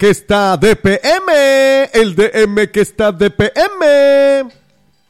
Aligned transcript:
Que 0.00 0.08
está 0.08 0.56
DPM, 0.56 1.30
el 1.92 2.14
DM 2.16 2.70
que 2.72 2.80
está 2.80 3.12
DPM. 3.12 4.50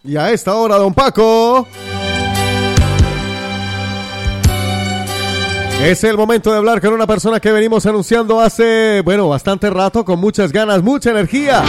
Y 0.03 0.17
a 0.17 0.33
esta 0.33 0.57
hora, 0.57 0.79
don 0.79 0.93
Paco. 0.93 1.69
Es 5.81 6.03
el 6.03 6.17
momento 6.17 6.51
de 6.51 6.59
hablar 6.59 6.81
con 6.81 6.93
una 6.93 7.07
persona 7.07 7.39
que 7.39 7.53
venimos 7.53 7.87
anunciando 7.87 8.41
hace, 8.41 9.01
bueno, 9.05 9.29
bastante 9.29 9.71
rato, 9.71 10.05
con 10.05 10.19
muchas 10.19 10.51
ganas, 10.51 10.83
mucha 10.83 11.11
energía. 11.11 11.62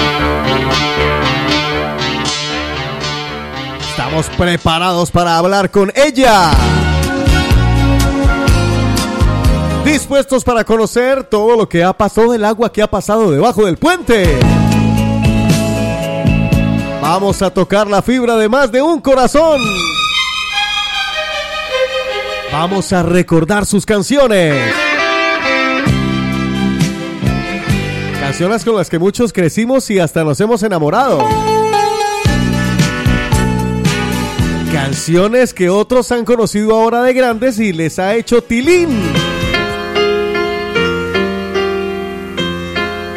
Estamos 3.91 4.25
preparados 4.35 5.11
para 5.11 5.37
hablar 5.37 5.69
con 5.69 5.93
ella. 5.93 6.53
Dispuestos 9.85 10.43
para 10.43 10.63
conocer 10.63 11.23
todo 11.23 11.57
lo 11.57 11.67
que 11.67 11.83
ha 11.83 11.93
pasado 11.93 12.31
del 12.31 12.45
agua 12.45 12.71
que 12.71 12.81
ha 12.81 12.87
pasado 12.89 13.31
debajo 13.31 13.65
del 13.65 13.77
puente. 13.77 14.39
Vamos 17.01 17.41
a 17.41 17.49
tocar 17.49 17.87
la 17.87 18.01
fibra 18.01 18.37
de 18.37 18.47
más 18.47 18.71
de 18.71 18.81
un 18.81 19.01
corazón. 19.01 19.59
Vamos 22.51 22.93
a 22.93 23.01
recordar 23.01 23.65
sus 23.65 23.85
canciones. 23.85 24.55
Canciones 28.19 28.63
con 28.63 28.75
las 28.75 28.89
que 28.89 28.99
muchos 28.99 29.33
crecimos 29.33 29.89
y 29.89 29.99
hasta 29.99 30.23
nos 30.23 30.39
hemos 30.39 30.61
enamorado. 30.61 31.27
Canciones 34.71 35.53
que 35.53 35.69
otros 35.69 36.11
han 36.11 36.23
conocido 36.23 36.73
ahora 36.73 37.01
de 37.01 37.13
grandes 37.13 37.59
y 37.59 37.73
les 37.73 37.99
ha 37.99 38.15
hecho 38.15 38.41
tilín. 38.41 39.10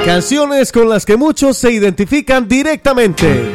Canciones 0.05 0.71
con 0.71 0.91
las 0.91 1.07
que 1.07 1.17
muchos 1.17 1.57
se 1.57 1.73
identifican 1.73 2.47
directamente. 2.47 3.51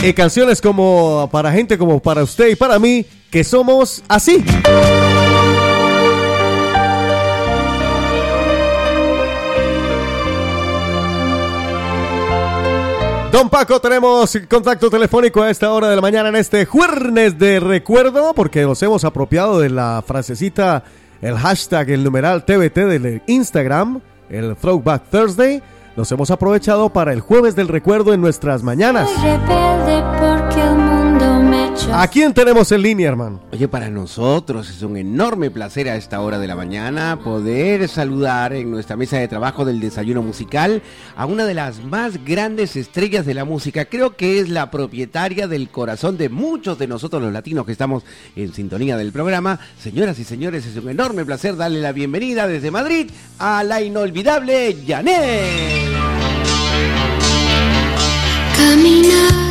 Y 0.00 0.12
canciones 0.12 0.60
como 0.60 1.28
para 1.30 1.50
gente 1.50 1.76
como 1.76 2.00
para 2.00 2.22
usted 2.22 2.50
y 2.50 2.54
para 2.54 2.78
mí, 2.78 3.04
que 3.30 3.42
somos 3.42 4.04
así. 4.08 4.44
Don 13.32 13.50
Paco, 13.50 13.80
tenemos 13.80 14.38
contacto 14.48 14.88
telefónico 14.88 15.42
a 15.42 15.50
esta 15.50 15.72
hora 15.72 15.88
de 15.88 15.96
la 15.96 16.02
mañana 16.02 16.28
en 16.28 16.36
este 16.36 16.64
jueves 16.64 17.38
de 17.38 17.58
recuerdo, 17.58 18.34
porque 18.34 18.62
nos 18.62 18.80
hemos 18.82 19.04
apropiado 19.04 19.58
de 19.58 19.70
la 19.70 20.04
frasecita, 20.06 20.84
el 21.22 21.38
hashtag, 21.38 21.90
el 21.90 22.04
numeral 22.04 22.44
TBT 22.44 22.74
del 22.74 23.22
Instagram, 23.26 24.00
el 24.28 24.54
Throwback 24.56 25.04
Thursday. 25.10 25.62
Nos 25.96 26.10
hemos 26.12 26.30
aprovechado 26.30 26.90
para 26.90 27.12
el 27.12 27.20
jueves 27.20 27.54
del 27.56 27.68
recuerdo 27.68 28.12
en 28.12 28.20
nuestras 28.20 28.62
mañanas. 28.62 29.08
¿A 31.94 32.08
quién 32.08 32.32
tenemos 32.32 32.72
en 32.72 32.82
línea, 32.82 33.08
hermano? 33.08 33.40
Oye, 33.52 33.68
para 33.68 33.90
nosotros 33.90 34.70
es 34.70 34.82
un 34.82 34.96
enorme 34.96 35.50
placer 35.50 35.88
a 35.88 35.96
esta 35.96 36.20
hora 36.20 36.38
de 36.38 36.46
la 36.46 36.56
mañana 36.56 37.18
poder 37.22 37.86
saludar 37.88 38.54
en 38.54 38.70
nuestra 38.70 38.96
mesa 38.96 39.18
de 39.18 39.28
trabajo 39.28 39.64
del 39.64 39.78
desayuno 39.78 40.22
musical 40.22 40.82
a 41.16 41.26
una 41.26 41.44
de 41.44 41.54
las 41.54 41.84
más 41.84 42.24
grandes 42.24 42.76
estrellas 42.76 43.26
de 43.26 43.34
la 43.34 43.44
música. 43.44 43.84
Creo 43.84 44.16
que 44.16 44.38
es 44.38 44.48
la 44.48 44.70
propietaria 44.70 45.48
del 45.48 45.68
corazón 45.68 46.16
de 46.16 46.28
muchos 46.28 46.78
de 46.78 46.88
nosotros 46.88 47.22
los 47.22 47.32
latinos 47.32 47.66
que 47.66 47.72
estamos 47.72 48.04
en 48.36 48.54
sintonía 48.54 48.96
del 48.96 49.12
programa. 49.12 49.60
Señoras 49.78 50.18
y 50.18 50.24
señores, 50.24 50.64
es 50.66 50.76
un 50.76 50.88
enorme 50.88 51.24
placer 51.24 51.56
darle 51.56 51.80
la 51.80 51.92
bienvenida 51.92 52.46
desde 52.46 52.70
Madrid 52.70 53.10
a 53.38 53.64
la 53.64 53.82
inolvidable 53.82 54.76
Janet. 54.86 55.56
Caminar 58.56 59.41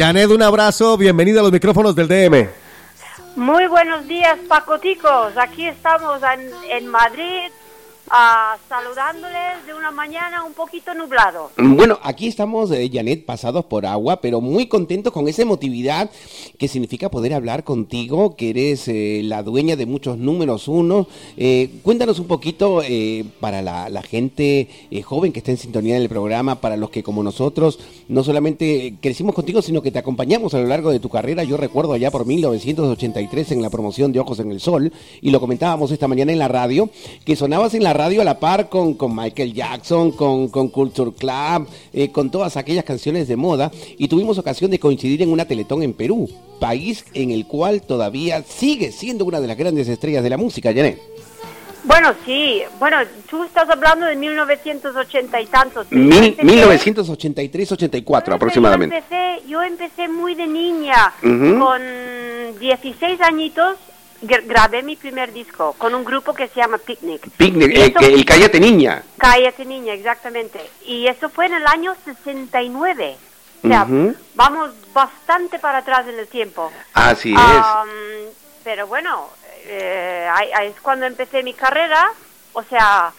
Janet, 0.00 0.30
un 0.30 0.40
abrazo, 0.40 0.96
bienvenida 0.96 1.40
a 1.40 1.42
los 1.42 1.52
micrófonos 1.52 1.94
del 1.94 2.08
DM. 2.08 2.48
Muy 3.36 3.66
buenos 3.66 4.08
días, 4.08 4.38
Pacoticos. 4.48 5.36
Aquí 5.36 5.66
estamos 5.66 6.22
en, 6.22 6.50
en 6.70 6.86
Madrid, 6.86 7.50
uh, 8.10 8.58
saludándoles 8.68 9.66
de 9.66 9.74
una 9.74 9.90
mañana 9.90 10.44
un 10.44 10.52
poquito 10.52 10.94
nublado. 10.94 11.50
Bueno, 11.56 11.98
aquí 12.02 12.28
estamos, 12.28 12.70
eh, 12.70 12.90
Janet, 12.92 13.24
pasados 13.24 13.64
por 13.64 13.86
agua, 13.86 14.20
pero 14.20 14.40
muy 14.40 14.66
contentos 14.66 15.12
con 15.12 15.28
esa 15.28 15.42
emotividad 15.42 16.10
que 16.58 16.68
significa 16.68 17.10
poder 17.10 17.34
hablar 17.34 17.64
contigo, 17.64 18.36
que 18.36 18.50
eres 18.50 18.88
eh, 18.88 19.22
la 19.24 19.42
dueña 19.42 19.76
de 19.76 19.86
muchos 19.86 20.18
números 20.18 20.68
uno. 20.68 21.06
Eh, 21.36 21.70
cuéntanos 21.82 22.18
un 22.18 22.26
poquito 22.26 22.82
eh, 22.82 23.24
para 23.40 23.62
la, 23.62 24.02
gente 24.02 24.68
joven 25.04 25.32
que 25.32 25.38
está 25.38 25.50
en 25.50 25.58
sintonía 25.58 25.96
en 25.96 26.02
el 26.02 26.08
programa, 26.08 26.60
para 26.60 26.76
los 26.76 26.90
que 26.90 27.02
como 27.02 27.22
nosotros 27.22 27.78
no 28.08 28.24
solamente 28.24 28.94
crecimos 29.00 29.34
contigo, 29.34 29.62
sino 29.62 29.82
que 29.82 29.90
te 29.90 29.98
acompañamos 29.98 30.54
a 30.54 30.58
lo 30.58 30.66
largo 30.66 30.90
de 30.90 31.00
tu 31.00 31.08
carrera. 31.08 31.44
Yo 31.44 31.56
recuerdo 31.56 31.92
allá 31.92 32.10
por 32.10 32.26
1983 32.26 33.52
en 33.52 33.62
la 33.62 33.70
promoción 33.70 34.12
de 34.12 34.20
Ojos 34.20 34.40
en 34.40 34.50
el 34.50 34.60
Sol, 34.60 34.92
y 35.20 35.30
lo 35.30 35.38
comentábamos 35.38 35.90
esta 35.90 36.08
mañana 36.08 36.32
en 36.32 36.38
la 36.38 36.48
radio, 36.48 36.90
que 37.24 37.36
sonabas 37.36 37.74
en 37.74 37.84
la 37.84 37.92
a 38.04 38.24
la 38.24 38.38
par 38.38 38.68
con, 38.68 38.94
con 38.94 39.14
Michael 39.14 39.52
Jackson, 39.52 40.12
con, 40.12 40.48
con 40.48 40.68
Culture 40.68 41.12
Club, 41.12 41.68
eh, 41.92 42.10
con 42.10 42.30
todas 42.30 42.56
aquellas 42.56 42.84
canciones 42.84 43.28
de 43.28 43.36
moda, 43.36 43.70
y 43.98 44.08
tuvimos 44.08 44.38
ocasión 44.38 44.70
de 44.70 44.78
coincidir 44.78 45.22
en 45.22 45.30
una 45.30 45.44
teletón 45.44 45.82
en 45.82 45.92
Perú, 45.92 46.28
país 46.58 47.04
en 47.14 47.30
el 47.30 47.46
cual 47.46 47.82
todavía 47.82 48.42
sigue 48.42 48.90
siendo 48.92 49.24
una 49.24 49.40
de 49.40 49.46
las 49.48 49.56
grandes 49.56 49.88
estrellas 49.88 50.22
de 50.22 50.30
la 50.30 50.36
música, 50.36 50.72
Janet. 50.72 50.98
Bueno, 51.82 52.12
sí. 52.26 52.60
Bueno, 52.78 52.98
tú 53.28 53.42
estás 53.44 53.68
hablando 53.70 54.04
de 54.04 54.14
1980 54.14 55.40
y 55.40 55.46
tantos. 55.46 55.86
Yo 55.90 55.96
Mil- 55.96 56.36
empecé- 56.38 56.44
1983-84 56.44 58.34
aproximadamente. 58.34 58.96
Yo 58.96 59.02
empecé, 59.16 59.48
yo 59.48 59.62
empecé 59.62 60.08
muy 60.08 60.34
de 60.34 60.46
niña, 60.46 61.12
con 61.22 61.80
16 62.60 63.20
añitos. 63.22 63.76
Gra- 64.22 64.42
Grabé 64.46 64.82
mi 64.82 64.96
primer 64.96 65.32
disco 65.32 65.74
con 65.78 65.94
un 65.94 66.04
grupo 66.04 66.32
que 66.34 66.48
se 66.48 66.60
llama 66.60 66.78
Picnic. 66.78 67.28
Picnic, 67.36 67.70
Y 67.76 67.80
eh, 67.80 67.86
eso- 67.96 68.00
el 68.00 68.24
Cállate 68.24 68.60
Niña. 68.60 69.02
Cállate 69.18 69.64
niña, 69.64 69.92
exactamente. 69.94 70.60
Y 70.86 71.06
eso 71.06 71.28
fue 71.28 71.46
en 71.46 71.54
el 71.54 71.66
año 71.66 71.94
69. 72.04 73.16
O 73.62 73.68
sea, 73.68 73.86
vamos 74.34 74.70
bastante 74.94 75.58
para 75.58 75.78
atrás 75.78 76.06
en 76.08 76.18
el 76.18 76.26
tiempo. 76.28 76.72
Así 76.94 77.34
es. 77.34 78.34
Pero 78.64 78.86
bueno, 78.86 79.28
eh, 79.66 80.28
es 80.62 80.80
cuando 80.80 81.06
empecé 81.06 81.42
mi 81.42 81.52
carrera. 81.54 82.10
O 82.54 82.62
sea, 82.62 83.12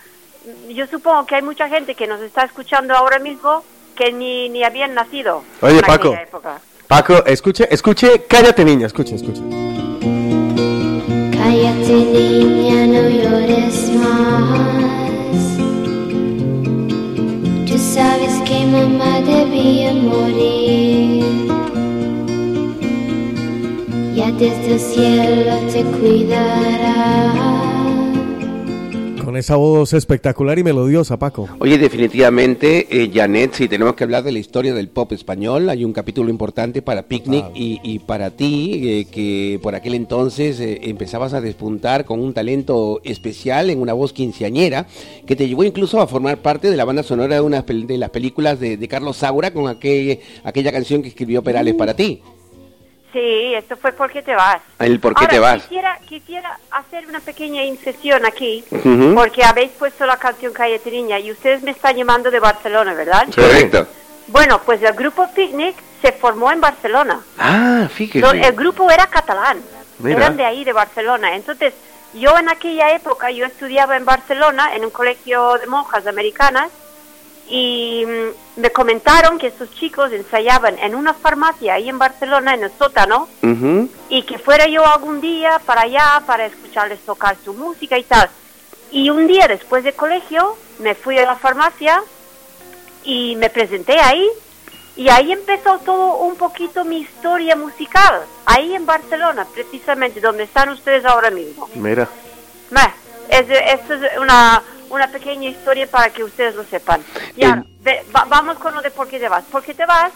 yo 0.70 0.88
supongo 0.88 1.26
que 1.28 1.36
hay 1.36 1.42
mucha 1.44 1.70
gente 1.70 1.94
que 1.96 2.08
nos 2.08 2.22
está 2.22 2.44
escuchando 2.44 2.96
ahora 2.96 3.20
mismo 3.20 3.64
que 3.96 4.12
ni, 4.12 4.50
ni 4.50 4.64
habían 4.64 4.94
nacido. 4.96 5.44
Oye, 5.62 5.76
en 5.76 5.82
Paco. 5.82 6.08
aquella 6.10 6.24
época. 6.24 6.60
Paco, 6.88 7.24
escuche, 7.26 7.68
escuche, 7.72 8.26
cállate 8.28 8.66
niña, 8.66 8.88
escuche, 8.88 9.16
escuche. 9.16 9.42
Cállate 11.52 11.98
niña, 12.14 12.88
no 12.88 13.10
llores 13.10 13.92
más. 14.00 15.44
Tú 17.68 17.78
sabes 17.78 18.34
que 18.48 18.66
mamá 18.68 19.20
debía 19.20 19.94
morir. 19.94 21.26
Ya 24.16 24.32
desde 24.32 24.76
el 24.76 24.80
cielo 24.80 25.58
te 25.74 25.84
cuidará. 26.00 27.71
Con 29.32 29.38
esa 29.38 29.56
voz 29.56 29.94
espectacular 29.94 30.60
y 30.60 30.64
melodiosa, 30.66 31.18
Paco. 31.18 31.48
Oye, 31.60 31.78
definitivamente, 31.78 32.88
eh, 32.92 33.10
Janet, 33.14 33.54
si 33.54 33.70
tenemos 33.70 33.94
que 33.96 34.04
hablar 34.04 34.24
de 34.26 34.34
la 34.34 34.40
historia 34.40 34.74
del 34.74 34.90
pop 34.90 35.10
español, 35.14 35.70
hay 35.70 35.86
un 35.86 35.94
capítulo 35.94 36.30
importante 36.30 36.82
para 36.82 37.04
Picnic 37.04 37.46
y, 37.56 37.80
y 37.82 38.00
para 38.00 38.32
ti, 38.32 38.82
eh, 38.84 39.06
que 39.10 39.58
por 39.64 39.74
aquel 39.74 39.94
entonces 39.94 40.60
eh, 40.60 40.82
empezabas 40.84 41.34
a 41.34 41.40
despuntar 41.40 42.04
con 42.04 42.20
un 42.20 42.34
talento 42.34 43.00
especial 43.06 43.70
en 43.70 43.80
una 43.80 43.94
voz 43.94 44.12
quinceañera, 44.12 44.86
que 45.26 45.38
te 45.38 45.48
llevó 45.48 45.64
incluso 45.64 46.02
a 46.02 46.08
formar 46.08 46.40
parte 46.40 46.70
de 46.70 46.76
la 46.76 46.84
banda 46.84 47.02
sonora 47.02 47.36
de 47.36 47.42
una 47.42 47.66
pel- 47.66 47.86
de 47.86 47.98
las 47.98 48.10
películas 48.10 48.60
de, 48.60 48.76
de 48.76 48.88
Carlos 48.90 49.16
Saura 49.16 49.54
con 49.54 49.70
aquel- 49.70 50.20
aquella 50.44 50.74
canción 50.74 51.02
que 51.02 51.08
escribió 51.08 51.42
Perales 51.42 51.76
para 51.76 51.94
ti. 51.96 52.20
Sí, 53.14 53.54
esto 53.56 53.76
fue 53.76 53.92
porque 53.92 54.22
te 54.22 54.34
vas. 54.34 54.62
El 54.80 55.00
por 55.00 55.14
qué 55.14 55.26
Ahora, 55.26 55.32
te 55.34 55.40
vas. 55.40 55.64
Quisiera, 55.64 55.98
quisiera 56.08 56.58
hacer 56.72 57.06
una 57.08 57.20
pequeña 57.20 57.64
incesión 57.64 58.26
aquí, 58.26 58.64
porque 59.14 59.44
habéis 59.44 59.72
puesto 59.72 60.06
la 60.06 60.18
canción 60.18 60.54
Calle 60.54 60.80
Triña 60.80 61.20
y 61.20 61.32
ustedes 61.32 61.62
me 61.62 61.72
están 61.72 61.96
llamando 61.98 62.32
de 62.32 62.40
Barcelona, 62.40 62.94
¿verdad? 62.94 63.28
Correcto. 63.36 63.86
Bueno, 64.28 64.62
pues 64.66 64.82
el 64.82 64.94
grupo 64.94 65.28
Picnic 65.36 65.76
se 66.02 66.14
formó 66.14 66.52
en 66.54 66.62
Barcelona. 66.62 67.20
Ah, 67.38 67.90
fíjese. 67.94 68.26
El 68.48 68.54
grupo 68.54 68.90
era 68.90 69.08
catalán, 69.08 69.62
Mira. 70.00 70.18
eran 70.18 70.38
de 70.38 70.46
ahí, 70.46 70.64
de 70.64 70.72
Barcelona. 70.72 71.36
Entonces, 71.36 71.74
yo 72.14 72.38
en 72.38 72.48
aquella 72.48 72.96
época, 72.96 73.30
yo 73.30 73.46
estudiaba 73.46 73.98
en 73.98 74.06
Barcelona, 74.06 74.74
en 74.74 74.86
un 74.86 74.92
colegio 74.92 75.58
de 75.58 75.68
monjas 75.68 76.08
americanas, 76.08 76.70
y 77.52 78.06
mm, 78.06 78.62
me 78.62 78.70
comentaron 78.72 79.38
que 79.38 79.48
estos 79.48 79.70
chicos 79.76 80.12
ensayaban 80.14 80.80
en 80.80 80.96
una 80.96 81.14
farmacia 81.14 81.74
ahí 81.74 81.90
en 81.90 82.00
Barcelona, 82.00 82.54
en 82.54 82.64
el 82.64 82.72
sótano, 82.80 83.28
Ujú. 83.44 83.90
y 84.08 84.24
que 84.24 84.40
fuera 84.40 84.68
yo 84.68 84.86
algún 84.86 85.20
día 85.20 85.60
para 85.66 85.82
allá 85.82 86.24
para 86.26 86.46
escucharles 86.46 87.02
tocar 87.02 87.36
su 87.44 87.54
música 87.54 87.98
y 87.98 88.04
tal. 88.04 88.30
Y 88.92 89.10
un 89.10 89.28
día 89.28 89.48
después 89.50 89.84
de 89.84 89.92
colegio 89.92 90.56
me 90.80 90.96
fui 90.96 91.18
a 91.18 91.26
la 91.26 91.36
farmacia 91.36 92.02
y 93.04 93.36
me 93.36 93.50
presenté 93.50 94.00
ahí 94.00 94.26
y 94.96 95.10
ahí 95.10 95.34
empezó 95.34 95.80
todo 95.80 96.18
un 96.20 96.36
poquito 96.38 96.86
mi 96.86 97.00
historia 97.00 97.58
musical, 97.58 98.22
ahí 98.46 98.74
en 98.76 98.86
Barcelona, 98.86 99.46
precisamente 99.54 100.22
donde 100.22 100.44
están 100.44 100.70
ustedes 100.70 101.04
ahora 101.04 101.32
mismo. 101.32 101.70
Mira. 101.76 102.08
Meh, 102.70 102.94
es, 103.30 103.50
es 103.50 103.82
una, 104.20 104.62
una 104.92 105.08
pequeña 105.12 105.50
historia 105.50 105.88
para 105.88 106.10
que 106.12 106.24
ustedes 106.24 106.56
lo 106.56 106.64
sepan. 106.66 107.02
Y 107.36 107.44
ahora, 107.44 107.66
ve- 107.82 108.04
va- 108.16 108.26
vamos 108.30 108.58
con 108.60 108.74
lo 108.76 108.82
de 108.82 108.92
por 108.92 109.08
qué 109.08 109.20
te 109.20 109.28
vas. 109.30 109.44
Por 109.52 109.64
qué 109.64 109.74
te 109.74 109.86
vas 109.86 110.12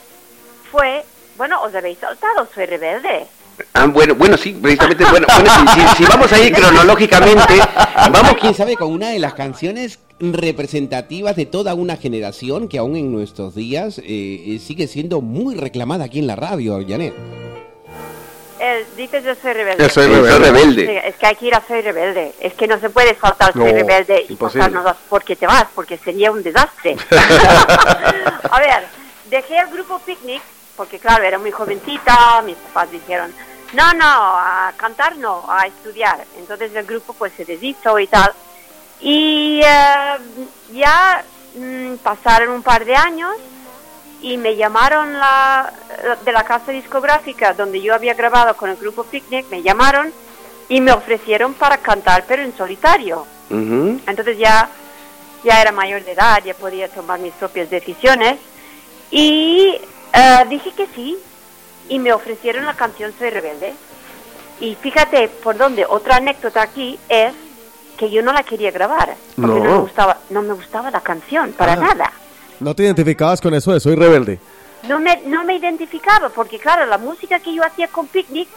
fue, 0.72 1.04
bueno, 1.38 1.62
os 1.64 1.74
habéis 1.74 1.98
saltado, 2.00 2.48
soy 2.54 2.66
rebelde. 2.66 3.26
Ah, 3.74 3.86
bueno, 3.88 4.16
bueno, 4.16 4.36
sí, 4.36 4.52
precisamente, 4.52 5.06
bueno, 5.10 5.28
bueno 5.34 5.50
si, 5.74 5.80
si- 5.82 5.96
si 5.96 6.04
vamos 6.04 6.32
a 6.34 6.40
ir 6.40 6.54
cronológicamente, 6.54 7.54
vamos, 8.12 8.36
quién 8.40 8.54
sabe, 8.54 8.76
con 8.76 8.92
una 8.92 9.10
de 9.12 9.20
las 9.20 9.34
canciones 9.34 10.00
representativas 10.20 11.36
de 11.38 11.46
toda 11.46 11.74
una 11.74 11.96
generación 11.98 12.68
que 12.68 12.78
aún 12.78 12.96
en 12.98 13.12
nuestros 13.14 13.56
días 13.56 14.00
eh, 14.00 14.04
eh, 14.08 14.60
sigue 14.60 14.88
siendo 14.88 15.22
muy 15.22 15.56
reclamada 15.56 16.06
aquí 16.06 16.20
en 16.20 16.28
la 16.28 16.36
radio, 16.36 16.80
Janet. 16.88 17.14
Eh, 18.68 18.86
dices 18.98 19.24
yo 19.24 19.36
soy 19.36 19.54
rebelde. 19.54 19.84
Yo 19.84 19.90
soy 19.90 20.06
Soy 20.08 20.40
rebelde. 20.40 21.08
es 21.08 21.16
que 21.18 21.28
hay 21.28 21.36
que 21.36 21.46
ir 21.46 21.56
a 21.56 21.62
soy 21.68 21.82
rebelde. 21.82 22.34
Es 22.40 22.54
que 22.56 22.68
no 22.68 22.80
se 22.80 22.90
puede 22.90 23.14
faltar 23.14 23.54
soy 23.54 23.62
No, 23.66 23.72
rebelde 23.72 24.26
y 24.28 24.32
imposible. 24.34 24.64
pasarnos 24.64 24.86
a 24.92 24.98
porque 25.10 25.36
te 25.36 25.46
vas, 25.46 25.66
porque 25.76 25.98
sería 25.98 26.32
un 26.32 26.42
desastre. 26.42 26.96
a 28.52 28.60
ver, 28.60 28.88
dejé 29.30 29.58
el 29.60 29.68
grupo 29.68 30.00
Picnic, 30.00 30.42
porque 30.76 30.98
claro, 31.00 31.24
era 31.24 31.38
muy 31.38 31.52
jovencita, 31.52 32.42
mis 32.44 32.56
papás 32.56 32.90
dijeron, 32.92 33.32
no, 33.74 33.94
no, 33.94 34.06
a 34.08 34.74
cantar 34.78 35.16
no, 35.18 35.46
a 35.48 35.68
estudiar. 35.68 36.24
Entonces 36.38 36.74
el 36.76 36.86
grupo 36.86 37.14
pues 37.14 37.34
se 37.38 37.46
deshizo 37.46 38.00
y 38.00 38.08
tal. 38.08 38.32
Y 39.02 39.62
eh, 39.64 40.18
ya 40.72 41.24
mm, 41.56 41.96
pasaron 41.98 42.50
un 42.50 42.64
par 42.64 42.84
de 42.86 42.96
años 42.96 43.36
y 44.26 44.38
me 44.38 44.56
llamaron 44.56 45.14
la, 45.14 45.72
de 46.26 46.32
la 46.32 46.44
casa 46.44 46.72
discográfica 46.72 47.54
donde 47.54 47.80
yo 47.80 47.94
había 47.94 48.16
grabado 48.16 48.58
con 48.58 48.72
el 48.72 48.76
grupo 48.76 49.04
Picnic, 49.04 49.46
me 49.52 49.62
llamaron 49.62 50.12
y 50.68 50.82
me 50.82 50.92
ofrecieron 50.92 51.54
para 51.54 51.78
cantar 51.78 52.24
pero 52.28 52.42
en 52.42 52.58
solitario. 52.58 53.24
Entonces 53.52 54.40
ya, 54.40 54.68
ya 55.44 55.62
era 55.62 55.72
mayor 55.72 56.04
de 56.04 56.14
edad, 56.14 56.42
ya 56.44 56.56
podía 56.56 56.88
tomar 56.90 57.20
mis 57.20 57.34
propias 57.34 57.70
decisiones 57.70 58.38
y 59.12 59.78
eh, 60.12 60.46
dije 60.50 60.72
que 60.72 60.88
sí 60.96 61.16
y 61.88 62.00
me 62.00 62.12
ofrecieron 62.12 62.66
la 62.66 62.74
canción 62.74 63.14
Soy 63.20 63.30
Rebelde. 63.30 63.76
Y 64.60 64.74
fíjate 64.74 65.28
por 65.28 65.56
dónde, 65.56 65.86
otra 65.88 66.16
anécdota 66.16 66.64
aquí 66.64 66.98
es 67.10 67.32
que 67.98 68.10
yo 68.10 68.24
no 68.24 68.34
la 68.34 68.42
quería 68.42 68.72
grabar 68.72 69.16
porque 69.36 69.60
no, 69.60 69.64
No. 69.64 69.72
me, 69.72 69.78
gustaba, 69.82 70.18
no 70.32 70.42
me 70.42 70.54
gustaba 70.56 70.90
la 70.90 71.02
canción, 71.02 71.54
para 71.54 71.74
Ah. 71.74 71.76
nada. 71.76 72.12
¿No 72.66 72.76
te 72.76 72.82
identificabas 72.82 73.40
con 73.40 73.54
eso 73.54 73.74
de 73.74 73.80
soy 73.80 73.94
rebelde? 73.94 74.40
no 74.88 75.00
me, 75.00 75.18
no 75.28 75.44
me 75.44 75.56
identificaba, 75.56 76.30
porque 76.30 76.58
claro, 76.58 76.88
la 76.88 76.98
música 76.98 77.40
que 77.40 77.54
yo 77.54 77.64
hacía 77.64 77.88
con 77.90 78.08
Picnic 78.08 78.50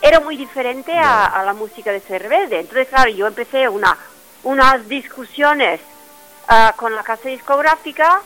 era 0.00 0.20
muy 0.20 0.38
diferente 0.38 0.96
a, 0.96 1.26
a 1.26 1.44
la 1.44 1.52
música 1.52 1.92
de 1.92 2.00
Ser 2.00 2.22
Rebelde. 2.22 2.60
Entonces, 2.60 2.88
claro, 2.88 3.10
yo 3.10 3.26
empecé 3.26 3.68
una, 3.68 3.98
unas 4.44 4.88
discusiones 4.88 5.80
ah, 6.48 6.72
con 6.78 6.94
la 6.94 7.02
casa 7.02 7.28
discográfica 7.28 8.22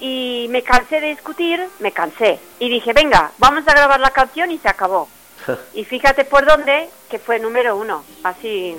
y 0.00 0.48
me 0.50 0.64
cansé 0.64 1.00
de 1.00 1.06
discutir, 1.06 1.64
me 1.78 1.92
cansé. 1.92 2.40
Y 2.58 2.68
dije, 2.68 2.92
venga, 2.92 3.30
vamos 3.38 3.62
a 3.68 3.72
grabar 3.72 4.00
la 4.00 4.10
canción 4.10 4.50
y 4.50 4.58
se 4.58 4.68
acabó. 4.68 5.08
y 5.72 5.84
fíjate 5.84 6.24
por 6.24 6.44
dónde, 6.44 6.90
que 7.08 7.20
fue 7.20 7.38
número 7.38 7.76
uno, 7.76 8.02
así. 8.24 8.76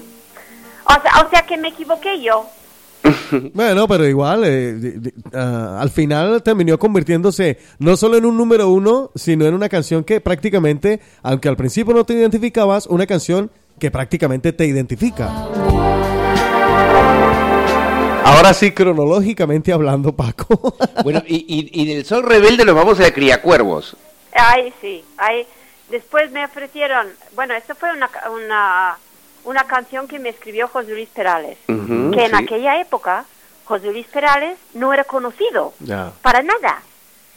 O 0.84 1.02
sea, 1.02 1.22
o 1.26 1.30
sea 1.30 1.44
que 1.44 1.56
me 1.56 1.70
equivoqué 1.70 2.20
yo. 2.20 2.50
Bueno, 3.54 3.88
pero 3.88 4.06
igual, 4.08 4.44
eh, 4.46 5.02
ah, 5.34 5.78
al 5.82 5.90
final 5.92 6.42
terminó 6.44 6.78
convirtiéndose 6.80 7.58
no 7.80 7.96
solo 7.96 8.18
en 8.18 8.26
un 8.26 8.36
número 8.38 8.70
uno, 8.70 9.12
sino 9.16 9.46
en 9.46 9.54
una 9.54 9.70
canción 9.70 10.04
que 10.04 10.20
prácticamente, 10.20 11.00
aunque 11.24 11.48
al 11.48 11.56
principio 11.58 11.94
no 11.94 12.04
te 12.06 12.14
identificabas, 12.14 12.88
una 12.88 13.06
canción 13.06 13.52
que 13.80 13.92
prácticamente 13.92 14.52
te 14.52 14.66
identifica. 14.66 15.30
Ahora 18.26 18.54
sí, 18.54 18.72
cronológicamente 18.72 19.72
hablando, 19.74 20.16
Paco. 20.16 20.76
Bueno, 21.04 21.24
y, 21.28 21.38
y, 21.48 21.82
y 21.82 21.94
del 21.94 22.06
Sol 22.06 22.24
Rebelde 22.24 22.66
nos 22.66 22.76
vamos 22.76 23.00
a 23.00 23.12
Criacuervos. 23.14 23.96
Ay, 24.34 24.74
sí, 24.82 25.04
ay. 25.18 25.46
Después 25.90 26.30
me 26.32 26.46
ofrecieron, 26.46 27.08
bueno, 27.36 27.56
esto 27.56 27.74
fue 27.74 27.92
una, 27.94 28.08
ca- 28.10 28.30
una, 28.30 28.98
una 29.44 29.66
canción 29.66 30.08
que 30.08 30.20
me 30.20 30.30
escribió 30.30 30.68
José 30.68 30.92
Luis 30.92 31.10
Perales, 31.10 31.58
Ujú, 31.68 32.12
que 32.12 32.26
en 32.26 32.32
sí. 32.36 32.44
aquella 32.44 32.80
época 32.80 33.26
José 33.66 33.88
Luis 33.92 34.08
Perales 34.08 34.58
no 34.74 34.94
era 34.94 35.04
conocido, 35.04 35.74
Ya. 35.80 36.12
para 36.22 36.42
nada. 36.42 36.82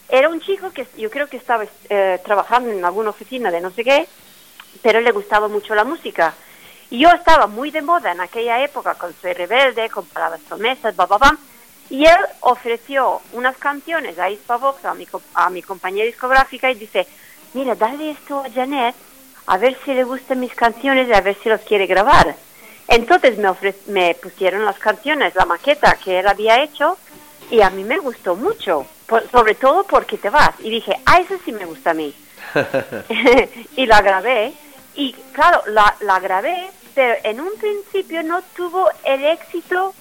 Era 0.08 0.28
un 0.28 0.40
chico 0.40 0.70
que 0.72 0.86
yo 0.98 1.10
creo 1.10 1.26
que 1.28 1.36
estaba 1.38 1.64
eh, 1.88 2.20
trabajando 2.24 2.70
en 2.70 2.84
alguna 2.84 3.10
oficina 3.10 3.50
de 3.50 3.60
no 3.60 3.70
sé 3.70 3.82
qué, 3.84 4.06
pero 4.82 5.00
le 5.00 5.10
gustaba 5.12 5.48
mucho 5.48 5.74
la 5.74 5.84
música. 5.84 6.34
Y 6.90 6.98
yo 7.00 7.08
estaba 7.10 7.46
muy 7.46 7.70
de 7.70 7.80
moda 7.80 8.12
en 8.12 8.20
aquella 8.20 8.62
época 8.62 8.94
con 8.94 9.14
Soy 9.20 9.32
Rebelde, 9.32 9.88
con 9.88 10.04
Palabras 10.06 10.40
Promesas, 10.46 10.94
bam. 10.94 11.38
Y 11.88 12.04
él 12.04 12.16
ofreció 12.40 13.20
unas 13.32 13.56
canciones 13.56 14.18
a 14.18 14.28
Hispavox, 14.30 14.84
a 14.84 14.94
mi, 14.94 15.06
a 15.34 15.50
mi 15.50 15.62
compañía 15.62 16.04
discográfica, 16.04 16.70
y 16.70 16.74
dice, 16.74 17.06
mira, 17.54 17.74
dale 17.74 18.10
esto 18.10 18.40
a 18.40 18.50
Janet, 18.50 18.94
a 19.46 19.56
ver 19.58 19.76
si 19.84 19.92
le 19.94 20.04
gustan 20.04 20.40
mis 20.40 20.54
canciones 20.54 21.08
y 21.08 21.12
a 21.12 21.20
ver 21.20 21.36
si 21.42 21.48
los 21.48 21.60
quiere 21.62 21.86
grabar. 21.86 22.34
Entonces 22.88 23.38
me, 23.38 23.48
ofre- 23.48 23.74
me 23.86 24.14
pusieron 24.14 24.64
las 24.64 24.78
canciones, 24.78 25.34
la 25.34 25.44
maqueta 25.46 25.96
que 26.02 26.18
él 26.20 26.28
había 26.28 26.62
hecho, 26.62 26.96
y 27.50 27.60
a 27.62 27.70
mí 27.70 27.84
me 27.84 27.98
gustó 27.98 28.34
mucho, 28.36 28.86
por- 29.06 29.28
sobre 29.30 29.54
todo 29.54 29.84
porque 29.84 30.18
te 30.18 30.30
vas. 30.30 30.50
Y 30.60 30.70
dije, 30.70 30.96
ah, 31.06 31.18
eso 31.18 31.34
sí 31.44 31.52
me 31.52 31.64
gusta 31.64 31.90
a 31.90 31.94
mí. 31.94 32.14
y 33.76 33.86
la 33.86 34.00
grabé, 34.02 34.52
y 34.94 35.12
claro, 35.32 35.62
la, 35.68 35.94
la 36.00 36.18
grabé, 36.20 36.70
pero 36.94 37.14
en 37.24 37.40
un 37.40 37.52
principio 37.58 38.22
no 38.22 38.42
tuvo 38.54 38.88
el 39.04 39.24
éxito 39.24 39.94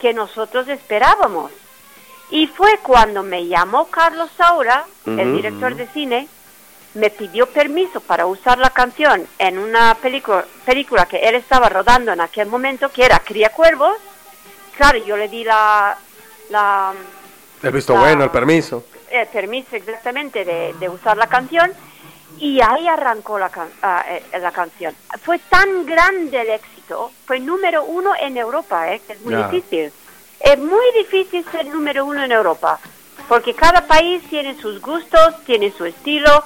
que 0.00 0.12
nosotros 0.14 0.68
esperábamos. 0.68 1.50
Y 2.30 2.46
fue 2.48 2.78
cuando 2.82 3.22
me 3.22 3.46
llamó 3.46 3.86
Carlos 3.86 4.30
Saura, 4.36 4.84
el 5.06 5.36
director 5.36 5.74
de 5.74 5.86
cine, 5.88 6.28
me 6.96 7.10
pidió 7.10 7.46
permiso 7.46 8.00
para 8.00 8.26
usar 8.26 8.58
la 8.58 8.70
canción 8.70 9.26
en 9.38 9.58
una 9.58 9.94
película, 9.96 10.44
película 10.64 11.06
que 11.06 11.18
él 11.18 11.34
estaba 11.34 11.68
rodando 11.68 12.12
en 12.12 12.20
aquel 12.20 12.48
momento, 12.48 12.90
que 12.90 13.04
era 13.04 13.18
Cría 13.20 13.50
Cuervos. 13.50 13.96
Claro, 14.76 14.98
yo 15.04 15.16
le 15.16 15.28
di 15.28 15.44
la, 15.44 15.96
la, 16.50 16.92
El 17.62 17.70
visto 17.70 17.94
bueno, 17.94 18.24
el 18.24 18.30
permiso. 18.30 18.84
el 19.10 19.26
permiso 19.28 19.76
exactamente 19.76 20.44
de, 20.44 20.74
de 20.78 20.88
usar 20.88 21.16
la 21.16 21.26
canción 21.26 21.72
y 22.38 22.60
ahí 22.60 22.86
arrancó 22.88 23.38
la, 23.38 23.48
can- 23.50 23.70
eh, 24.08 24.22
la 24.40 24.50
canción. 24.52 24.94
Fue 25.22 25.38
tan 25.38 25.86
grande 25.86 26.40
el 26.40 26.50
éxito, 26.50 27.10
fue 27.26 27.40
número 27.40 27.84
uno 27.84 28.12
en 28.18 28.36
Europa, 28.36 28.92
eh, 28.92 29.00
que 29.06 29.14
es 29.14 29.20
muy 29.22 29.34
difícil. 29.34 29.92
Es 30.40 30.58
muy 30.58 30.84
difícil 30.98 31.44
ser 31.50 31.66
número 31.66 32.04
uno 32.04 32.22
en 32.22 32.32
Europa, 32.32 32.78
porque 33.28 33.54
cada 33.54 33.86
país 33.86 34.22
tiene 34.28 34.54
sus 34.60 34.80
gustos, 34.82 35.42
tiene 35.46 35.72
su 35.72 35.86
estilo, 35.86 36.44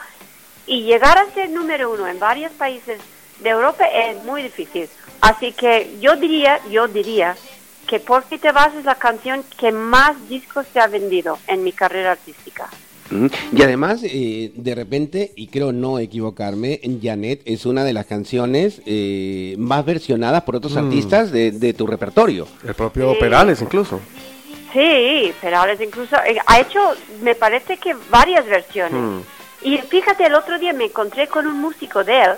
y 0.67 0.83
llegar 0.83 1.19
a 1.19 1.31
ser 1.33 1.51
número 1.51 1.93
uno 1.93 2.07
en 2.07 2.19
varios 2.19 2.53
países 2.53 3.01
de 3.41 3.51
Europa 3.51 3.85
es 3.85 4.23
muy 4.25 4.43
difícil. 4.43 4.89
Así 5.21 5.53
que 5.53 5.97
yo 6.01 6.17
diría, 6.17 6.61
yo 6.71 6.89
diría 6.89 7.37
que 7.87 7.99
Por 7.99 8.23
qué 8.23 8.39
te 8.39 8.53
vas 8.53 8.73
es 8.77 8.85
la 8.85 8.95
canción 8.95 9.43
que 9.59 9.73
más 9.73 10.29
discos 10.29 10.65
se 10.73 10.79
ha 10.79 10.87
vendido 10.87 11.39
en 11.49 11.65
mi 11.65 11.73
carrera 11.73 12.13
artística. 12.13 12.69
Y 13.53 13.63
además, 13.63 14.03
eh, 14.05 14.53
de 14.55 14.75
repente, 14.77 15.33
y 15.35 15.49
creo 15.49 15.73
no 15.73 15.99
equivocarme, 15.99 16.81
Janet 17.03 17.43
es 17.45 17.67
una 17.67 17.83
de 17.83 17.93
las 17.93 18.07
canciones 18.07 18.81
eh, 18.87 19.57
más 19.59 19.85
versionadas 19.85 20.45
por 20.45 20.55
otros 20.55 20.77
artistas 20.77 21.33
de, 21.33 21.51
de 21.51 21.75
tu 21.75 21.89
repertorio. 21.89 22.47
El 22.65 22.75
propio 22.75 23.15
Sí. 23.15 23.19
Perales 23.19 23.61
incluso. 23.61 23.99
Sí, 24.73 25.33
Perales 25.41 25.81
incluso 25.81 26.15
eh, 26.25 26.39
ha 26.47 26.61
hecho, 26.61 26.79
me 27.23 27.35
parece 27.35 27.79
que 27.79 27.97
varias 28.09 28.47
versiones. 28.47 29.01
Mm. 29.01 29.21
Y 29.63 29.79
fíjate, 29.79 30.27
el 30.27 30.35
otro 30.35 30.59
día 30.59 30.73
me 30.73 30.87
encontré 30.87 31.29
con 31.29 31.47
un 31.47 31.61
músico 31.61 32.03
de 32.03 32.23
él, 32.23 32.33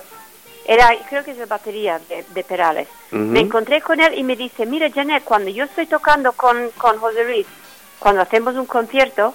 era, 0.65 0.91
creo 1.09 1.25
que 1.25 1.33
es 1.33 1.39
de 1.39 1.47
batería 1.47 2.01
de, 2.09 2.25
de 2.29 2.45
Perales. 2.45 2.89
Me 3.11 3.41
encontré 3.41 3.81
con 3.81 4.01
él 4.01 4.17
y 4.17 4.23
me 4.23 4.37
dice, 4.37 4.65
mira 4.65 4.91
Janet, 4.91 5.25
cuando 5.25 5.51
yo 5.51 5.65
estoy 5.65 5.87
tocando 5.87 6.33
con, 6.33 6.71
con 6.79 6.99
José 6.99 7.25
Luis, 7.25 7.47
cuando 7.99 8.23
hacemos 8.23 8.55
un 8.55 8.67
concierto, 8.67 9.35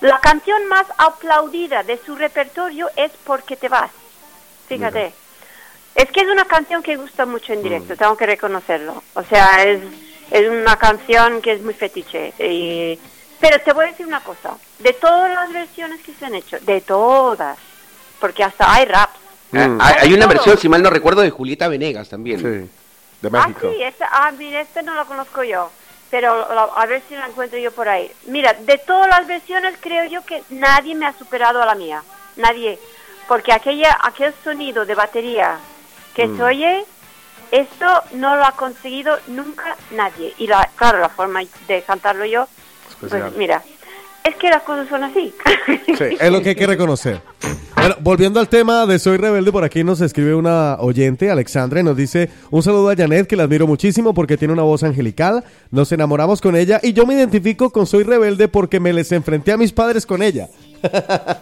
la 0.00 0.20
canción 0.20 0.66
más 0.68 0.84
aplaudida 0.96 1.82
de 1.82 1.98
su 2.04 2.14
repertorio 2.14 2.88
es 2.96 3.10
Porque 3.24 3.56
te 3.56 3.68
vas. 3.68 3.90
Fíjate. 4.68 5.12
Es 5.94 6.10
que 6.10 6.20
es 6.20 6.28
una 6.28 6.44
canción 6.44 6.82
que 6.82 6.96
gusta 6.96 7.26
mucho 7.26 7.52
en 7.52 7.62
directo, 7.62 7.96
tengo 7.96 8.16
que 8.16 8.26
reconocerlo. 8.26 9.02
O 9.14 9.22
sea, 9.24 9.64
es, 9.64 9.80
es 10.30 10.48
una 10.48 10.76
canción 10.76 11.40
que 11.40 11.52
es 11.52 11.62
muy 11.62 11.74
fetiche. 11.74 12.32
Y, 12.38 12.98
pero 13.40 13.60
te 13.60 13.72
voy 13.72 13.86
a 13.86 13.88
decir 13.90 14.06
una 14.06 14.20
cosa, 14.20 14.56
de 14.78 14.92
todas 14.94 15.30
las 15.32 15.52
versiones 15.52 16.00
que 16.02 16.12
se 16.14 16.26
han 16.26 16.34
hecho, 16.34 16.58
de 16.60 16.80
todas, 16.80 17.58
porque 18.20 18.42
hasta 18.44 18.72
hay 18.72 18.84
raps. 18.86 19.18
Ah, 19.54 19.76
hay- 19.80 19.94
hay 20.08 20.14
una 20.14 20.26
versión, 20.26 20.58
si 20.58 20.68
mal 20.68 20.82
no 20.82 20.90
recuerdo, 20.90 21.22
de 21.22 21.30
Julieta 21.30 21.68
Venegas 21.68 22.08
también. 22.08 22.38
Sí, 22.38 22.44
de 23.22 23.28
Ah, 23.38 23.46
México. 23.48 23.72
sí, 23.74 23.82
esta, 23.82 24.08
ah, 24.10 24.30
mira, 24.32 24.60
este 24.60 24.82
no 24.82 24.94
lo 24.94 25.06
conozco 25.06 25.42
yo, 25.42 25.70
pero 26.10 26.52
la- 26.54 26.64
a 26.76 26.86
ver 26.86 27.02
si 27.08 27.14
la 27.14 27.26
encuentro 27.26 27.58
yo 27.58 27.70
por 27.72 27.88
ahí. 27.88 28.10
Mira, 28.26 28.52
de 28.52 28.78
todas 28.78 29.08
las 29.08 29.26
versiones 29.26 29.76
creo 29.80 30.04
yo 30.04 30.24
que 30.24 30.42
nadie 30.50 30.94
me 30.94 31.06
ha 31.06 31.12
superado 31.14 31.62
a 31.62 31.66
la 31.66 31.74
mía, 31.74 32.02
nadie, 32.36 32.78
porque 33.26 33.52
aquella, 33.52 33.96
aquel 34.02 34.34
sonido 34.44 34.84
de 34.84 34.94
batería 34.94 35.58
que 36.14 36.26
Mm. 36.26 36.36
se 36.36 36.42
oye, 36.42 36.84
esto 37.50 37.86
no 38.12 38.36
lo 38.36 38.44
ha 38.44 38.52
conseguido 38.52 39.18
nunca 39.28 39.76
nadie. 39.92 40.34
Y 40.38 40.46
la, 40.46 40.68
claro, 40.76 40.98
la 40.98 41.08
forma 41.08 41.40
de 41.66 41.82
cantarlo 41.82 42.24
yo, 42.26 42.46
Especial. 43.02 43.22
pues 43.22 43.36
mira, 43.36 43.62
es 44.24 44.36
que 44.36 44.50
las 44.50 44.62
cosas 44.62 44.88
son 44.88 45.04
así. 45.04 45.32
Sí, 45.96 46.16
es 46.20 46.30
lo 46.30 46.42
que 46.42 46.50
hay 46.50 46.54
que 46.54 46.66
reconocer. 46.66 47.22
Bueno, 47.76 47.94
volviendo 48.00 48.40
al 48.40 48.48
tema 48.48 48.86
de 48.86 48.98
Soy 48.98 49.16
Rebelde, 49.16 49.52
por 49.52 49.64
aquí 49.64 49.84
nos 49.84 50.00
escribe 50.00 50.34
una 50.34 50.76
oyente, 50.80 51.30
Alexandra, 51.30 51.80
y 51.80 51.82
nos 51.84 51.96
dice 51.96 52.28
un 52.50 52.62
saludo 52.62 52.90
a 52.90 52.96
Janet, 52.96 53.26
que 53.26 53.36
la 53.36 53.44
admiro 53.44 53.66
muchísimo 53.66 54.12
porque 54.12 54.36
tiene 54.36 54.52
una 54.52 54.64
voz 54.64 54.82
angelical, 54.82 55.44
nos 55.70 55.92
enamoramos 55.92 56.40
con 56.40 56.56
ella 56.56 56.80
y 56.82 56.92
yo 56.92 57.06
me 57.06 57.14
identifico 57.14 57.70
con 57.70 57.86
Soy 57.86 58.02
Rebelde 58.02 58.48
porque 58.48 58.80
me 58.80 58.92
les 58.92 59.12
enfrenté 59.12 59.52
a 59.52 59.56
mis 59.56 59.72
padres 59.72 60.06
con 60.06 60.22
ella. 60.22 60.48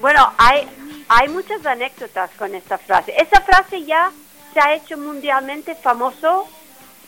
Bueno, 0.00 0.20
hay, 0.36 0.68
hay 1.08 1.28
muchas 1.30 1.64
anécdotas 1.64 2.30
con 2.38 2.54
esta 2.54 2.76
frase. 2.76 3.14
Esa 3.16 3.40
frase 3.40 3.86
ya 3.86 4.10
se 4.52 4.60
ha 4.60 4.74
hecho 4.74 4.98
mundialmente 4.98 5.74
famoso 5.74 6.44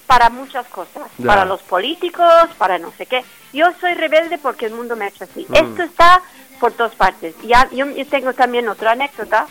para 0.07 0.31
muchas 0.31 0.67
cosas, 0.69 1.03
Ya. 1.19 1.27
para 1.27 1.45
los 1.45 1.63
políticos, 1.63 2.49
para 2.59 2.79
no 2.79 2.93
sé 2.97 3.07
qué. 3.07 3.25
Yo 3.53 3.67
soy 3.81 3.95
rebelde 3.95 4.39
porque 4.39 4.67
el 4.67 4.75
mundo 4.75 4.97
me 4.97 5.07
ha 5.07 5.09
hecho 5.09 5.25
así. 5.25 5.47
Mm. 5.49 5.55
Esto 5.55 5.83
está 5.83 6.23
por 6.61 6.73
todas 6.73 6.95
partes. 6.95 7.35
Ya, 7.43 7.69
yo, 7.73 7.87
yo 7.87 8.07
tengo 8.07 8.33
también 8.33 8.69
otra 8.69 8.93
anécdota 8.93 9.47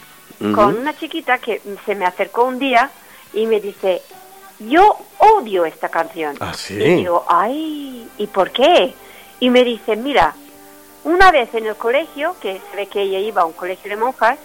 con 0.53 0.77
una 0.77 0.93
chiquita 0.97 1.37
que 1.37 1.61
se 1.85 1.95
me 1.95 2.05
acercó 2.05 2.43
un 2.43 2.59
día 2.59 2.89
y 3.33 3.45
me 3.45 3.61
dice, 3.61 4.01
yo 4.59 4.97
odio 5.17 5.65
esta 5.65 5.89
canción. 5.89 6.35
¿Ah, 6.39 6.53
sí? 6.53 6.73
Y 6.75 6.95
digo, 6.97 7.25
ay, 7.29 8.09
¿y 8.17 8.27
por 8.27 8.51
qué? 8.51 8.93
Y 9.39 9.49
me 9.49 9.63
dice, 9.63 9.95
mira, 9.95 10.33
una 11.05 11.31
vez 11.31 11.53
en 11.53 11.67
el 11.67 11.75
colegio, 11.75 12.35
que 12.41 12.59
se 12.69 12.75
ve 12.75 12.87
que 12.87 13.01
ella 13.03 13.19
iba 13.19 13.43
a 13.43 13.45
un 13.45 13.53
colegio 13.53 13.89
de 13.89 13.95
monjas 13.95 14.37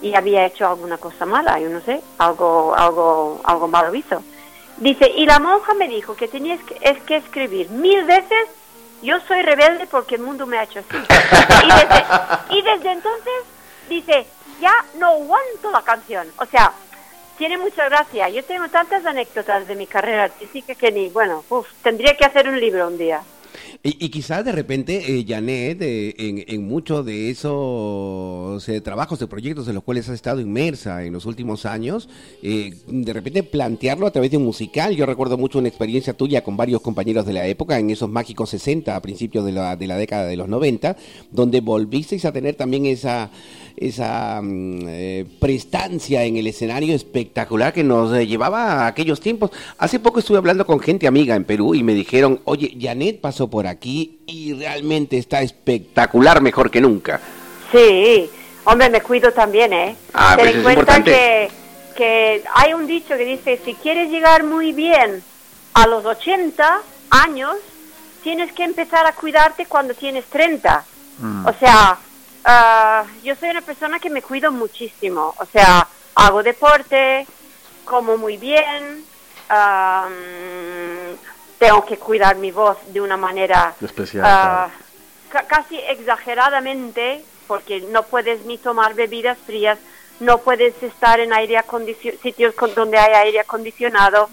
y 0.00 0.14
había 0.14 0.46
hecho 0.46 0.66
alguna 0.66 0.96
cosa 0.96 1.26
mala, 1.26 1.58
yo 1.58 1.68
no 1.68 1.80
sé, 1.80 2.00
algo, 2.18 2.74
algo, 2.76 3.40
algo 3.44 3.68
malo 3.68 3.94
hizo. 3.94 4.22
Dice, 4.78 5.10
y 5.16 5.26
la 5.26 5.38
monja 5.38 5.74
me 5.74 5.88
dijo 5.88 6.16
que 6.16 6.28
tenías 6.28 6.60
que, 6.64 6.78
es 6.80 7.00
que 7.02 7.16
escribir 7.16 7.70
mil 7.70 8.04
veces, 8.04 8.48
yo 9.02 9.20
soy 9.20 9.42
rebelde 9.42 9.86
porque 9.86 10.16
el 10.16 10.22
mundo 10.22 10.46
me 10.46 10.58
ha 10.58 10.64
hecho 10.64 10.80
así. 10.80 10.96
y, 11.64 11.68
desde, 11.68 12.04
y 12.50 12.62
desde 12.62 12.92
entonces 12.92 13.32
dice, 13.88 14.26
ya 14.60 14.74
no 14.98 15.08
aguanto 15.08 15.70
la 15.70 15.82
canción. 15.82 16.26
O 16.38 16.46
sea, 16.46 16.72
tiene 17.36 17.58
mucha 17.58 17.88
gracia. 17.88 18.28
Yo 18.28 18.44
tengo 18.44 18.68
tantas 18.68 19.04
anécdotas 19.04 19.66
de 19.66 19.76
mi 19.76 19.86
carrera 19.86 20.24
artística 20.24 20.74
que 20.74 20.90
ni, 20.90 21.08
bueno, 21.08 21.44
uf, 21.48 21.66
tendría 21.82 22.16
que 22.16 22.24
hacer 22.24 22.48
un 22.48 22.58
libro 22.58 22.86
un 22.86 22.98
día. 22.98 23.22
Y, 23.82 24.04
y 24.04 24.08
quizás 24.08 24.44
de 24.44 24.52
repente, 24.52 25.18
eh, 25.18 25.24
Janet, 25.26 25.80
eh, 25.82 26.14
en, 26.18 26.44
en 26.46 26.66
muchos 26.66 27.04
de 27.04 27.30
esos 27.30 28.68
eh, 28.68 28.80
trabajos, 28.80 29.18
de 29.18 29.26
proyectos 29.26 29.68
en 29.68 29.74
los 29.74 29.84
cuales 29.84 30.08
has 30.08 30.14
estado 30.14 30.40
inmersa 30.40 31.04
en 31.04 31.12
los 31.12 31.26
últimos 31.26 31.66
años, 31.66 32.08
eh, 32.42 32.74
de 32.86 33.12
repente 33.12 33.42
plantearlo 33.42 34.06
a 34.06 34.10
través 34.10 34.30
de 34.30 34.36
un 34.36 34.44
musical. 34.44 34.94
Yo 34.96 35.06
recuerdo 35.06 35.36
mucho 35.38 35.58
una 35.58 35.68
experiencia 35.68 36.14
tuya 36.14 36.42
con 36.42 36.56
varios 36.56 36.80
compañeros 36.80 37.26
de 37.26 37.32
la 37.32 37.46
época, 37.46 37.78
en 37.78 37.90
esos 37.90 38.08
mágicos 38.08 38.50
60, 38.50 38.94
a 38.94 39.02
principios 39.02 39.44
de 39.44 39.52
la, 39.52 39.76
de 39.76 39.86
la 39.86 39.96
década 39.96 40.26
de 40.26 40.36
los 40.36 40.48
90, 40.48 40.96
donde 41.30 41.60
volvisteis 41.60 42.24
a 42.24 42.32
tener 42.32 42.54
también 42.54 42.86
esa 42.86 43.30
esa 43.76 44.40
mm, 44.42 44.86
eh, 44.88 45.26
prestancia 45.40 46.24
en 46.24 46.36
el 46.36 46.46
escenario 46.46 46.94
espectacular 46.94 47.72
que 47.72 47.84
nos 47.84 48.14
eh, 48.14 48.26
llevaba 48.26 48.84
a 48.84 48.86
aquellos 48.86 49.20
tiempos. 49.20 49.50
Hace 49.78 49.98
poco 49.98 50.18
estuve 50.20 50.38
hablando 50.38 50.66
con 50.66 50.80
gente 50.80 51.06
amiga 51.06 51.34
en 51.34 51.44
Perú 51.44 51.74
y 51.74 51.82
me 51.82 51.94
dijeron, 51.94 52.40
oye, 52.44 52.76
Janet 52.80 53.20
pasó 53.20 53.48
por 53.48 53.66
aquí 53.66 54.18
y 54.26 54.52
realmente 54.54 55.18
está 55.18 55.42
espectacular, 55.42 56.40
mejor 56.40 56.70
que 56.70 56.80
nunca. 56.80 57.20
Sí, 57.72 58.28
hombre, 58.64 58.90
me 58.90 59.00
cuido 59.00 59.32
también, 59.32 59.72
¿eh? 59.72 59.96
Ah, 60.12 60.34
Ten 60.36 60.44
pues 60.44 60.54
en 60.54 60.58
es 60.58 60.62
cuenta 60.64 60.80
importante. 60.98 61.10
que, 61.10 61.50
que 61.96 62.42
hay 62.54 62.74
un 62.74 62.86
dicho 62.86 63.16
que 63.16 63.24
dice, 63.24 63.60
si 63.64 63.74
quieres 63.74 64.10
llegar 64.10 64.44
muy 64.44 64.72
bien 64.72 65.22
a 65.74 65.86
los 65.86 66.04
80 66.04 66.80
años, 67.10 67.56
tienes 68.22 68.52
que 68.52 68.64
empezar 68.64 69.06
a 69.06 69.12
cuidarte 69.12 69.66
cuando 69.66 69.94
tienes 69.94 70.24
30. 70.26 70.84
O 71.46 71.52
sea, 71.60 71.98
ah, 72.44 73.04
yo 73.22 73.34
soy 73.36 73.50
una 73.50 73.60
persona 73.62 73.98
que 73.98 74.10
me 74.10 74.22
cuido 74.22 74.50
muchísimo. 74.52 75.34
O 75.38 75.46
sea, 75.46 75.86
hago 76.14 76.42
deporte, 76.42 77.26
como 77.84 78.16
muy 78.16 78.36
bien, 78.36 79.04
mm, 80.08 81.14
tengo 81.58 81.84
que 81.84 81.96
cuidar 81.98 82.36
mi 82.36 82.50
voz 82.50 82.76
de 82.92 83.00
una 83.00 83.16
manera 83.16 83.74
Especial, 83.80 84.24
ah, 84.26 84.68
ca- 85.30 85.44
casi 85.46 85.78
exageradamente, 85.78 87.24
porque 87.46 87.80
no 87.80 88.02
puedes 88.04 88.44
ni 88.46 88.58
tomar 88.58 88.94
bebidas 88.94 89.38
frías, 89.46 89.78
no 90.20 90.38
puedes 90.38 90.80
estar 90.82 91.20
en 91.20 91.32
aire 91.32 91.62
sitios 92.22 92.54
con- 92.54 92.74
donde 92.74 92.98
hay 92.98 93.14
aire 93.26 93.40
acondicionado, 93.40 94.28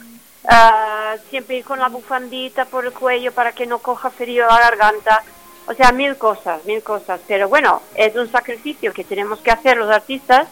ah, 0.48 1.16
siempre 1.30 1.58
ir 1.58 1.66
con 1.66 1.80
la 1.80 1.90
bufandita 1.90 2.66
por 2.66 2.86
el 2.86 2.94
cuello 2.94 3.32
para 3.32 3.52
que 3.52 3.66
no 3.66 3.80
coja 3.80 4.10
frío 4.10 4.46
la 4.48 4.60
garganta, 4.60 5.24
o 5.68 5.74
sea, 5.74 5.92
mil 5.92 6.18
cosas, 6.18 6.64
mil 6.66 6.82
cosas, 6.82 7.20
pero 7.28 7.50
bueno, 7.50 7.82
es 7.96 8.16
un 8.16 8.32
sacrificio 8.32 8.94
que 8.94 9.04
tenemos 9.04 9.40
que 9.40 9.52
hacer 9.52 9.78
los 9.78 9.90
artistas, 9.90 10.48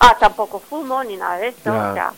ah, 0.00 0.16
tampoco 0.18 0.60
fumo 0.60 1.02
ni 1.04 1.16
nada 1.16 1.36
de 1.36 1.48
esto, 1.48 1.70
o 1.70 1.94
sea, 1.94 2.12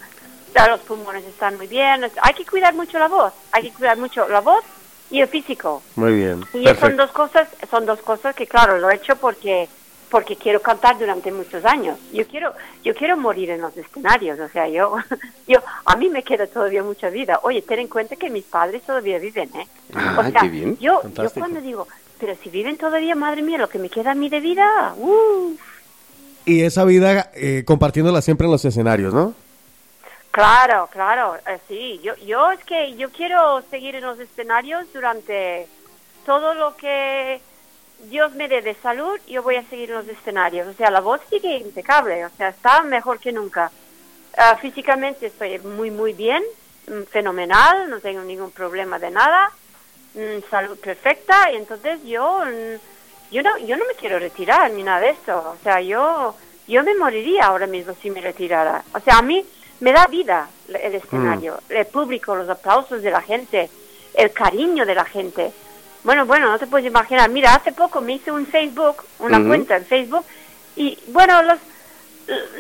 ya 0.54 0.68
los 0.68 0.80
pulmones 0.80 1.24
están 1.24 1.56
muy 1.56 1.66
bien, 1.66 2.10
hay 2.22 2.34
que 2.34 2.46
cuidar 2.46 2.74
mucho 2.74 2.98
la 2.98 3.08
voz, 3.08 3.32
hay 3.52 3.64
que 3.64 3.72
cuidar 3.72 3.96
mucho 3.96 4.28
la 4.28 4.40
voz 4.40 4.64
y 5.10 5.20
el 5.20 5.28
físico. 5.28 5.82
Muy 5.96 6.14
bien. 6.14 6.44
Y 6.54 6.66
son 6.74 6.96
dos 6.96 7.10
cosas, 7.10 7.48
son 7.70 7.86
dos 7.86 8.00
cosas 8.00 8.34
que 8.34 8.46
claro, 8.46 8.78
lo 8.78 8.90
he 8.90 8.96
hecho 8.96 9.16
porque 9.16 9.68
porque 10.10 10.36
quiero 10.36 10.62
cantar 10.62 10.96
durante 10.96 11.32
muchos 11.32 11.64
años. 11.64 11.98
Yo 12.12 12.26
quiero 12.28 12.52
yo 12.84 12.94
quiero 12.94 13.16
morir 13.16 13.50
en 13.50 13.60
los 13.60 13.76
escenarios, 13.76 14.38
o 14.38 14.48
sea, 14.48 14.68
yo 14.68 14.96
yo 15.48 15.58
a 15.84 15.96
mí 15.96 16.08
me 16.08 16.22
queda 16.22 16.46
todavía 16.46 16.82
mucha 16.82 17.10
vida. 17.10 17.40
Oye, 17.42 17.62
ten 17.62 17.80
en 17.80 17.88
cuenta 17.88 18.14
que 18.14 18.30
mis 18.30 18.44
padres 18.44 18.82
todavía 18.82 19.18
viven, 19.18 19.50
¿eh? 19.56 19.66
Ah, 19.92 20.16
o 20.18 20.30
sea, 20.30 20.40
qué 20.42 20.48
bien. 20.48 20.78
yo 20.78 21.02
yo 21.14 21.30
cuando 21.30 21.60
digo, 21.60 21.88
pero 22.18 22.35
si 22.42 22.50
viven 22.50 22.76
todavía, 22.76 23.14
madre 23.14 23.42
mía, 23.42 23.59
lo 23.59 23.68
que 23.68 23.78
me 23.78 23.90
queda 23.90 24.12
a 24.12 24.14
mí 24.14 24.28
de 24.28 24.40
vida, 24.40 24.94
¡uh! 24.97 25.56
Y 26.47 26.62
esa 26.62 26.85
vida 26.85 27.30
eh, 27.35 27.64
compartiéndola 27.66 28.21
siempre 28.21 28.47
en 28.47 28.52
los 28.52 28.64
escenarios, 28.64 29.14
¿no? 29.14 29.35
Claro, 30.30 30.88
claro, 30.90 31.37
eh, 31.47 31.59
sí. 31.68 32.00
Yo, 32.02 32.16
yo 32.16 32.50
es 32.50 32.62
que 32.64 32.97
yo 32.97 33.11
quiero 33.11 33.62
seguir 33.71 33.94
en 33.94 34.02
los 34.02 34.18
escenarios 34.18 34.85
durante 34.92 35.68
todo 36.26 36.54
lo 36.54 36.76
que 36.76 37.40
Dios 38.11 38.35
me 38.35 38.49
dé 38.49 38.61
de 38.61 38.75
salud. 38.75 39.18
Yo 39.28 39.42
voy 39.42 39.56
a 39.56 39.64
seguir 39.64 39.90
en 39.90 39.97
los 39.99 40.09
escenarios. 40.09 40.66
O 40.66 40.73
sea, 40.75 40.90
la 40.90 41.00
voz 41.00 41.21
sigue 41.30 41.59
impecable. 41.59 42.26
O 42.26 42.30
sea, 42.37 42.49
está 42.49 42.83
mejor 42.83 43.21
que 43.21 43.33
nunca. 43.33 43.71
Ah, 44.37 44.56
físicamente 44.61 45.26
estoy 45.26 45.61
muy, 45.61 45.90
muy 45.90 46.12
bien, 46.12 46.42
mm, 46.88 47.04
fenomenal. 47.04 47.88
No 47.88 48.00
tengo 48.00 48.23
ningún 48.23 48.50
problema 48.50 48.99
de 48.99 49.12
nada. 49.12 49.52
Mm, 50.14 50.50
salud 50.50 50.78
perfecta. 50.78 51.50
Y 51.52 51.56
entonces 51.56 52.02
yo, 52.04 52.42
mm, 52.44 53.33
yo 53.33 53.42
no, 53.42 53.59
yo 53.59 53.76
no 53.76 53.85
me 53.87 53.94
quiero 53.94 54.18
retirar 54.18 54.71
ni 54.71 54.83
nada 54.83 55.00
de 55.00 55.11
esto. 55.11 55.37
O 55.37 55.62
sea, 55.62 55.80
yo, 55.80 56.35
yo 56.66 56.83
me 56.83 56.94
moriría 56.94 57.47
ahora 57.47 57.66
mismo 57.66 57.94
si 58.00 58.11
me 58.11 58.21
retirara. 58.21 58.83
O 58.94 59.00
sea, 59.00 59.18
a 59.18 59.23
mí 59.23 59.44
me 59.80 59.92
da 59.92 60.06
vida 60.06 60.49
el 60.68 60.94
escenario, 60.94 61.61
el 61.68 61.87
público, 61.87 62.35
los 62.35 62.49
aplausos 62.49 63.02
de 63.02 63.11
la 63.11 63.21
gente, 63.21 63.68
el 64.14 64.33
cariño 64.33 64.87
de 64.87 64.94
la 64.94 65.04
gente. 65.04 65.52
Bueno, 66.04 66.26
bueno, 66.26 66.50
no 66.50 66.59
te 66.59 66.66
puedes 66.66 66.87
imaginar. 66.87 67.28
Mira, 67.30 67.54
hace 67.54 67.73
poco 67.73 68.00
me 68.00 68.14
hice 68.14 68.30
un 68.30 68.47
Facebook, 68.47 69.04
una 69.18 69.42
cuenta 69.44 69.76
en 69.76 69.85
Facebook, 69.85 70.25
y 70.76 70.99
bueno, 71.09 71.42
los, 71.42 71.59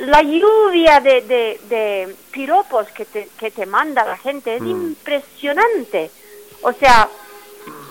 la 0.06 0.22
lluvia 0.22 1.00
de, 1.00 1.20
de, 1.22 1.60
de 1.68 2.16
piropos 2.30 2.88
que 2.88 3.04
te, 3.04 3.28
que 3.38 3.50
te 3.50 3.66
manda 3.66 4.04
la 4.04 4.16
gente 4.16 4.56
es 4.56 4.62
impresionante. 4.62 6.10
O 6.62 6.72
sea, 6.72 7.08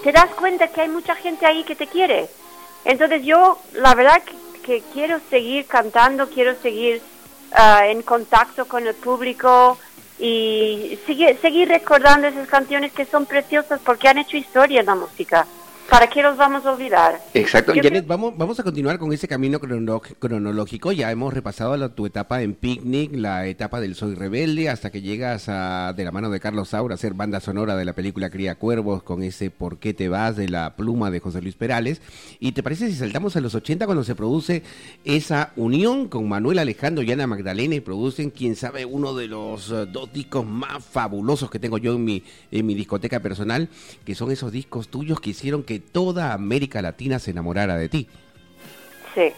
te 0.03 0.12
das 0.12 0.29
cuenta 0.36 0.67
que 0.67 0.81
hay 0.81 0.89
mucha 0.89 1.15
gente 1.15 1.45
ahí 1.45 1.63
que 1.63 1.75
te 1.75 1.88
quiere. 1.88 2.27
Entonces 2.86 3.24
yo, 3.24 3.60
la 3.74 3.95
verdad, 3.95 4.22
que 4.63 4.81
quiero 4.93 5.19
seguir 5.29 5.65
cantando, 5.67 6.29
quiero 6.29 6.55
seguir 6.62 7.01
ah, 7.53 7.88
en 7.88 8.01
contacto 8.01 8.65
con 8.65 8.86
el 8.88 8.93
público 8.95 9.77
y 10.19 11.00
sigue- 11.05 11.38
seguir 11.41 11.67
recordando 11.69 12.27
esas 12.27 12.48
canciones 12.48 12.93
que 12.93 13.05
son 13.05 13.25
preciosas 13.25 13.79
porque 13.83 14.07
han 14.07 14.17
hecho 14.19 14.38
historia 14.38 14.81
en 14.81 14.86
la 14.86 14.95
música. 14.95 15.45
¿Para 15.89 16.07
qué 16.09 16.23
los 16.23 16.37
vamos 16.37 16.65
a 16.65 16.71
olvidar? 16.71 17.21
Exacto, 17.35 17.71
Janet, 17.75 17.89
creo- 17.91 18.03
vamos, 18.07 18.33
vamos 18.35 18.59
a 18.59 18.63
continuar 18.63 18.97
con 18.97 19.13
ese 19.13 19.27
camino 19.27 19.59
crono- 19.59 20.01
cronológico. 20.17 20.91
Ya 20.91 21.11
hemos 21.11 21.31
repasado 21.33 21.77
la- 21.77 21.89
tu 21.89 22.07
etapa 22.07 22.41
en 22.41 22.55
Picnic, 22.55 23.11
la 23.13 23.45
etapa 23.45 23.79
del 23.79 23.93
Soy 23.93 24.15
Rebelde, 24.15 24.69
hasta 24.69 24.89
que 24.89 25.01
llegas 25.01 25.49
a, 25.49 25.93
de 25.95 26.03
la 26.03 26.11
mano 26.11 26.31
de 26.31 26.39
Carlos 26.39 26.69
Saura 26.69 26.95
a 26.95 26.97
ser 26.97 27.13
banda 27.13 27.39
sonora 27.41 27.75
de 27.75 27.85
la 27.85 27.93
película 27.93 28.31
Cría 28.31 28.55
Cuervos 28.55 29.03
con 29.03 29.21
ese 29.21 29.51
¿Por 29.51 29.77
qué 29.77 29.93
te 29.93 30.09
vas? 30.09 30.35
de 30.35 30.49
la 30.49 30.75
pluma 30.75 31.11
de 31.11 31.19
José 31.19 31.41
Luis 31.41 31.55
Perales. 31.55 32.01
¿Y 32.39 32.53
te 32.53 32.63
parece 32.63 32.87
si 32.89 32.95
saltamos 32.95 33.35
a 33.35 33.41
los 33.41 33.53
80 33.53 33.85
cuando 33.85 34.03
se 34.03 34.15
produce 34.15 34.63
esa 35.05 35.51
unión 35.57 36.07
con 36.07 36.27
Manuel 36.27 36.57
Alejandro 36.57 37.03
y 37.03 37.11
Ana 37.11 37.27
Magdalena 37.27 37.75
y 37.75 37.81
producen, 37.81 38.31
quién 38.31 38.55
sabe, 38.55 38.85
uno 38.85 39.13
de 39.13 39.27
los 39.27 39.69
eh, 39.69 39.85
dos 39.91 40.11
discos 40.11 40.43
más 40.45 40.83
fabulosos 40.83 41.51
que 41.51 41.59
tengo 41.59 41.77
yo 41.77 41.93
en 41.93 42.03
mi, 42.03 42.23
en 42.51 42.65
mi 42.65 42.73
discoteca 42.73 43.19
personal, 43.19 43.69
que 44.05 44.15
son 44.15 44.31
esos 44.31 44.51
discos 44.51 44.87
tuyos 44.87 45.19
que 45.19 45.31
hicieron 45.31 45.61
que 45.61 45.73
toda 45.80 46.34
América 46.34 46.82
Latina 46.82 47.20
se 47.20 47.32
enamorara 47.32 47.75
de 47.77 47.89
ti? 47.89 48.08
Sí. 49.15 49.32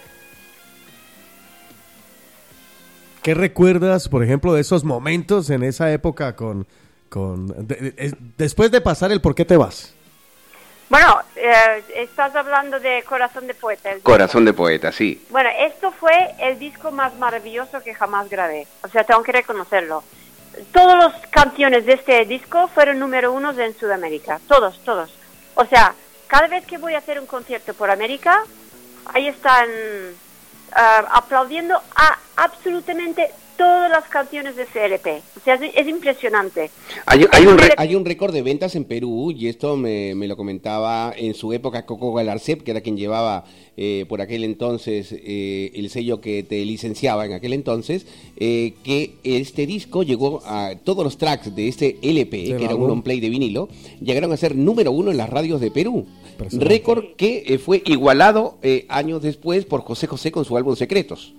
¿Qué 3.22 3.34
recuerdas, 3.34 4.08
por 4.08 4.24
ejemplo, 4.24 4.54
de 4.54 4.62
esos 4.62 4.84
momentos 4.84 5.50
en 5.50 5.64
esa 5.64 5.92
época 5.92 6.36
con... 6.36 6.68
con 7.10 7.48
de- 7.68 7.76
de- 7.76 7.94
es- 7.98 8.16
después 8.38 8.70
de 8.72 8.82
pasar 8.82 9.12
el 9.12 9.22
¿Por 9.22 9.34
qué 9.34 9.46
te 9.46 9.58
vas? 9.58 9.94
Bueno, 10.88 11.18
eh, 11.36 11.84
estás 11.96 12.36
hablando 12.36 12.80
de 12.80 13.04
Corazón 13.10 13.48
de 13.48 13.56
Poeta. 13.56 13.90
Corazón 14.04 14.46
de 14.46 14.54
poeta, 14.54 14.92
sí. 14.92 15.20
Bueno, 15.32 15.50
esto 15.60 15.92
fue 15.92 16.14
el 16.40 16.60
disco 16.60 16.92
más 16.92 17.18
maravilloso 17.18 17.82
que 17.82 17.96
jamás 17.96 18.30
grabé. 18.30 18.68
O 18.84 18.88
sea, 18.90 19.04
tengo 19.04 19.24
que 19.24 19.32
reconocerlo. 19.32 20.04
Todas 20.72 20.96
las 21.12 21.28
canciones 21.32 21.88
de 21.88 21.94
este 21.94 22.24
disco 22.26 22.68
fueron 22.68 23.00
número 23.00 23.34
uno 23.34 23.60
en 23.60 23.76
Sudamérica. 23.76 24.40
Todos, 24.48 24.80
todos. 24.86 25.12
O 25.56 25.66
sea, 25.66 25.96
cada 26.36 26.50
vez 26.50 26.66
que 26.66 26.78
voy 26.78 26.94
a 26.94 26.98
hacer 26.98 27.18
un 27.18 27.28
concierto 27.28 27.74
por 27.74 27.90
América, 27.90 28.44
ahí 29.06 29.26
están 29.28 29.70
ah, 30.74 31.06
aplaudiendo 31.14 31.76
a 31.96 32.20
absolutamente 32.36 33.30
todas 33.58 33.90
las 33.90 34.04
canciones 34.10 34.58
de 34.58 34.66
CLP. 34.66 35.08
O 35.38 35.40
sea, 35.46 35.54
es, 35.54 35.74
es 35.74 35.88
impresionante. 35.88 36.72
Hay, 37.06 37.26
hay 37.32 37.46
un, 37.48 37.58
re- 37.58 37.74
hay 37.78 37.96
un 37.96 38.04
récord 38.04 38.34
de 38.34 38.42
ventas 38.42 38.76
en 38.76 38.84
Perú 38.84 39.32
y 39.32 39.48
esto 39.48 39.78
me, 39.78 40.14
me 40.14 40.28
lo 40.28 40.36
comentaba 40.36 41.14
en 41.16 41.36
su 41.36 41.54
época 41.54 41.86
Coco 41.86 42.14
Galarcep, 42.14 42.64
que 42.64 42.72
era 42.72 42.82
quien 42.82 42.98
llevaba 42.98 43.46
eh, 43.78 44.06
por 44.10 44.20
aquel 44.20 44.44
entonces 44.44 45.14
eh, 45.14 45.72
el 45.74 45.90
sello 45.90 46.20
que 46.20 46.44
te 46.44 46.66
licenciaba 46.66 47.26
en 47.26 47.32
aquel 47.32 47.54
entonces, 47.54 48.08
eh, 48.36 48.74
que 48.84 49.14
este 49.24 49.66
disco 49.66 50.04
llegó 50.04 50.42
a 50.46 50.74
todos 50.84 51.06
los 51.06 51.18
tracks 51.18 51.56
de 51.56 51.70
este 51.70 51.98
LP, 52.02 52.58
que 52.58 52.66
era 52.66 52.76
un 52.76 52.90
long 52.90 53.04
play 53.04 53.22
de 53.22 53.30
vinilo, 53.30 53.70
llegaron 54.02 54.34
a 54.34 54.38
ser 54.38 54.54
número 54.54 54.92
uno 54.92 55.12
en 55.12 55.18
las 55.18 55.30
radios 55.30 55.62
de 55.62 55.72
Perú. 55.72 56.06
Récord 56.52 57.04
que 57.18 57.44
eh, 57.48 57.58
fue 57.58 57.82
igualado 57.86 58.58
eh, 58.62 58.86
años 58.90 59.22
después 59.22 59.66
por 59.66 59.82
José 59.82 60.08
José 60.08 60.32
con 60.32 60.46
su 60.46 60.56
álbum 60.58 60.76
Secretos. 60.76 61.34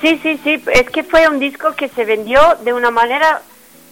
Sí, 0.00 0.18
sí, 0.22 0.38
sí, 0.42 0.62
es 0.72 0.90
que 0.90 1.02
fue 1.04 1.28
un 1.28 1.38
disco 1.38 1.72
que 1.74 1.88
se 1.88 2.04
vendió 2.04 2.40
de 2.64 2.72
una 2.72 2.90
manera 2.90 3.42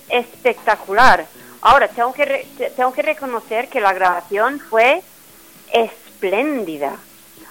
espectacular. 0.08 1.26
Ahora, 1.62 1.88
tengo 1.88 2.12
que, 2.12 2.24
re- 2.24 2.46
te- 2.56 2.70
tengo 2.70 2.92
que 2.92 3.02
reconocer 3.02 3.68
que 3.68 3.80
la 3.80 3.92
grabación 3.92 4.58
fue 4.60 5.02
espléndida. 5.72 6.96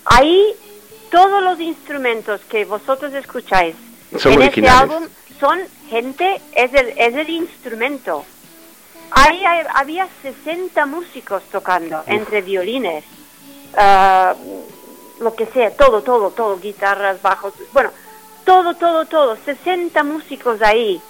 Ahí 0.05 0.43
todos 1.11 1.41
los 1.43 1.59
instrumentos 1.59 2.41
que 2.49 2.65
vosotros 2.65 3.13
escucháis 3.13 3.75
Son 4.17 4.33
en 4.33 4.39
originales. 4.39 4.51
este 4.81 4.93
álbum 4.95 5.09
son 5.39 5.59
gente, 5.89 6.41
es 6.55 6.73
el, 6.73 6.89
es 6.97 7.15
el 7.15 7.29
instrumento. 7.29 8.25
Ahí 9.11 9.43
hay- 9.45 9.65
había 9.73 10.07
60 10.21 10.85
músicos 10.85 11.41
tocando, 11.51 12.03
entre 12.05 12.41
violines, 12.41 13.03
ah, 13.77 14.35
lo 15.19 15.35
que 15.35 15.45
sea, 15.47 15.71
todo, 15.75 16.01
todo, 16.01 16.29
todo, 16.31 16.57
guitarras, 16.59 17.21
bajos, 17.21 17.53
bueno, 17.73 17.91
todo, 18.45 18.75
todo, 18.75 19.05
todo, 19.05 19.35
60 19.43 20.03
músicos 20.03 20.61
ahí, 20.61 21.01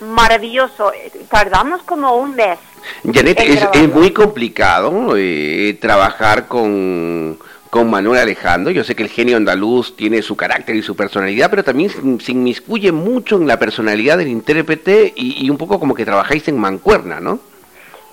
maravilloso. 0.00 0.92
Eh, 0.92 1.10
Tardamos 1.30 1.82
como 1.82 2.16
un 2.16 2.34
mes. 2.34 2.58
Janet, 3.04 3.38
es, 3.40 3.66
es 3.72 3.88
muy 3.94 4.10
complicado 4.12 5.14
eh, 5.16 5.76
trabajar 5.80 6.46
con, 6.48 7.38
con 7.70 7.88
Manuel 7.88 8.20
Alejandro. 8.20 8.72
Yo 8.72 8.84
sé 8.84 8.94
que 8.96 9.04
el 9.04 9.08
genio 9.08 9.36
andaluz 9.36 9.96
tiene 9.96 10.22
su 10.22 10.36
carácter 10.36 10.74
y 10.76 10.82
su 10.82 10.96
personalidad, 10.96 11.48
pero 11.50 11.62
también 11.64 11.90
se- 12.20 12.32
inmiscuye 12.32 12.90
mucho 12.92 13.36
en 13.36 13.46
la 13.46 13.58
personalidad 13.58 14.18
del 14.18 14.28
intérprete 14.28 15.12
y, 15.16 15.46
y 15.46 15.50
un 15.50 15.56
poco 15.56 15.78
como 15.78 15.94
que 15.94 16.04
trabajáis 16.04 16.46
en 16.48 16.58
mancuerna, 16.58 17.20
¿no? 17.20 17.38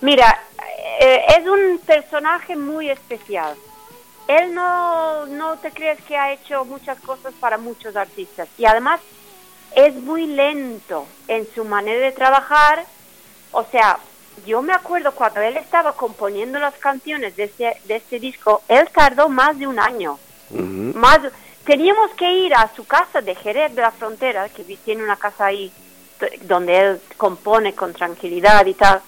Mira, 0.02 0.40
eh, 1.00 1.22
es 1.40 1.48
un 1.48 1.80
personaje 1.80 2.56
muy 2.56 2.90
especial. 2.90 3.56
Él 4.28 4.54
no, 4.54 5.26
no 5.26 5.56
te 5.58 5.72
crees 5.72 6.00
que 6.04 6.16
ha 6.18 6.34
hecho 6.34 6.64
muchas 6.66 7.00
cosas 7.00 7.34
para 7.40 7.58
muchos 7.58 7.96
artistas. 7.96 8.48
Y 8.58 8.66
además 8.66 9.00
es 9.76 9.96
muy 9.96 10.28
lento 10.28 11.08
en 11.28 11.48
su 11.56 11.64
manera 11.66 12.00
de 12.00 12.12
trabajar. 12.12 12.84
O 13.52 13.64
sea, 13.72 13.98
yo 14.48 14.62
me 14.64 14.74
acuerdo 14.74 15.12
cuando 15.12 15.42
él 15.42 15.58
estaba 15.58 15.92
componiendo 15.94 16.58
las 16.58 16.74
canciones 16.76 17.36
de 17.36 17.44
este, 17.44 17.78
de 17.86 17.98
este 17.98 18.20
disco, 18.20 18.64
él 18.68 18.90
tardó 18.94 19.30
más 19.30 19.60
de 19.60 19.68
un 19.68 19.80
año. 19.80 20.18
Más, 20.50 21.20
teníamos 21.66 22.12
que 22.16 22.32
ir 22.32 22.56
a 22.56 22.70
su 22.76 22.86
casa 22.88 23.22
de 23.22 23.36
Jerez 23.36 23.76
de 23.76 23.82
la 23.82 23.92
Frontera, 23.92 24.50
que 24.50 24.64
tiene 24.64 25.04
una 25.04 25.18
casa 25.18 25.46
ahí 25.48 25.72
donde 26.44 26.80
él 26.80 27.02
compone 27.18 27.74
con 27.76 27.94
tranquilidad 27.94 28.66
y 28.66 28.74
tal. 28.74 29.02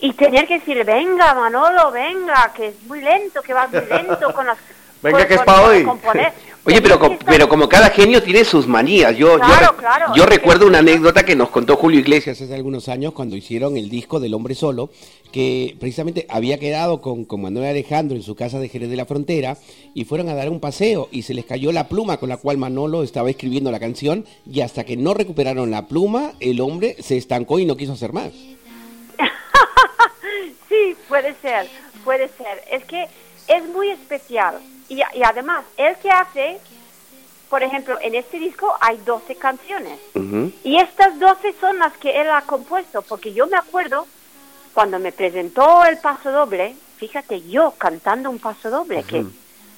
Y 0.00 0.12
tener 0.14 0.46
que 0.46 0.58
decirle, 0.58 0.84
venga 0.84 1.32
Manolo, 1.34 1.90
venga, 1.90 2.52
que 2.54 2.68
es 2.68 2.82
muy 2.84 3.00
lento, 3.00 3.40
que 3.42 3.54
vas 3.54 3.70
muy 3.70 3.86
lento 3.86 4.32
con 4.34 4.46
las... 4.46 4.58
Venga, 5.02 5.18
con- 5.18 5.28
que 5.28 5.34
es 5.34 5.40
con- 5.40 5.46
pa' 5.46 5.60
con 5.60 5.70
hoy. 5.70 5.84
componer". 5.84 6.32
Oye, 6.66 6.82
pero, 6.82 6.98
que 7.00 7.06
co- 7.08 7.12
estar- 7.14 7.26
pero 7.26 7.48
como 7.48 7.68
cada 7.68 7.90
genio 7.90 8.22
tiene 8.22 8.44
sus 8.44 8.66
manías, 8.66 9.16
yo, 9.16 9.32
yo, 9.32 9.38
Claro, 9.38 9.72
re- 9.72 9.76
claro. 9.78 10.06
yo 10.14 10.22
Es 10.24 10.28
que- 10.28 10.36
recuerdo 10.36 10.66
una 10.66 10.78
anécdota 10.78 11.24
que 11.24 11.36
nos 11.36 11.48
contó 11.50 11.76
Julio 11.76 12.00
Iglesias 12.00 12.40
hace 12.40 12.54
algunos 12.54 12.88
años 12.88 13.12
cuando 13.12 13.36
hicieron 13.36 13.76
el 13.76 13.88
disco 13.88 14.20
del 14.20 14.34
hombre 14.34 14.54
solo, 14.54 14.90
que 15.32 15.76
precisamente 15.78 16.26
había 16.28 16.58
quedado 16.58 17.00
con, 17.00 17.24
con 17.24 17.42
Manuel 17.42 17.66
Alejandro 17.68 18.16
en 18.16 18.22
su 18.22 18.34
casa 18.34 18.58
de 18.58 18.68
Jerez 18.68 18.88
de 18.90 18.96
la 18.96 19.04
Frontera 19.06 19.56
y 19.94 20.04
fueron 20.04 20.28
a 20.28 20.34
dar 20.34 20.48
un 20.48 20.60
paseo 20.60 21.08
y 21.12 21.22
se 21.22 21.34
les 21.34 21.44
cayó 21.44 21.72
la 21.72 21.88
pluma 21.88 22.16
con 22.16 22.28
la 22.30 22.36
cual 22.38 22.56
Manolo 22.58 23.02
estaba 23.02 23.28
escribiendo 23.30 23.70
la 23.70 23.80
canción 23.80 24.24
y 24.50 24.60
hasta 24.60 24.84
que 24.84 24.96
no 24.96 25.14
recuperaron 25.14 25.70
la 25.70 25.86
pluma, 25.88 26.32
el 26.40 26.60
hombre 26.60 26.96
se 27.00 27.16
estancó 27.16 27.58
y 27.58 27.66
no 27.66 27.76
quiso 27.76 27.92
hacer 27.92 28.12
más. 28.12 28.32
sí, 30.68 30.96
puede 31.08 31.34
ser, 31.42 31.66
puede 32.04 32.28
ser. 32.28 32.62
Es 32.70 32.84
que 32.84 33.06
es 33.48 33.64
muy 33.68 33.90
especial. 33.90 34.60
Y, 34.88 34.96
y 34.96 35.22
además, 35.24 35.64
él 35.76 35.96
que 36.02 36.10
hace, 36.10 36.58
por 37.48 37.62
ejemplo, 37.62 37.98
en 38.00 38.14
este 38.14 38.38
disco 38.38 38.72
hay 38.80 38.98
12 39.04 39.36
canciones. 39.36 39.98
Y 40.64 40.78
estas 40.78 41.18
12 41.18 41.54
son 41.60 41.78
las 41.78 41.96
que 41.98 42.20
él 42.20 42.30
ha 42.30 42.42
compuesto, 42.42 43.02
porque 43.02 43.32
yo 43.32 43.46
me 43.46 43.56
acuerdo 43.56 44.06
cuando 44.74 44.98
me 44.98 45.12
presentó 45.12 45.84
el 45.84 45.98
paso 45.98 46.30
doble, 46.30 46.74
fíjate, 46.98 47.42
yo 47.48 47.72
cantando 47.78 48.30
un 48.30 48.38
paso 48.38 48.68
doble, 48.68 49.04
que, 49.04 49.24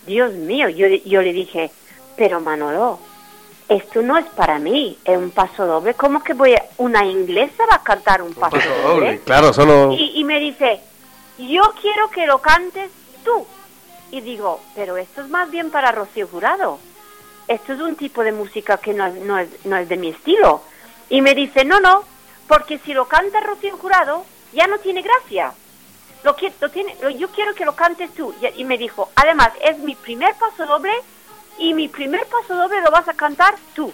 Dios 0.07 0.33
mío, 0.33 0.68
yo, 0.68 0.88
yo 0.88 1.22
le 1.22 1.33
dije, 1.33 1.70
pero 2.16 2.40
Manolo, 2.40 2.98
esto 3.68 4.02
no 4.02 4.16
es 4.16 4.26
para 4.26 4.59
mí, 4.59 4.98
es 5.04 5.16
un 5.16 5.31
paso 5.31 5.66
doble, 5.66 5.94
¿cómo 5.94 6.22
que 6.22 6.33
voy 6.33 6.54
a, 6.54 6.64
una 6.78 7.04
inglesa 7.04 7.64
va 7.70 7.76
a 7.76 7.83
cantar 7.83 8.22
un 8.22 8.33
paso 8.35 8.59
doble? 8.83 9.20
Claro, 9.20 9.52
solo... 9.52 9.92
Y, 9.92 10.18
y 10.18 10.24
me 10.24 10.40
dice, 10.40 10.81
yo 11.38 11.62
quiero 11.81 12.11
que 12.11 12.26
lo 12.26 12.38
cantes 12.38 12.90
tú. 13.24 13.46
Y 14.11 14.21
digo, 14.23 14.61
pero 14.75 14.97
esto 14.97 15.21
es 15.23 15.29
más 15.29 15.51
bien 15.51 15.71
para 15.71 15.92
Rocío 15.92 16.27
Jurado. 16.29 16.79
Esto 17.47 17.73
es 17.75 17.81
un 17.81 17.97
tipo 17.97 18.23
de 18.23 18.33
música 18.33 18.77
que 18.79 18.92
no, 18.94 19.09
no, 19.09 19.38
es, 19.38 19.49
no 19.64 19.77
es 19.77 19.88
de 19.88 19.97
mi 19.97 20.09
estilo. 20.11 20.62
Y 21.11 21.21
me 21.23 21.35
dice, 21.35 21.64
no, 21.64 21.81
no, 21.81 22.05
porque 22.47 22.79
si 22.79 22.92
lo 22.94 23.07
canta 23.09 23.40
Rocío 23.40 23.77
Jurado, 23.77 24.25
ya 24.53 24.66
no 24.66 24.79
tiene 24.79 25.03
gracia. 25.03 25.53
Lo 26.25 26.37
lo 26.61 26.71
tiene, 26.71 26.97
lo- 27.01 27.11
yo 27.11 27.29
quiero 27.31 27.55
que 27.55 27.64
lo 27.64 27.75
cantes 27.77 28.12
tú. 28.14 28.35
Y, 28.40 28.61
y 28.62 28.64
me 28.64 28.77
dijo, 28.79 29.11
además, 29.14 29.51
es 29.62 29.79
mi 29.79 29.94
primer 29.94 30.35
paso 30.35 30.66
doble 30.66 30.92
y 31.59 31.75
mi 31.75 31.88
primer 31.88 32.27
paso 32.27 32.55
doble 32.55 32.81
lo 32.81 32.90
vas 32.90 33.09
a 33.09 33.14
cantar 33.14 33.55
tú. 33.75 33.92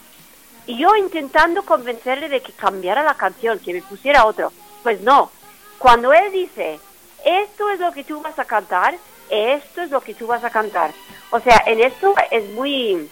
Y 0.67 0.79
yo 0.79 0.97
intentando 0.97 1.63
convencerle 1.65 2.29
de 2.29 2.41
que 2.41 2.53
cambiara 2.53 3.03
la 3.03 3.15
canción, 3.15 3.59
que 3.59 3.75
me 3.75 3.83
pusiera 3.83 4.25
otro. 4.25 4.53
Pues 4.83 5.01
no. 5.03 5.31
Cuando 5.79 6.13
él 6.13 6.33
dice, 6.33 6.81
esto 7.25 7.69
es 7.71 7.81
lo 7.81 7.93
que 7.93 8.05
tú 8.05 8.21
vas 8.21 8.39
a 8.39 8.45
cantar, 8.47 8.97
esto 9.31 9.83
es 9.83 9.91
lo 9.91 10.01
que 10.01 10.15
tú 10.15 10.27
vas 10.27 10.45
a 10.45 10.51
cantar. 10.51 10.91
O 11.31 11.41
sea, 11.41 11.63
en 11.67 11.81
esto 11.81 12.15
es 12.31 12.49
muy, 12.51 13.09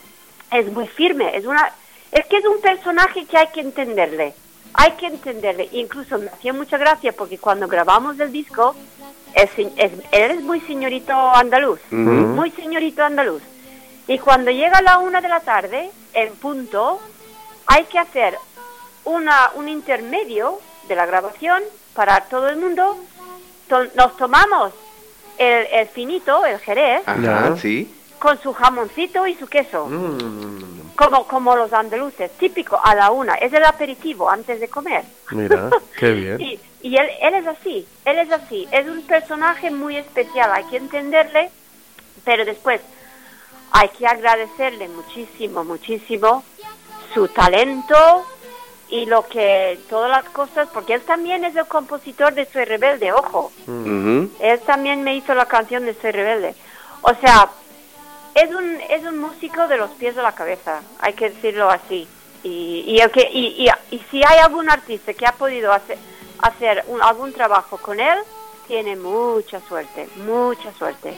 es 0.51 0.72
muy 0.72 0.87
firme. 0.87 1.37
Es 1.37 1.44
una, 1.44 1.72
es 2.11 2.27
que 2.27 2.37
es 2.38 2.44
un 2.46 2.61
personaje 2.61 3.25
que 3.27 3.38
hay 3.38 3.48
que 3.48 3.61
entenderle. 3.61 4.35
Hay 4.75 4.92
que 4.92 5.07
entenderle. 5.07 5.68
Incluso 5.72 6.18
me 6.18 6.27
hacía 6.29 6.53
mucha 6.53 6.79
gracia 6.79 7.12
porque 7.12 7.38
cuando 7.38 7.68
grabamos 7.68 8.18
el 8.20 8.33
disco, 8.33 8.75
es, 9.35 9.51
es- 9.57 9.92
él 10.12 10.31
es 10.31 10.40
muy 10.42 10.61
señorito 10.61 11.12
andaluz. 11.12 11.81
Muy 11.90 12.51
señorito 12.53 13.03
andaluz. 13.05 13.42
Y 14.09 14.18
cuando 14.18 14.51
llega 14.51 14.81
la 14.83 14.98
una 14.98 15.20
de 15.20 15.29
la 15.29 15.40
tarde, 15.40 15.90
en 16.14 16.35
punto, 16.37 17.01
hay 17.66 17.85
que 17.85 17.98
hacer 17.98 18.37
una, 19.05 19.51
un 19.55 19.68
intermedio 19.68 20.59
de 20.88 20.96
la 20.96 21.07
grabación 21.07 21.62
para 21.94 22.22
todo 22.22 22.48
el 22.48 22.57
mundo. 22.57 22.98
To- 23.68 23.87
nos 23.94 24.16
tomamos 24.16 24.72
el, 25.42 25.66
el 25.72 25.88
finito, 25.88 26.44
el 26.46 26.59
jerez, 26.59 27.02
Ajá, 27.07 27.57
sí. 27.57 27.92
con 28.18 28.40
su 28.40 28.52
jamoncito 28.52 29.26
y 29.26 29.35
su 29.35 29.46
queso, 29.46 29.87
Mm, 29.87 30.94
como, 30.96 31.26
como 31.26 31.57
los 31.57 31.72
andaluces, 31.72 32.31
típico 32.38 32.78
a 32.83 32.94
la 32.94 33.11
una. 33.11 33.35
Es 33.35 33.52
el 33.52 33.64
aperitivo 33.64 34.28
antes 34.31 34.61
de 34.61 34.68
comer. 34.68 35.05
mira, 35.31 35.70
qué 35.98 36.12
bien. 36.12 36.40
Y, 36.40 36.61
y 36.83 36.96
él, 36.96 37.09
él 37.20 37.35
es 37.35 37.46
así, 37.46 37.87
él 38.05 38.18
es 38.18 38.31
así, 38.31 38.68
es 38.70 38.87
un 38.87 39.02
personaje 39.02 39.70
muy 39.70 39.96
especial, 39.96 40.50
hay 40.52 40.64
que 40.64 40.76
entenderle, 40.76 41.50
pero 42.24 42.44
después 42.44 42.81
hay 43.72 43.88
que 43.90 44.07
agradecerle 44.07 44.88
muchísimo, 44.88 45.64
muchísimo 45.64 46.44
su 47.14 47.28
talento 47.28 48.26
y 48.92 49.07
lo 49.07 49.26
que, 49.26 49.81
todas 49.88 50.11
las 50.11 50.24
cosas, 50.26 50.68
porque 50.72 50.92
él 50.94 51.00
también 51.00 51.44
es 51.44 51.57
el 51.57 51.66
compositor 51.66 52.35
de 52.35 52.44
Soy 52.44 52.64
Rebelde, 52.66 53.11
ojo, 53.12 53.50
Ujú. 53.66 54.31
él 54.38 54.61
también 54.66 55.02
me 55.02 55.16
hizo 55.16 55.35
la 55.35 55.46
canción 55.46 55.87
de 55.87 55.94
Soy 55.94 56.11
Rebelde. 56.12 56.55
O 57.00 57.12
sea, 57.14 57.48
es 58.35 58.55
un, 58.55 58.78
es 58.90 59.02
un 59.05 59.18
músico 59.18 59.66
de 59.66 59.78
los 59.78 59.90
pies 59.92 60.16
a 60.18 60.22
la 60.22 60.33
cabeza, 60.35 60.83
hay 61.00 61.14
que 61.14 61.31
decirlo 61.31 61.70
así. 61.70 62.07
Y, 62.44 62.85
y, 62.87 62.98
el 63.00 63.11
que, 63.11 63.28
y, 63.33 63.64
y, 63.64 63.94
y 63.96 63.98
si 64.11 64.18
hay 64.24 64.38
algún 64.40 64.68
artista 64.70 65.14
que 65.14 65.26
ha 65.26 65.33
podido 65.33 65.72
hacer, 65.72 65.96
hacer 66.40 66.85
un- 66.88 67.00
algún 67.02 67.33
trabajo 67.33 67.78
con 67.78 67.98
él, 67.98 68.18
tiene 68.66 68.94
mucha 68.96 69.59
suerte, 69.68 70.07
mucha 70.26 70.70
suerte. 70.78 71.16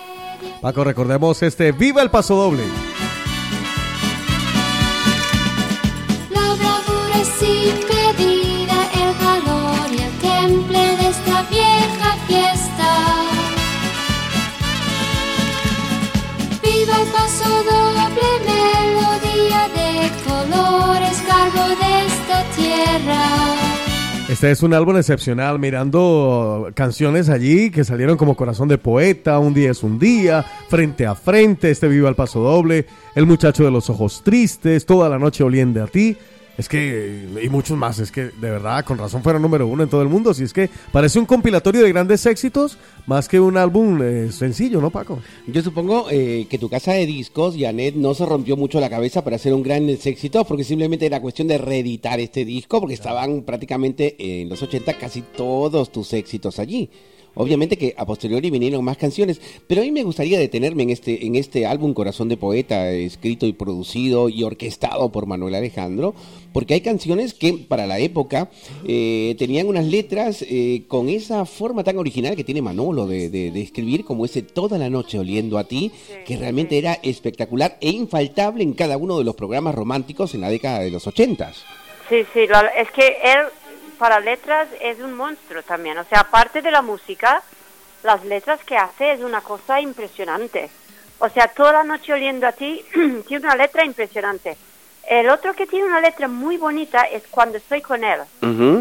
Paco, 0.60 0.84
recordemos 0.84 1.42
este 1.42 1.72
Viva 1.72 2.02
el 2.02 2.10
Paso 2.10 2.34
Doble. 2.36 2.64
Sin 7.22 7.74
medida, 7.88 8.78
el 8.92 9.12
valor 9.24 9.86
y 9.90 10.02
el 10.02 10.12
temple 10.20 10.78
de 10.78 11.08
esta 11.08 11.42
vieja 11.48 12.16
fiesta. 12.26 12.90
Viva 16.62 17.00
el 17.00 17.08
paso 17.08 17.48
doble, 17.64 18.28
melodía 18.44 19.62
de 19.74 20.10
colores, 20.24 21.22
cargo 21.26 21.64
de 21.68 22.06
esta 22.06 22.44
tierra. 22.56 23.22
Este 24.28 24.50
es 24.50 24.62
un 24.62 24.74
álbum 24.74 24.96
excepcional, 24.96 25.58
mirando 25.58 26.70
canciones 26.74 27.28
allí 27.28 27.70
que 27.70 27.84
salieron 27.84 28.16
como 28.16 28.36
Corazón 28.36 28.68
de 28.68 28.78
Poeta, 28.78 29.38
Un 29.38 29.54
día 29.54 29.70
es 29.70 29.82
un 29.82 29.98
día, 29.98 30.44
Frente 30.68 31.06
a 31.06 31.14
Frente, 31.14 31.70
este 31.70 31.88
Viva 31.88 32.08
el 32.08 32.14
Paso 32.16 32.40
Doble, 32.40 32.86
El 33.14 33.26
muchacho 33.26 33.64
de 33.64 33.70
los 33.70 33.88
ojos 33.88 34.22
tristes, 34.22 34.84
Toda 34.84 35.08
la 35.08 35.18
noche 35.18 35.42
oliende 35.42 35.80
a 35.80 35.86
ti. 35.86 36.16
Es 36.56 36.68
que, 36.68 37.26
y 37.42 37.48
muchos 37.48 37.76
más, 37.76 37.98
es 37.98 38.12
que 38.12 38.26
de 38.26 38.50
verdad, 38.50 38.84
con 38.84 38.96
razón 38.96 39.22
fueron 39.22 39.42
número 39.42 39.66
uno 39.66 39.82
en 39.82 39.88
todo 39.88 40.02
el 40.02 40.08
mundo. 40.08 40.32
Si 40.34 40.44
es 40.44 40.52
que 40.52 40.70
parece 40.92 41.18
un 41.18 41.26
compilatorio 41.26 41.82
de 41.82 41.90
grandes 41.90 42.24
éxitos 42.26 42.78
más 43.06 43.28
que 43.28 43.40
un 43.40 43.56
álbum 43.56 44.00
eh, 44.02 44.30
sencillo, 44.30 44.80
¿no, 44.80 44.90
Paco? 44.90 45.18
Yo 45.48 45.62
supongo 45.62 46.06
eh, 46.10 46.46
que 46.48 46.58
tu 46.58 46.68
casa 46.68 46.92
de 46.92 47.06
discos, 47.06 47.56
Janet, 47.58 47.96
no 47.96 48.14
se 48.14 48.24
rompió 48.24 48.56
mucho 48.56 48.78
la 48.78 48.88
cabeza 48.88 49.24
para 49.24 49.36
hacer 49.36 49.52
un 49.52 49.62
gran 49.62 49.88
éxito, 49.88 50.44
porque 50.44 50.64
simplemente 50.64 51.06
era 51.06 51.20
cuestión 51.20 51.48
de 51.48 51.58
reeditar 51.58 52.20
este 52.20 52.44
disco, 52.44 52.80
porque 52.80 52.94
estaban 52.94 53.42
prácticamente 53.42 54.16
en 54.18 54.48
los 54.48 54.62
80 54.62 54.94
casi 54.94 55.22
todos 55.22 55.90
tus 55.90 56.12
éxitos 56.12 56.58
allí. 56.58 56.88
Obviamente 57.34 57.76
que 57.76 57.94
a 57.96 58.06
posteriori 58.06 58.50
vinieron 58.50 58.84
más 58.84 58.96
canciones, 58.96 59.40
pero 59.66 59.80
a 59.80 59.84
mí 59.84 59.90
me 59.90 60.02
gustaría 60.04 60.38
detenerme 60.38 60.84
en 60.84 60.90
este, 60.90 61.26
en 61.26 61.34
este 61.36 61.66
álbum 61.66 61.92
Corazón 61.94 62.28
de 62.28 62.36
Poeta, 62.36 62.90
escrito 62.90 63.46
y 63.46 63.52
producido 63.52 64.28
y 64.28 64.42
orquestado 64.44 65.10
por 65.10 65.26
Manuel 65.26 65.54
Alejandro, 65.56 66.14
porque 66.52 66.74
hay 66.74 66.80
canciones 66.80 67.34
que 67.34 67.52
para 67.54 67.86
la 67.86 67.98
época 67.98 68.48
eh, 68.86 69.34
tenían 69.38 69.66
unas 69.66 69.86
letras 69.86 70.44
eh, 70.48 70.84
con 70.86 71.08
esa 71.08 71.44
forma 71.46 71.82
tan 71.82 71.98
original 71.98 72.36
que 72.36 72.44
tiene 72.44 72.62
Manolo 72.62 73.06
de, 73.06 73.28
de- 73.28 73.50
de 73.50 73.60
escribir, 73.62 74.04
como 74.04 74.24
ese 74.24 74.42
Toda 74.42 74.78
la 74.78 74.88
noche 74.88 75.18
oliendo 75.18 75.58
a 75.58 75.64
ti, 75.64 75.90
que 76.24 76.36
realmente 76.36 76.78
era 76.78 76.94
espectacular 77.02 77.76
e 77.80 77.90
infaltable 77.90 78.62
en 78.62 78.72
cada 78.74 78.96
uno 78.96 79.18
de 79.18 79.24
los 79.24 79.34
programas 79.34 79.74
románticos 79.74 80.34
en 80.34 80.42
la 80.42 80.48
década 80.50 80.78
de 80.80 80.90
los 80.90 81.06
ochentas. 81.08 81.64
Sí, 82.08 82.16
sí, 82.32 82.40
es 82.40 82.90
que 82.92 83.06
él 83.24 83.38
para 83.94 84.20
letras 84.20 84.68
es 84.80 84.98
un 85.00 85.14
monstruo 85.14 85.62
también. 85.62 85.98
O 85.98 86.04
sea, 86.04 86.20
aparte 86.20 86.62
de 86.62 86.70
la 86.70 86.82
música, 86.82 87.42
las 88.02 88.24
letras 88.24 88.60
que 88.64 88.76
hace 88.76 89.12
es 89.12 89.20
una 89.20 89.40
cosa 89.40 89.80
impresionante. 89.80 90.70
O 91.18 91.28
sea, 91.28 91.48
toda 91.48 91.72
la 91.72 91.84
noche 91.84 92.12
oliendo 92.12 92.46
a 92.46 92.52
ti, 92.52 92.84
tiene 93.26 93.46
una 93.46 93.56
letra 93.56 93.84
impresionante. 93.84 94.56
El 95.06 95.28
otro 95.28 95.54
que 95.54 95.66
tiene 95.66 95.86
una 95.86 96.00
letra 96.00 96.28
muy 96.28 96.56
bonita 96.56 97.02
es 97.02 97.24
Cuando 97.30 97.58
estoy 97.58 97.82
con 97.82 98.04
él. 98.04 98.20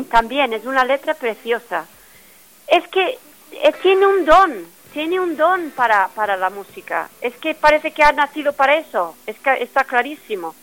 También 0.09 0.53
es 0.53 0.65
una 0.65 0.85
letra 0.85 1.13
preciosa. 1.13 1.85
Es 2.67 2.87
que 2.87 3.19
eh, 3.51 3.73
tiene 3.81 4.07
un 4.07 4.25
don, 4.25 4.65
tiene 4.93 5.19
un 5.19 5.35
don 5.35 5.71
para, 5.71 6.07
para 6.09 6.37
la 6.37 6.49
música. 6.49 7.09
Es 7.21 7.35
que 7.35 7.55
parece 7.55 7.91
que 7.91 8.03
ha 8.03 8.11
nacido 8.11 8.53
para 8.53 8.75
eso, 8.75 9.15
es 9.27 9.37
que 9.39 9.63
está 9.63 9.83
clarísimo. 9.83 10.55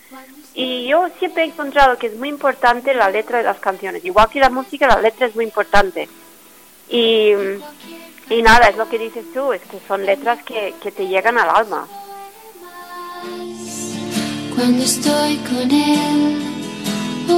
Y 0.54 0.88
yo 0.88 1.08
siempre 1.18 1.44
he 1.44 1.46
encontrado 1.46 1.96
que 1.96 2.08
es 2.08 2.16
muy 2.16 2.28
importante 2.28 2.92
la 2.94 3.10
letra 3.10 3.38
de 3.38 3.44
las 3.44 3.58
canciones. 3.58 4.04
Igual 4.04 4.28
que 4.28 4.40
la 4.40 4.50
música, 4.50 4.86
la 4.88 5.00
letra 5.00 5.26
es 5.26 5.34
muy 5.36 5.44
importante. 5.44 6.08
Y, 6.88 7.30
y 8.28 8.42
nada, 8.42 8.68
es 8.68 8.76
lo 8.76 8.88
que 8.88 8.98
dices 8.98 9.24
tú, 9.32 9.52
es 9.52 9.62
que 9.62 9.78
son 9.86 10.04
letras 10.04 10.42
que, 10.42 10.74
que 10.82 10.90
te 10.90 11.06
llegan 11.06 11.38
al 11.38 11.50
alma. 11.50 11.86
Cuando 14.54 14.82
estoy 14.82 15.36
con 15.36 15.70
él. 15.70 16.50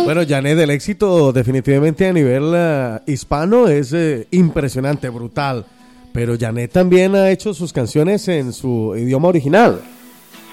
Bueno, 0.04 0.22
Janet, 0.26 0.58
el 0.58 0.70
éxito 0.70 1.32
definitivamente 1.32 2.08
a 2.08 2.12
nivel 2.12 2.52
eh, 2.54 2.98
hispano 3.06 3.68
es 3.68 3.92
eh, 3.92 4.26
impresionante, 4.30 5.08
brutal. 5.10 5.66
Pero 6.12 6.34
Janet 6.38 6.72
también 6.72 7.14
ha 7.14 7.30
hecho 7.30 7.54
sus 7.54 7.72
canciones 7.72 8.26
en 8.28 8.52
su 8.52 8.94
idioma 8.96 9.28
original. 9.28 9.80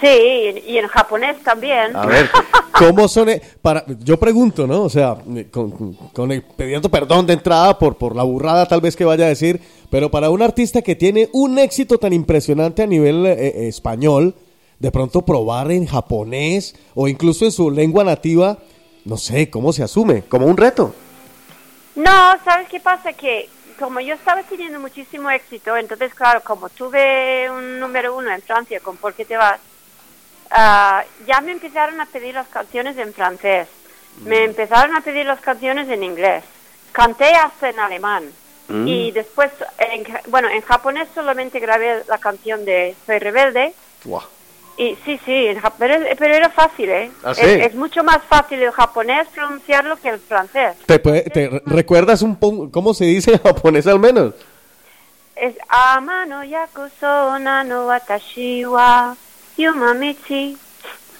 Sí, 0.02 0.64
y, 0.66 0.78
en 0.78 0.88
japonés 0.88 1.42
también. 1.44 1.96
A 1.96 2.06
ver, 2.06 2.30
¿cómo 2.78 3.08
son? 3.08 3.30
e- 3.30 3.42
Para, 3.62 3.84
yo 4.00 4.18
pregunto, 4.18 4.66
¿no? 4.66 4.84
O 4.84 4.90
sea, 4.90 5.18
con, 5.52 5.94
con 6.14 6.32
el- 6.32 6.42
pidiendo 6.42 6.90
perdón 6.90 7.26
de 7.26 7.34
entrada 7.34 7.78
por, 7.78 7.98
por 7.98 8.16
la 8.16 8.24
burrada 8.24 8.66
tal 8.66 8.80
vez 8.80 8.96
que 8.96 9.04
vaya 9.04 9.26
a 9.26 9.30
decir, 9.30 9.60
pero 9.90 10.10
para 10.10 10.30
un 10.30 10.42
artista 10.42 10.82
que 10.82 10.96
tiene 10.96 11.30
un 11.34 11.60
éxito 11.60 11.98
tan 11.98 12.14
impresionante 12.14 12.84
a 12.84 12.88
nivel 12.88 13.26
eh, 13.26 13.34
eh, 13.34 13.68
español, 13.68 14.36
de 14.80 14.92
pronto 14.92 15.24
probar 15.24 15.70
en 15.72 15.86
japonés 15.86 16.76
o 16.96 17.10
incluso 17.10 17.44
en 17.44 17.52
su 17.52 17.70
lengua 17.70 18.06
nativa, 18.06 18.58
no 19.04 19.18
sé, 19.18 19.50
¿cómo 19.50 19.74
se 19.74 19.84
asume? 19.84 20.24
Como 20.24 20.46
un 20.46 20.56
reto. 20.56 20.96
No, 21.96 22.34
¿sabes 22.46 22.70
qué 22.70 22.80
pasa? 22.80 23.12
Que 23.12 23.50
como 23.78 24.00
yo 24.00 24.14
estaba 24.14 24.44
teniendo 24.44 24.80
muchísimo 24.80 25.30
éxito, 25.30 25.76
entonces, 25.76 26.14
claro, 26.14 26.42
como 26.44 26.70
tuve 26.70 27.50
un 27.50 27.80
número 27.80 28.16
uno 28.16 28.32
en 28.32 28.42
Francia 28.42 28.80
con 28.80 28.96
¿Por 28.98 29.14
qué 29.14 29.26
te 29.26 29.36
vas? 29.36 29.60
Ah, 30.52 31.04
ya 31.28 31.42
me 31.42 31.52
empezaron 31.52 32.00
a 32.02 32.06
pedir 32.06 32.34
las 32.34 32.48
canciones 32.48 32.98
en 32.98 33.14
francés, 33.14 33.68
me 34.24 34.44
empezaron 34.44 34.96
a 34.96 35.02
pedir 35.02 35.26
las 35.26 35.40
canciones 35.42 35.88
en 35.90 36.04
inglés, 36.04 36.44
canté 36.92 37.34
hasta 37.36 37.70
en 37.70 37.80
alemán. 37.80 38.24
Y 38.86 39.10
después, 39.10 39.50
en, 39.80 40.06
bueno, 40.28 40.48
en 40.48 40.62
japonés 40.62 41.08
solamente 41.16 41.60
grabé 41.60 42.04
la 42.08 42.20
canción 42.20 42.66
de 42.66 42.96
Soy 43.08 43.18
Rebelde. 43.18 43.74
Y 44.78 44.96
sí, 45.04 45.20
sí, 45.26 45.48
en 45.48 45.60
pero, 45.80 45.96
pero 46.20 46.36
era 46.36 46.50
fácil, 46.52 46.88
¿eh? 46.90 47.10
¿Ah, 47.24 47.32
es, 47.32 47.38
sí? 47.38 47.46
es 47.46 47.74
mucho 47.74 48.04
más 48.04 48.20
fácil 48.30 48.62
el 48.62 48.72
japonés 48.72 49.28
pronunciarlo 49.34 49.96
que 49.98 50.10
el 50.10 50.20
francés. 50.20 50.76
¿Te, 50.86 51.00
puede- 51.00 51.24
te 51.24 51.50
re- 51.50 51.62
recuerdas 51.66 52.22
un 52.22 52.36
poco 52.36 52.70
cómo 52.70 52.94
se 52.94 53.06
dice 53.06 53.32
en 53.34 53.40
japonés 53.40 53.88
al 53.88 54.00
menos? 54.00 54.36
Es 55.36 55.56
Amano 55.68 56.44
yakusona 56.44 57.64
no 57.64 57.88
watashi 57.88 58.66
wa 58.66 59.16
yumamichi. 59.60 60.58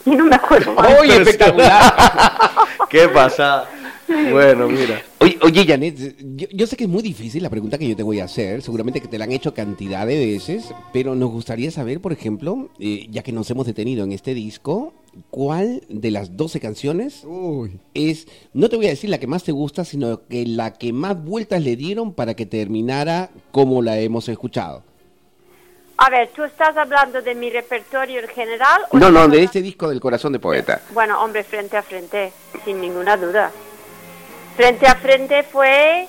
Y 0.06 0.10
no 0.12 0.26
me 0.26 0.36
acuerdo 0.36 0.74
más. 0.74 1.00
¡Oye, 1.00 1.18
espectacular! 1.18 1.94
¿Qué 2.90 3.08
pasa? 3.10 3.68
Bueno, 4.32 4.68
mira. 4.68 5.04
Oye, 5.20 5.38
oye, 5.44 5.66
Janet, 5.66 6.16
yo, 6.36 6.48
yo 6.52 6.66
sé 6.66 6.76
que 6.76 6.86
es 6.86 6.90
muy 6.90 7.04
difícil 7.04 7.44
la 7.44 7.50
pregunta 7.50 7.78
que 7.78 7.88
yo 7.88 7.96
te 7.96 8.04
voy 8.04 8.20
a 8.20 8.24
hacer, 8.24 8.62
seguramente 8.62 9.02
que 9.02 9.08
te 9.08 9.18
la 9.18 9.26
han 9.26 9.32
hecho 9.32 9.54
cantidad 9.54 10.08
de 10.08 10.18
veces, 10.18 10.74
pero 10.94 11.14
nos 11.14 11.30
gustaría 11.30 11.70
saber, 11.70 12.02
por 12.02 12.12
ejemplo, 12.12 12.70
eh, 12.80 13.08
ya 13.12 13.22
que 13.22 13.32
nos 13.32 13.52
hemos 13.52 13.68
detenido 13.68 14.04
en 14.04 14.12
este 14.12 14.34
disco, 14.34 14.94
¿cuál 15.30 15.84
de 15.90 16.12
las 16.12 16.38
12 16.38 16.60
canciones 16.60 17.24
Uy. 17.26 17.80
es, 17.94 18.28
no 18.54 18.70
te 18.70 18.78
voy 18.78 18.88
a 18.88 18.90
decir 18.90 19.10
la 19.10 19.20
que 19.20 19.28
más 19.28 19.44
te 19.44 19.52
gusta, 19.52 19.86
sino 19.86 20.26
que 20.28 20.46
la 20.46 20.74
que 20.74 20.94
más 20.94 21.24
vueltas 21.24 21.62
le 21.64 21.76
dieron 21.76 22.14
para 22.14 22.34
que 22.34 22.46
terminara 22.46 23.30
como 23.52 23.82
la 23.82 24.00
hemos 24.00 24.28
escuchado? 24.30 24.84
A 26.02 26.10
ver, 26.10 26.30
¿tú 26.34 26.46
estás 26.46 26.78
hablando 26.78 27.22
de 27.22 27.36
mi 27.36 27.50
repertorio 27.50 28.22
en 28.22 28.28
general? 28.30 28.84
o 28.90 28.98
No, 28.98 29.12
no, 29.12 29.28
de 29.28 29.44
este 29.44 29.62
disco 29.62 29.90
del 29.90 30.00
corazón 30.00 30.32
de 30.32 30.40
poeta. 30.40 30.82
Bueno, 30.92 31.22
hombre, 31.22 31.44
frente 31.44 31.76
a 31.76 31.82
frente, 31.84 32.32
sin 32.64 32.80
ninguna 32.80 33.18
duda. 33.18 33.52
Frente 34.56 34.88
a 34.88 34.96
frente 34.96 35.44
fue, 35.44 36.08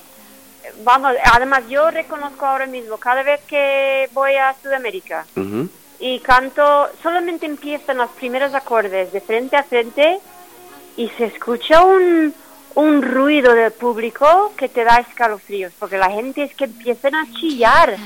vamos, 0.85 1.13
además 1.33 1.63
yo 1.67 1.91
reconozco 1.91 2.45
ahora 2.45 2.67
mismo, 2.67 2.97
cada 2.97 3.21
vez 3.23 3.41
que 3.47 4.09
voy 4.13 4.35
a 4.35 4.55
Sudamérica 4.63 5.25
Ujú. 5.35 5.67
y 5.99 6.19
canto, 6.19 6.89
solamente 7.03 7.45
empiezan 7.45 7.97
los 7.97 8.09
primeros 8.11 8.53
acordes 8.53 9.11
de 9.11 9.19
frente 9.19 9.57
a 9.57 9.63
frente 9.63 10.19
y 10.95 11.09
se 11.17 11.25
escucha 11.25 11.83
un, 11.83 12.33
un 12.75 13.01
ruido 13.01 13.53
del 13.53 13.73
público 13.73 14.53
que 14.55 14.69
te 14.69 14.85
da 14.85 14.97
escalofríos, 14.99 15.73
porque 15.77 15.97
la 15.97 16.09
gente 16.09 16.43
es 16.43 16.55
que 16.55 16.63
empiezan 16.65 17.15
a 17.15 17.25
chillar. 17.33 17.97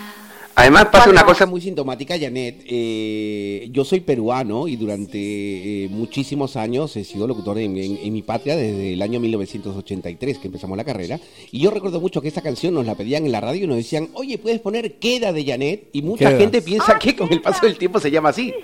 Además 0.57 0.85
pasa 0.85 1.09
una 1.09 1.25
cosa 1.25 1.45
muy 1.45 1.59
sintomática, 1.59 2.17
Janet. 2.17 2.63
eh, 2.65 3.67
yo 3.71 3.83
soy 3.83 3.99
peruano 3.99 4.67
y 4.69 4.77
durante 4.77 5.17
eh, 5.17 5.89
muchísimos 5.89 6.55
años 6.55 6.95
he 6.95 7.03
sido 7.03 7.27
locutor 7.27 7.59
en, 7.59 7.75
en- 7.77 7.97
en 8.01 8.13
mi 8.13 8.21
patria 8.21 8.55
desde 8.55 8.93
el 8.93 9.01
año 9.01 9.19
1983 9.19 10.37
que 10.37 10.47
empezamos 10.47 10.77
la 10.77 10.85
carrera. 10.85 11.19
Y 11.51 11.59
yo 11.59 11.71
recuerdo 11.71 11.99
mucho 11.99 12.21
que 12.21 12.29
esta 12.29 12.41
canción 12.41 12.73
nos 12.73 12.85
la 12.85 12.95
pedían 12.95 13.25
en 13.25 13.33
la 13.33 13.41
radio 13.41 13.65
y 13.65 13.67
nos 13.67 13.75
decían, 13.77 14.09
oye, 14.13 14.37
¿puedes 14.37 14.61
poner 14.61 14.93
Queda 14.97 15.33
de 15.33 15.43
Janet? 15.45 15.89
Y 15.91 16.01
mucha 16.01 16.29
Queda. 16.29 16.39
gente 16.39 16.61
piensa 16.61 16.93
Ah, 16.95 16.99
que 16.99 17.15
con 17.17 17.31
el 17.33 17.41
paso 17.41 17.65
del 17.65 17.77
tiempo 17.77 17.99
se 17.99 18.09
llama 18.11 18.29
así. 18.29 18.53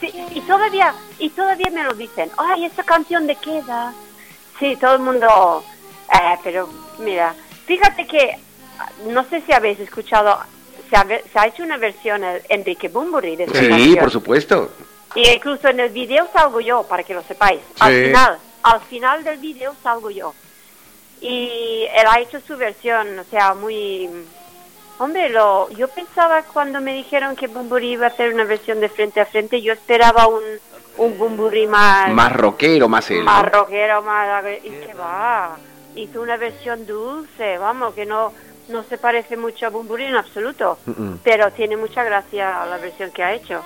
Sí, 0.00 0.08
y 0.34 0.40
todavía 0.42 0.94
y 1.18 1.28
todavía 1.30 1.68
me 1.70 1.84
lo 1.84 1.92
dicen. 1.94 2.30
Ay, 2.38 2.64
esa 2.64 2.82
canción 2.82 3.26
de 3.26 3.34
queda. 3.36 3.92
Sí, 4.58 4.74
todo 4.80 4.94
el 4.94 5.02
mundo. 5.02 5.62
eh, 6.14 6.38
pero 6.42 6.66
mira, 7.04 7.34
fíjate 7.66 8.06
que 8.06 8.36
no 9.06 9.24
sé 9.24 9.40
si 9.42 9.52
habéis 9.52 9.80
escuchado. 9.80 10.38
Se 10.88 10.96
ha, 10.96 11.04
se 11.06 11.38
ha 11.38 11.46
hecho 11.46 11.62
una 11.62 11.76
versión 11.76 12.22
Enrique 12.48 12.88
Bumburi 12.88 13.36
de 13.36 13.46
Sí, 13.46 13.52
canción. 13.68 13.96
por 13.96 14.10
supuesto. 14.10 14.70
Y 15.14 15.28
incluso 15.28 15.68
en 15.68 15.80
el 15.80 15.90
video 15.90 16.28
salgo 16.32 16.60
yo, 16.60 16.82
para 16.84 17.02
que 17.02 17.14
lo 17.14 17.22
sepáis. 17.22 17.60
Al 17.80 17.92
final, 17.92 18.38
al 18.62 18.80
final 18.82 19.24
del 19.24 19.38
video 19.38 19.74
salgo 19.82 20.10
yo. 20.10 20.34
Y 21.20 21.84
él 21.94 22.06
ha 22.08 22.18
hecho 22.20 22.40
su 22.40 22.56
versión, 22.56 23.18
o 23.18 23.24
sea, 23.24 23.54
muy... 23.54 24.08
Hombre, 24.98 25.28
lo, 25.30 25.70
yo 25.70 25.88
pensaba 25.88 26.42
cuando 26.42 26.80
me 26.80 26.92
dijeron 26.92 27.34
que 27.36 27.46
Bumburi 27.46 27.92
iba 27.92 28.06
a 28.06 28.10
hacer 28.10 28.34
una 28.34 28.44
versión 28.44 28.80
de 28.80 28.88
frente 28.88 29.20
a 29.20 29.26
frente, 29.26 29.62
yo 29.62 29.72
esperaba 29.72 30.26
un, 30.26 30.42
un 30.98 31.18
Bumburi 31.18 31.66
más, 31.66 32.10
Más 32.12 32.32
rockero, 32.32 32.88
más 32.88 33.10
él. 33.10 33.22
más 33.22 33.50
rockero, 33.50 34.02
más... 34.02 34.44
¿Y 34.62 34.68
qué 34.70 34.92
va? 34.98 35.56
Hizo 35.94 36.20
una 36.20 36.36
versión 36.36 36.86
dulce, 36.86 37.56
vamos, 37.58 37.94
que 37.94 38.04
no, 38.06 38.32
no 38.70 38.82
se 38.84 38.98
parece 38.98 39.36
mucho 39.36 39.66
a 39.66 39.70
Bumburi 39.70 40.04
en 40.04 40.14
absoluto. 40.16 40.78
Pero 41.24 41.50
tiene 41.52 41.76
mucha 41.76 42.02
gracia 42.04 42.64
la 42.66 42.76
versión 42.78 43.10
que 43.10 43.22
ha 43.22 43.32
hecho. 43.34 43.60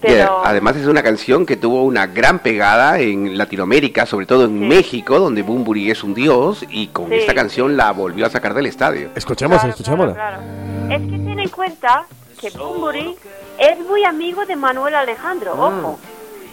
Eh, 0.00 0.24
además 0.44 0.76
es 0.76 0.86
una 0.86 1.02
canción 1.02 1.44
que 1.44 1.56
tuvo 1.56 1.82
una 1.82 2.06
gran 2.06 2.38
pegada 2.38 2.98
en 3.00 3.36
Latinoamérica, 3.36 4.06
sobre 4.06 4.26
todo 4.26 4.44
en 4.44 4.58
Sí. 4.60 4.64
México, 4.66 5.18
donde 5.18 5.42
Bumburi 5.42 5.90
es 5.90 6.02
un 6.04 6.14
dios, 6.14 6.64
y 6.70 6.88
con 6.88 7.08
Sí. 7.08 7.16
esta 7.16 7.34
canción 7.34 7.76
la 7.76 7.90
volvió 7.92 8.26
a 8.26 8.30
sacar 8.30 8.54
del 8.54 8.66
estadio. 8.66 9.10
Escuchemos, 9.16 9.56
Claro, 9.58 9.70
escuchémosla. 9.70 10.14
claro, 10.14 10.38
claro. 10.38 10.94
Es 11.04 11.10
que 11.10 11.18
ten 11.18 11.38
en 11.38 11.48
cuenta 11.48 12.04
que 12.40 12.50
Bumburi 12.50 13.16
es 13.58 13.78
muy 13.80 14.04
amigo 14.04 14.44
de 14.46 14.54
Manuel 14.56 14.94
Alejandro, 14.94 15.52
ojo. 15.54 15.98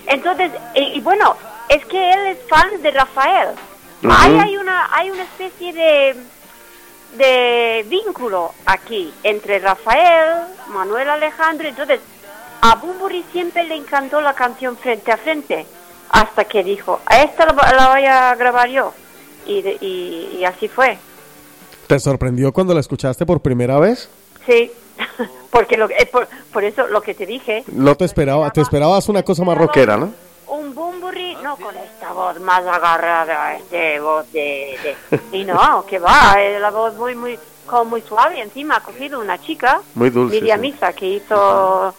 Entonces, 0.08 0.52
y, 0.76 0.98
y 0.98 1.02
bueno, 1.02 1.36
es 1.70 1.86
que 1.86 2.12
él 2.12 2.20
es 2.28 2.38
fan 2.48 2.82
de 2.82 2.92
Rafael. 2.92 3.50
Ahí 4.10 4.38
hay 4.40 4.58
una, 4.58 4.88
hay 4.96 5.12
una 5.12 5.24
especie 5.24 5.74
de, 5.74 6.16
de 7.18 7.86
vínculo 7.88 8.54
aquí 8.66 9.14
entre 9.24 9.60
Rafael, 9.60 10.46
Manuel 10.68 11.10
Alejandro. 11.10 11.68
Entonces, 11.68 12.00
a 12.62 12.76
Bumburi 12.76 13.24
siempre 13.32 13.64
le 13.64 13.76
encantó 13.76 14.22
la 14.22 14.34
canción 14.34 14.78
Frente 14.78 15.12
a 15.12 15.18
Frente, 15.18 15.66
hasta 16.12 16.46
que 16.46 16.64
dijo, 16.64 17.00
a 17.06 17.22
esta 17.22 17.46
la, 17.46 17.54
la 17.74 17.90
voy 17.90 18.06
a 18.06 18.36
grabar 18.36 18.70
yo. 18.70 18.94
Y, 19.46 19.62
de- 19.62 19.78
y- 19.82 20.38
y 20.40 20.46
así 20.46 20.68
fue. 20.68 20.98
¿Te 21.88 22.00
sorprendió 22.00 22.52
cuando 22.54 22.74
la 22.74 22.82
escuchaste 22.82 23.26
por 23.26 23.42
primera 23.42 23.80
vez? 23.80 24.10
Sí, 24.46 24.72
porque 25.52 25.76
lo, 25.78 25.90
eh, 25.90 26.08
por, 26.12 26.28
por 26.54 26.64
eso 26.64 26.86
lo 26.88 27.02
que 27.02 27.16
te 27.16 27.26
dije. 27.26 27.64
No 27.72 27.96
te 27.96 28.06
esperaba, 28.06 28.52
te 28.52 28.62
esperabas 28.62 29.10
una 29.10 29.24
cosa 29.24 29.44
más 29.44 29.58
rockera, 29.58 29.98
¿no? 29.98 30.14
Un 30.50 30.74
bumburi, 30.74 31.36
no 31.44 31.56
con 31.58 31.76
esta 31.78 32.12
voz 32.12 32.40
más 32.40 32.66
agarrada, 32.66 33.56
este 33.56 34.00
voz 34.00 34.32
de... 34.32 34.96
de- 35.12 35.20
y 35.38 35.44
no, 35.44 35.86
que 35.86 36.00
va, 36.00 36.36
eh, 36.42 36.60
la 36.60 36.72
voz 36.72 36.96
muy, 36.96 37.14
muy, 37.16 37.38
como 37.68 37.86
muy 37.86 38.02
suave. 38.02 38.42
Encima 38.42 38.78
ha 38.78 38.80
cogido 38.84 39.20
una 39.20 39.40
chica, 39.40 39.82
Muy 39.96 40.10
dulce, 40.10 40.36
Miriam 40.36 40.60
sí. 40.62 40.72
Misa, 40.72 40.94
que 40.94 41.06
hizo 41.06 41.94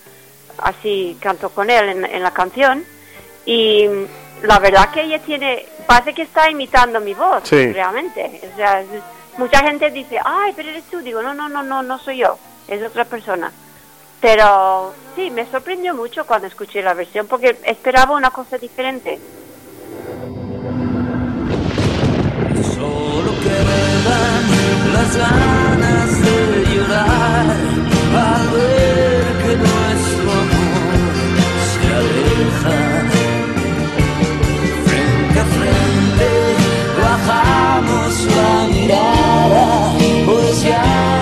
así, 0.58 1.16
cantó 1.20 1.50
con 1.50 1.70
él 1.70 1.88
en, 1.90 2.04
en 2.04 2.22
la 2.22 2.32
canción. 2.32 2.84
Y 3.46 3.86
la 4.42 4.58
verdad 4.58 4.90
que 4.90 5.02
ella 5.02 5.20
tiene, 5.20 5.66
parece 5.86 6.12
que 6.14 6.22
está 6.22 6.50
imitando 6.50 7.00
mi 7.00 7.14
voz, 7.14 7.42
Sí. 7.44 7.72
realmente. 7.72 8.40
O 8.52 8.56
sea, 8.56 8.82
mucha 9.38 9.60
gente 9.60 9.90
dice, 9.90 10.18
ay, 10.24 10.52
pero 10.56 10.70
eres 10.70 10.84
tú. 10.90 10.98
Digo, 10.98 11.22
no, 11.22 11.34
no, 11.34 11.48
no, 11.48 11.62
no, 11.62 11.82
no 11.82 11.98
soy 12.00 12.18
yo, 12.18 12.36
es 12.68 12.82
otra 12.82 13.04
persona. 13.04 13.52
Pero 14.20 14.92
sí, 15.16 15.30
me 15.30 15.46
sorprendió 15.50 15.94
mucho 15.94 16.26
cuando 16.26 16.46
escuché 16.46 16.82
la 16.82 16.94
versión 16.94 17.26
porque 17.26 17.56
esperaba 17.64 18.14
una 18.14 18.30
cosa 18.30 18.58
diferente. 18.58 19.18
Solo 22.74 23.32
quedan 23.42 24.92
las 24.92 25.16
ganas 25.16 26.22
de 26.22 26.74
llorar 26.74 27.56
al 28.16 28.48
ver 28.50 29.24
que 29.42 29.56
nuestro 29.56 30.30
amor 30.32 31.00
se 31.70 31.86
aleja. 31.94 32.78
Frente 34.84 35.40
a 35.40 35.44
frente 35.44 36.28
bajamos 37.00 38.26
la 38.26 38.68
mirada, 38.68 39.92
pues 40.26 40.62
ya 40.62 41.19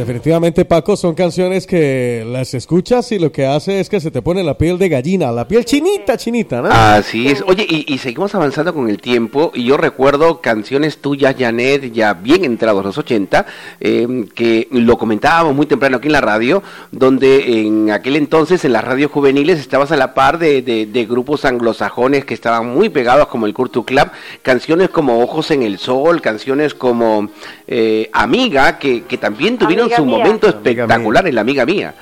Definitivamente, 0.00 0.64
Paco, 0.64 0.96
son 0.96 1.14
canciones 1.14 1.66
que 1.66 2.24
las 2.26 2.54
escuchas 2.54 3.12
y 3.12 3.18
lo 3.18 3.30
que 3.30 3.44
hace 3.44 3.80
es 3.80 3.90
que 3.90 4.00
se 4.00 4.10
te 4.10 4.22
pone 4.22 4.42
la 4.42 4.56
piel 4.56 4.78
de 4.78 4.88
gallina, 4.88 5.30
la 5.30 5.46
piel 5.46 5.66
chinita, 5.66 6.16
chinita, 6.16 6.62
¿no? 6.62 6.70
Así 6.72 7.28
es. 7.28 7.44
Oye, 7.46 7.66
y, 7.68 7.98
seguimos 7.98 8.34
avanzando 8.34 8.72
con 8.72 8.88
el 8.88 8.98
tiempo. 8.98 9.52
Y 9.54 9.64
yo 9.64 9.76
recuerdo 9.76 10.40
canciones 10.40 11.02
tuyas, 11.02 11.36
Janet, 11.38 11.92
ya 11.92 12.14
bien 12.14 12.46
entrados 12.46 12.82
los 12.82 12.96
80, 12.96 13.44
eh, 13.78 14.24
que 14.34 14.68
lo 14.70 14.96
comentábamos 14.96 15.54
muy 15.54 15.66
temprano 15.66 15.98
aquí 15.98 16.06
en 16.06 16.12
la 16.12 16.22
radio, 16.22 16.62
donde 16.92 17.60
en 17.60 17.90
aquel 17.90 18.16
entonces 18.16 18.64
en 18.64 18.72
las 18.72 18.82
radios 18.82 19.10
juveniles 19.10 19.60
estabas 19.60 19.92
a 19.92 19.98
la 19.98 20.14
par 20.14 20.38
de, 20.38 21.06
grupos 21.10 21.44
anglosajones 21.44 22.24
que 22.24 22.32
estaban 22.32 22.68
muy 22.68 22.88
pegados, 22.88 23.26
como 23.26 23.44
el 23.44 23.52
Curtu 23.52 23.84
Club. 23.84 24.08
Canciones 24.40 24.88
como 24.88 25.22
Ojos 25.22 25.50
en 25.50 25.62
el 25.62 25.78
Sol, 25.78 26.22
canciones 26.22 26.72
como 26.72 27.28
eh, 27.66 28.08
Amiga, 28.14 28.78
que 28.78 29.18
también 29.20 29.58
tuvieron 29.58 29.89
Amiga 29.94 29.96
su 29.96 30.04
mía. 30.04 30.18
momento 30.24 30.48
espectacular 30.48 31.26
en 31.26 31.34
La 31.34 31.40
Amiga 31.40 31.64
Mía. 31.66 31.94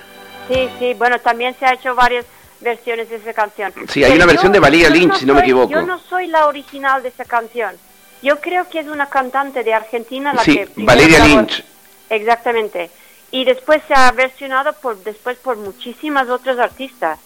Sí, 0.48 0.68
sí, 0.78 0.94
bueno, 0.94 1.18
también 1.20 1.54
se 1.58 1.66
ha 1.66 1.74
hecho 1.74 1.94
varias 1.94 2.24
versiones 2.60 3.08
de 3.10 3.16
esa 3.16 3.32
canción. 3.32 3.72
Sí, 3.88 4.02
hay 4.02 4.10
Pero 4.12 4.24
una 4.24 4.26
versión 4.32 4.52
de 4.52 4.60
Valeria 4.60 4.90
Lynch, 4.90 5.14
si 5.16 5.26
no 5.26 5.34
me 5.34 5.40
equivoco. 5.40 5.70
Yo 5.70 5.82
no 5.82 5.98
soy 5.98 6.26
la 6.26 6.46
original 6.46 7.02
de 7.02 7.08
esa 7.10 7.24
canción. 7.24 7.74
Yo 8.22 8.40
creo 8.40 8.68
que 8.68 8.80
es 8.80 8.86
una 8.88 9.06
cantante 9.06 9.62
de 9.62 9.74
Argentina 9.74 10.32
la 10.32 10.42
Sí, 10.42 10.56
que... 10.56 10.68
Valeria 10.76 11.24
Lynch. 11.24 11.62
Exactamente. 12.10 12.90
Y 13.30 13.44
después 13.44 13.82
se 13.86 13.94
ha 13.94 14.10
versionado 14.12 14.72
por 14.72 14.96
después 15.04 15.36
por 15.36 15.56
muchísimas 15.58 16.28
otras 16.28 16.58
artistas. 16.58 17.18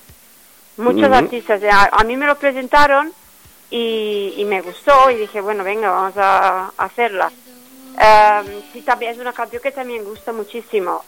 Muchos 0.76 1.04
Ujú. 1.04 1.14
artistas. 1.14 1.62
A, 1.70 1.84
a 1.92 2.04
mí 2.04 2.16
me 2.16 2.26
lo 2.26 2.34
presentaron 2.36 3.12
y, 3.70 4.34
y 4.36 4.44
me 4.44 4.60
gustó 4.60 5.10
y 5.10 5.14
dije, 5.14 5.40
bueno, 5.40 5.62
venga, 5.64 5.90
vamos 5.90 6.16
a, 6.16 6.72
a 6.76 6.84
hacerla. 6.84 7.30
Em, 7.98 8.62
sí, 8.72 8.82
también 8.82 9.12
es 9.12 9.18
una 9.18 9.32
canción 9.32 9.62
que 9.62 9.70
también 9.72 10.04
gusta 10.04 10.32
muchísimo. 10.32 11.04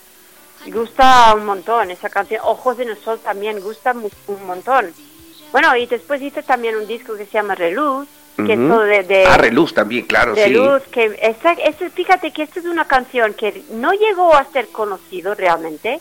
Gusta 0.67 1.35
un 1.35 1.45
montón 1.45 1.91
esa 1.91 2.09
canción. 2.09 2.41
Ojos 2.45 2.79
en 2.79 2.89
el 2.91 2.99
Sol 2.99 3.19
también 3.23 3.61
gusta 3.61 3.93
mu- 3.93 4.09
un 4.29 4.47
montón. 4.47 4.93
Bueno, 5.53 5.77
y 5.77 5.87
después 5.87 6.21
hice 6.23 6.43
también 6.43 6.77
un 6.77 6.87
disco 6.87 7.15
que 7.17 7.27
se 7.27 7.33
llama 7.33 7.55
Reluz, 7.55 8.09
que 8.37 8.55
es 8.55 8.59
todo 8.59 8.81
de, 8.81 9.03
de, 9.05 9.27
Ah, 9.27 9.37
Reluz 9.37 9.73
también, 9.75 10.07
claro, 10.07 10.35
de 10.35 10.45
sí. 10.47 10.51
luz, 10.51 10.83
que 10.91 11.17
esta, 11.23 11.53
esta- 11.53 11.89
fíjate 11.91 12.33
que 12.33 12.43
esta 12.43 12.59
es 12.61 12.67
una 12.67 12.87
canción 12.87 13.35
que 13.35 13.63
no 13.71 13.93
llegó 13.93 14.35
a 14.35 14.45
ser 14.47 14.69
conocido 14.69 15.35
realmente, 15.37 16.01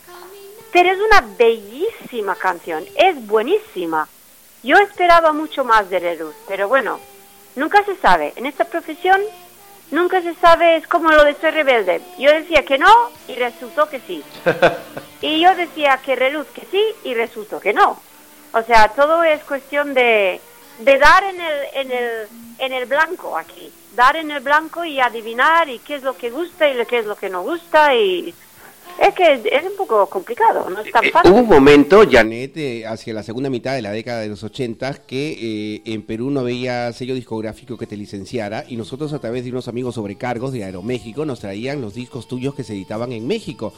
pero 0.72 0.90
es 0.92 0.98
una 1.00 1.22
bellísima 1.38 2.36
canción, 2.36 2.84
es 2.96 3.28
buenísima. 3.28 4.08
Yo 4.64 4.78
esperaba 4.78 5.32
mucho 5.34 5.64
más 5.64 5.90
de 5.92 6.00
Reluz, 6.00 6.34
pero 6.48 6.68
bueno, 6.68 7.00
nunca 7.56 7.84
se 7.84 7.96
sabe. 7.98 8.34
En 8.38 8.46
esta 8.48 8.64
profesión 8.66 9.22
nunca 9.94 10.22
se 10.22 10.34
sabe, 10.36 10.76
es 10.76 10.88
como 10.88 11.12
lo 11.12 11.24
de 11.24 11.36
ser 11.36 11.54
rebelde. 11.54 12.02
Yo 12.18 12.32
decía 12.32 12.66
que 12.66 12.78
no 12.78 13.12
y 13.28 13.36
resultó 13.36 13.88
que 13.90 14.00
sí. 14.02 14.24
Y 15.22 15.40
yo 15.40 15.56
decía 15.56 16.02
que 16.04 16.18
reluz 16.18 16.48
que 16.48 16.68
sí 16.70 16.84
y 17.06 17.14
resultó 17.14 17.58
que 17.58 17.72
no. 17.72 17.98
O 18.52 18.62
sea, 18.62 18.90
todo 18.90 19.24
es 19.24 19.42
cuestión 19.46 19.94
de, 19.94 20.42
de 20.80 20.98
dar 20.98 21.24
en 21.24 21.40
el, 21.40 21.58
en, 21.76 21.92
el, 21.94 22.28
en 22.58 22.74
el 22.74 22.86
blanco 22.88 23.38
aquí. 23.38 23.72
Dar 23.96 24.18
en 24.18 24.32
el 24.32 24.42
blanco 24.42 24.84
y 24.84 25.00
adivinar 25.00 25.70
y 25.70 25.80
qué 25.80 25.96
es 25.96 26.04
lo 26.04 26.18
que 26.18 26.30
gusta 26.30 26.68
y 26.68 26.86
qué 26.86 27.00
es 27.00 27.06
lo 27.06 27.16
que 27.16 27.30
no 27.30 27.42
gusta. 27.42 27.96
y 27.96 28.36
Es 29.00 29.14
que 29.16 29.34
es 29.34 29.64
un 29.64 29.76
poco 29.78 30.06
complicado, 30.08 30.70
no 30.70 30.80
es 30.82 30.92
tan 30.92 31.04
Eh, 31.06 31.10
fácil. 31.12 31.32
hubo 31.32 31.40
un 31.42 31.48
momento, 31.48 32.04
Janet, 32.10 32.56
eh, 32.58 32.86
hacia 32.86 33.14
la 33.14 33.24
segunda 33.24 33.50
mitad 33.50 33.74
de 33.74 33.82
la 33.82 33.92
década 33.92 34.22
de 34.22 34.30
los 34.30 34.44
80, 34.44 34.94
que 35.06 35.32
eh, 35.86 35.94
en 35.94 36.04
Perú 36.04 36.30
no 36.30 36.42
había 36.42 36.92
sello 36.94 37.16
discográfico 37.16 37.78
que 37.78 37.88
te 37.88 37.98
licenciara 37.98 38.66
y 38.68 38.78
nosotros 38.78 39.12
a 39.14 39.20
través 39.20 39.44
de 39.44 39.52
unos 39.52 39.68
amigos 39.68 39.96
sobrecargos 39.96 40.54
de 40.54 40.64
Aeroméxico 40.64 41.26
nos 41.26 41.40
traían 41.40 41.82
los 41.82 41.96
discos 41.96 42.28
tuyos 42.28 42.54
que 42.56 42.64
se 42.64 42.74
editaban 42.74 43.12
en 43.12 43.28
México. 43.28 43.74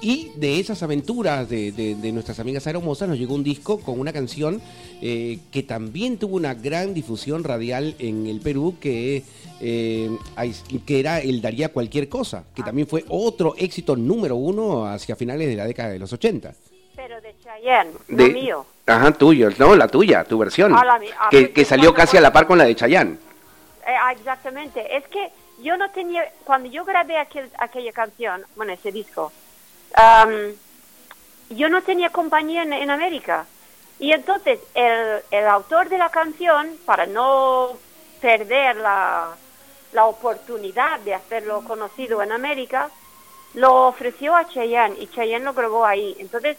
Y 0.00 0.30
de 0.36 0.60
esas 0.60 0.82
aventuras 0.82 1.48
de, 1.48 1.72
de- 1.72 1.94
de 1.94 2.12
nuestras 2.12 2.38
amigas 2.38 2.66
aeromosas 2.66 3.08
nos 3.08 3.18
llegó 3.18 3.34
un 3.34 3.42
disco 3.42 3.80
con 3.80 3.98
una 3.98 4.12
canción 4.12 4.60
eh, 5.00 5.38
que 5.50 5.62
también 5.62 6.18
tuvo 6.18 6.36
una 6.36 6.54
gran 6.54 6.92
difusión 6.94 7.42
radial 7.44 7.94
en 7.98 8.26
el 8.26 8.40
Perú, 8.40 8.76
que, 8.80 9.22
eh, 9.60 10.10
que 10.84 11.00
era 11.00 11.20
el 11.20 11.40
Daría 11.40 11.70
Cualquier 11.72 12.08
Cosa, 12.08 12.44
que 12.54 12.62
también 12.62 12.86
fue 12.86 13.04
otro 13.08 13.54
éxito 13.56 13.96
número 13.96 14.36
uno 14.36 14.86
hacia 14.86 15.16
finales 15.16 15.48
de 15.48 15.56
la 15.56 15.64
década 15.66 15.88
de 15.90 15.98
los 15.98 16.12
80. 16.12 16.52
Pero 16.94 17.20
de 17.20 17.34
Chayanne, 17.42 17.90
De- 18.08 18.28
mío. 18.30 18.66
Ajá, 18.86 19.12
tuyo, 19.12 19.48
no, 19.58 19.74
la 19.74 19.88
tuya, 19.88 20.24
tu 20.24 20.38
versión. 20.38 20.72
Ah, 20.76 20.84
la 20.84 20.98
mi- 20.98 21.08
ah, 21.18 21.28
que, 21.30 21.40
pues, 21.42 21.52
que 21.52 21.64
salió 21.64 21.92
casi 21.94 22.16
a 22.16 22.20
la 22.20 22.32
par 22.32 22.46
con 22.46 22.58
la 22.58 22.64
de 22.64 22.76
Chayanne. 22.76 23.12
Eh, 23.86 23.94
ah, 24.00 24.12
exactamente. 24.12 24.96
Es 24.96 25.04
que 25.08 25.30
yo 25.62 25.76
no 25.76 25.90
tenía, 25.90 26.22
cuando 26.44 26.68
yo 26.68 26.84
grabé 26.84 27.18
aquel, 27.18 27.48
aquella 27.58 27.92
canción, 27.92 28.42
bueno, 28.56 28.72
ese 28.72 28.92
disco, 28.92 29.32
am, 29.94 30.52
yo 31.50 31.68
no 31.68 31.82
tenía 31.82 32.10
compañía 32.10 32.62
en, 32.62 32.72
en 32.72 32.90
América. 32.90 33.46
Y 33.98 34.12
entonces 34.12 34.58
el, 34.74 35.22
el 35.30 35.46
autor 35.46 35.88
de 35.88 35.98
la 35.98 36.10
canción, 36.10 36.76
para 36.84 37.06
no 37.06 37.78
perder 38.20 38.76
la, 38.76 39.34
la 39.92 40.04
oportunidad 40.06 41.00
de 41.00 41.14
hacerlo 41.14 41.62
conocido 41.64 42.22
en 42.22 42.32
América, 42.32 42.90
lo 43.54 43.86
ofreció 43.86 44.34
a 44.34 44.46
Chayanne 44.48 44.96
y 45.00 45.06
Chayanne 45.08 45.44
lo 45.44 45.54
grabó 45.54 45.86
ahí. 45.86 46.14
Entonces, 46.18 46.58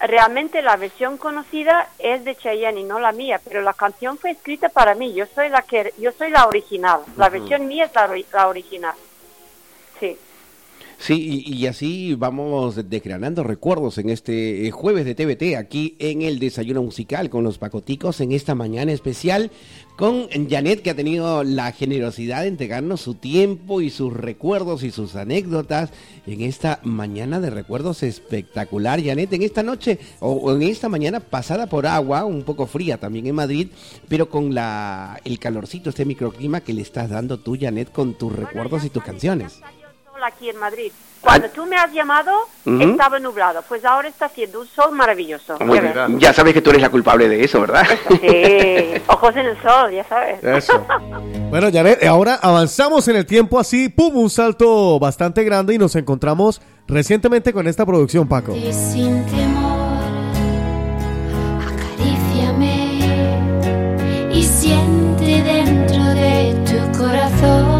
realmente 0.00 0.60
la 0.62 0.76
versión 0.76 1.16
conocida 1.16 1.88
es 1.98 2.24
de 2.24 2.34
Chayanne 2.34 2.80
y 2.80 2.84
no 2.84 2.98
la 2.98 3.12
mía, 3.12 3.40
pero 3.44 3.62
la 3.62 3.74
canción 3.74 4.18
fue 4.18 4.32
escrita 4.32 4.68
para 4.68 4.94
mí. 4.94 5.14
Yo 5.14 5.26
soy 5.26 5.48
la 5.48 5.62
que 5.62 5.94
yo 5.98 6.10
soy 6.12 6.30
la 6.30 6.46
original. 6.46 7.02
La 7.16 7.28
versión 7.28 7.68
mía 7.68 7.84
es 7.84 7.94
la, 7.94 8.10
la 8.32 8.48
original. 8.48 8.94
Sí. 11.02 11.44
Y, 11.44 11.52
y 11.52 11.66
así 11.66 12.14
vamos 12.14 12.88
desgranando 12.88 13.42
recuerdos 13.42 13.98
en 13.98 14.08
este 14.08 14.68
eh, 14.68 14.70
jueves 14.70 15.04
de 15.04 15.16
TVT, 15.16 15.56
aquí 15.56 15.96
en 15.98 16.22
el 16.22 16.38
Desayuno 16.38 16.80
Musical 16.80 17.28
con 17.28 17.42
los 17.42 17.58
Pacoticos, 17.58 18.20
en 18.20 18.30
esta 18.30 18.54
mañana 18.54 18.92
especial 18.92 19.50
con 19.96 20.28
Janet, 20.48 20.80
que 20.80 20.90
ha 20.90 20.94
tenido 20.94 21.42
la 21.42 21.72
generosidad 21.72 22.42
de 22.42 22.48
entregarnos 22.48 23.00
su 23.00 23.14
tiempo 23.14 23.80
y 23.80 23.90
sus 23.90 24.12
recuerdos 24.12 24.84
y 24.84 24.92
sus 24.92 25.16
anécdotas 25.16 25.90
en 26.24 26.40
esta 26.40 26.78
mañana 26.84 27.40
de 27.40 27.50
recuerdos 27.50 28.04
espectacular. 28.04 29.02
Janet, 29.02 29.32
en 29.32 29.42
esta 29.42 29.64
noche 29.64 29.98
o, 30.20 30.30
o 30.30 30.54
en 30.54 30.62
esta 30.62 30.88
mañana 30.88 31.18
pasada 31.18 31.66
por 31.66 31.84
agua, 31.84 32.24
un 32.24 32.44
poco 32.44 32.68
fría 32.68 32.98
también 32.98 33.26
en 33.26 33.34
Madrid, 33.34 33.70
pero 34.08 34.30
con 34.30 34.54
la 34.54 35.20
el 35.24 35.40
calorcito, 35.40 35.90
este 35.90 36.04
microclima 36.04 36.60
que 36.60 36.72
le 36.72 36.82
estás 36.82 37.10
dando 37.10 37.40
tú, 37.40 37.58
Janet, 37.60 37.90
con 37.90 38.14
tus 38.14 38.32
recuerdos 38.32 38.84
y 38.84 38.90
tus 38.90 39.02
canciones. 39.02 39.60
Sol 40.22 40.28
aquí 40.28 40.48
en 40.48 40.56
Madrid. 40.56 40.92
Cuando 41.20 41.48
tú 41.50 41.66
me 41.66 41.76
has 41.76 41.92
llamado, 41.92 42.32
estaba 42.80 43.20
nublado. 43.20 43.62
Pues 43.68 43.84
ahora 43.84 44.08
está 44.08 44.26
haciendo 44.26 44.60
un 44.60 44.66
sol 44.66 44.90
maravilloso. 44.92 45.56
Muy 45.60 45.78
bien. 45.78 46.18
Ya 46.18 46.32
sabes 46.32 46.52
que 46.52 46.60
tú 46.60 46.70
eres 46.70 46.82
la 46.82 46.90
culpable 46.90 47.28
de 47.28 47.44
eso, 47.44 47.60
¿verdad? 47.60 47.86
Sí, 48.08 49.00
ojos 49.06 49.36
en 49.36 49.46
el 49.46 49.62
sol, 49.62 49.92
ya 49.92 50.04
sabes. 50.04 50.42
Eso. 50.42 50.84
Bueno, 51.52 51.68
Janet, 51.70 52.02
ahora 52.04 52.38
avanzamos 52.40 53.06
en 53.08 53.16
el 53.16 53.26
tiempo 53.26 53.60
así, 53.60 53.90
pum, 53.90 54.16
un 54.16 54.30
salto 54.30 54.98
bastante 54.98 55.44
grande 55.44 55.74
y 55.74 55.78
nos 55.78 55.94
encontramos 55.96 56.62
recientemente 56.88 57.52
con 57.52 57.68
esta 57.68 57.84
producción, 57.84 58.26
Paco. 58.26 58.56
Y 58.56 58.72
sin 58.72 59.22
temor, 59.26 60.00
acaríciame 61.60 62.98
y 64.32 64.42
siente 64.42 65.42
dentro 65.42 66.02
de 66.14 66.54
tu 66.64 66.98
corazón 66.98 67.71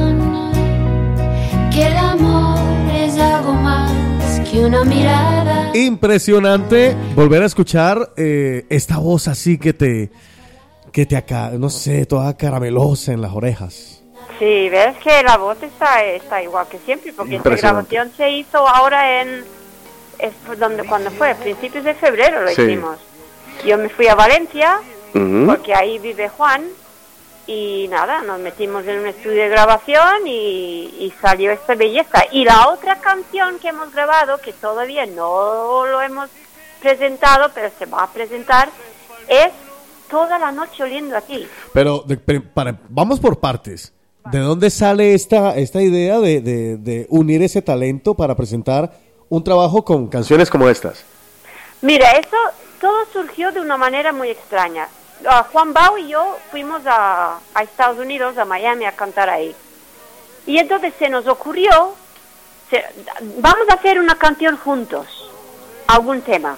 que 4.53 4.65
una 4.65 4.85
mirada. 4.85 5.71
Impresionante 5.75 6.95
volver 7.15 7.43
a 7.43 7.47
escuchar 7.47 8.11
eh, 8.17 8.67
esta 8.69 8.99
voz 8.99 9.27
así 9.29 9.59
que 9.59 9.73
te, 9.73 10.11
que 10.93 11.07
te 11.07 11.17
acá, 11.17 11.51
no 11.59 11.71
sé, 11.71 12.05
toda 12.07 12.37
caramelosa 12.37 13.13
en 13.13 13.23
las 13.23 13.33
orejas. 13.33 14.03
Sí, 14.39 14.69
ves 14.69 14.97
que 15.03 15.23
la 15.23 15.37
voz 15.39 15.63
está, 15.63 16.05
está 16.05 16.43
igual 16.43 16.67
que 16.69 16.79
siempre, 16.85 17.13
porque 17.13 17.37
esta 17.37 17.51
grabación 17.57 18.11
se 18.17 18.31
hizo 18.31 18.59
ahora 18.69 19.23
en... 19.23 19.45
Es 20.19 20.33
donde, 20.59 20.85
cuando 20.85 21.11
fue, 21.13 21.31
a 21.31 21.37
principios 21.37 21.85
de 21.85 21.95
febrero 21.95 22.43
lo 22.43 22.49
Sí. 22.51 22.63
hicimos. 22.63 22.99
Yo 23.67 23.79
me 23.79 23.89
fui 23.89 24.07
a 24.09 24.15
Valencia, 24.15 24.79
porque 25.47 25.75
ahí 25.75 25.99
vive 25.99 26.29
Juan, 26.29 26.63
y 27.53 27.89
nada, 27.89 28.23
nos 28.23 28.39
metimos 28.41 28.87
en 28.87 29.01
un 29.01 29.07
estudio 29.07 29.43
de 29.43 29.49
grabación 29.49 30.27
y, 30.27 30.95
y 31.01 31.13
salió 31.21 31.53
esta 31.53 31.75
belleza. 31.75 32.25
Y 32.33 32.45
la 32.45 32.69
otra 32.69 33.01
canción 33.01 33.59
que 33.59 33.69
hemos 33.69 33.93
grabado, 33.93 34.39
que 34.41 34.53
todavía 34.53 35.05
no 35.07 35.85
lo 35.87 36.01
hemos 36.01 36.31
presentado, 36.81 37.51
pero 37.55 37.71
se 37.79 37.87
va 37.87 38.05
a 38.05 38.13
presentar, 38.13 38.69
es 39.29 39.49
Toda 40.11 40.39
la 40.39 40.53
noche 40.53 40.83
oliendo 40.83 41.17
a 41.17 41.23
ti. 41.23 41.49
Pero 41.73 42.01
de- 42.07 42.19
pero 42.19 42.43
para- 42.53 42.79
vamos 42.91 43.19
por 43.19 43.41
partes. 43.41 43.95
¿De 44.31 44.41
dónde 44.41 44.69
sale 44.69 45.15
esta, 45.15 45.57
esta 45.57 45.81
idea 45.81 46.21
de, 46.21 46.43
de- 46.43 46.77
de 46.77 47.07
unir 47.09 47.43
ese 47.43 47.63
talento 47.63 48.13
para 48.13 48.35
presentar 48.35 48.93
un 49.31 49.43
trabajo 49.43 49.83
con 49.87 50.09
canciones 50.09 50.51
como 50.51 50.69
estas? 50.69 51.03
Mira, 51.81 52.11
eso 52.11 52.37
todo 52.79 53.07
surgió 53.11 53.53
de 53.53 53.61
una 53.61 53.79
manera 53.79 54.13
muy 54.13 54.29
extraña. 54.29 54.87
Ah, 55.29 55.47
Juan 55.53 55.73
Bau 55.73 55.99
y 55.99 56.09
yo 56.09 56.39
fuimos 56.51 56.83
a, 56.87 57.39
a 57.55 57.63
Estados 57.63 57.99
Unidos, 57.99 58.37
a 58.39 58.45
Miami, 58.45 58.85
a 58.87 58.93
cantar 58.93 59.31
ahí. 59.31 59.55
Y 60.47 60.59
entonces 60.59 60.93
se 60.99 61.09
nos 61.09 61.27
ocurrió, 61.29 61.95
se- 62.71 62.85
vamos 63.39 63.69
a 63.71 63.75
hacer 63.75 63.99
una 64.01 64.17
canción 64.17 64.57
juntos, 64.57 65.07
algún 65.87 66.23
tema. 66.23 66.57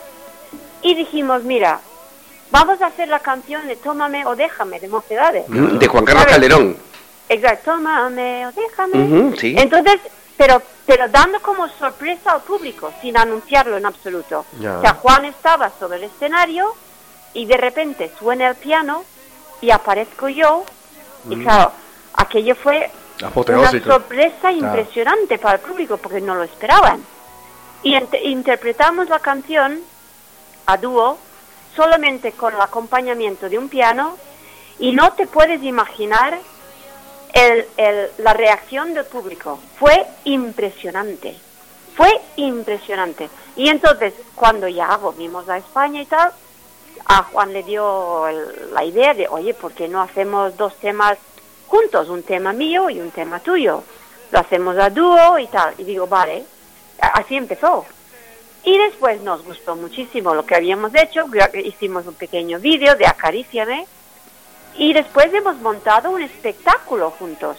Y 0.83 0.94
dijimos, 0.94 1.42
mira, 1.44 1.81
vamos 2.50 2.81
a 2.81 2.87
hacer 2.87 3.09
la 3.09 3.18
canción 3.20 3.66
de 3.66 3.77
Tómame 3.77 4.24
o 4.27 4.37
Déjame, 4.37 4.81
de 4.81 4.88
Mocedades. 4.88 5.44
De 5.48 5.87
Juan 5.87 6.05
Carlos 6.05 6.22
¿Sabes? 6.24 6.33
Calderón. 6.38 6.77
Exacto, 7.29 7.72
tómame 7.72 8.46
o 8.46 8.53
déjame. 8.53 9.37
Sí. 9.38 9.55
Entonces, 9.59 9.98
pero, 10.37 10.61
pero 10.87 11.09
dando 11.09 11.40
como 11.40 11.68
sorpresa 11.68 12.33
al 12.33 12.42
público, 12.42 12.92
sin 13.00 13.16
anunciarlo 13.16 13.77
en 13.77 13.87
absoluto. 13.87 14.44
Ya. 14.61 14.79
O 14.79 14.81
sea, 14.83 14.94
Juan 14.94 15.24
estaba 15.24 15.70
sobre 15.79 15.98
el 15.98 16.05
escenario 16.05 16.74
y 17.35 17.47
de 17.47 17.57
repente 17.57 18.11
suena 18.18 18.49
el 18.49 18.55
piano 18.57 19.05
y 19.61 19.70
aparezco 19.70 20.29
yo. 20.29 20.64
Y 21.29 21.35
claro, 21.42 21.73
aquello 22.14 22.55
fue 22.55 22.90
una 23.61 23.70
sorpresa 23.92 24.51
impresionante 24.53 25.38
para 25.38 25.57
el 25.57 25.61
público 25.61 25.97
porque 25.99 26.20
no 26.20 26.35
lo 26.35 26.42
esperaban. 26.44 27.05
Y 27.83 27.97
interpretamos 28.25 29.09
la 29.09 29.18
canción 29.18 29.81
a 30.66 30.77
dúo 30.79 31.18
solamente 31.77 32.33
con 32.33 32.55
el 32.55 32.61
acompañamiento 32.61 33.49
de 33.49 33.59
un 33.59 33.68
piano 33.68 34.16
y 34.79 34.92
no 34.92 35.12
te 35.12 35.27
puedes 35.27 35.62
imaginar 35.62 36.38
el- 37.33 37.66
el- 37.77 38.11
la 38.18 38.33
reacción 38.33 38.94
del 38.94 39.05
público. 39.07 39.59
Fue 39.79 40.07
impresionante. 40.25 41.37
Fue 41.97 42.20
impresionante. 42.37 43.29
Y 43.57 43.68
entonces, 43.68 44.14
cuando 44.35 44.66
ya 44.68 44.97
volvimos 44.97 45.49
a 45.49 45.59
España 45.59 46.03
y 46.03 46.07
tal, 46.07 46.33
a 47.07 47.23
Juan 47.25 47.53
le 47.53 47.62
dio 47.62 48.27
el- 48.29 48.73
la 48.73 48.85
idea 48.85 49.14
de, 49.14 49.29
oye, 49.29 49.55
¿por 49.55 49.73
qué 49.73 49.88
no 49.88 50.01
hacemos 50.01 50.57
dos 50.57 50.75
temas 50.79 51.19
juntos? 51.67 52.09
Un 52.09 52.23
tema 52.23 52.53
mío 52.53 52.88
y 52.90 53.01
un 53.01 53.11
tema 53.11 53.40
tuyo. 53.40 53.83
Lo 54.31 54.38
hacemos 54.38 54.77
a 54.79 54.90
dúo 54.90 55.38
y 55.38 55.47
tal. 55.47 55.75
Y 55.79 55.85
digo, 55.85 56.07
vale. 56.07 56.45
Así 57.01 57.37
empezó. 57.37 57.85
Y 58.64 58.79
después 58.79 59.21
nos 59.23 59.45
gustó 59.45 59.77
muchísimo 59.77 60.35
lo 60.35 60.47
que 60.47 60.55
habíamos 60.55 60.95
hecho. 60.95 61.27
Hicimos 61.64 62.07
un 62.07 62.14
pequeño 62.14 62.59
vídeo 62.59 62.95
de 62.95 63.07
Acaríciame. 63.07 63.87
Y 64.77 64.93
después 64.93 65.33
hemos 65.35 65.57
montado 65.57 66.11
un 66.11 66.23
espectáculo 66.23 67.11
juntos. 67.11 67.57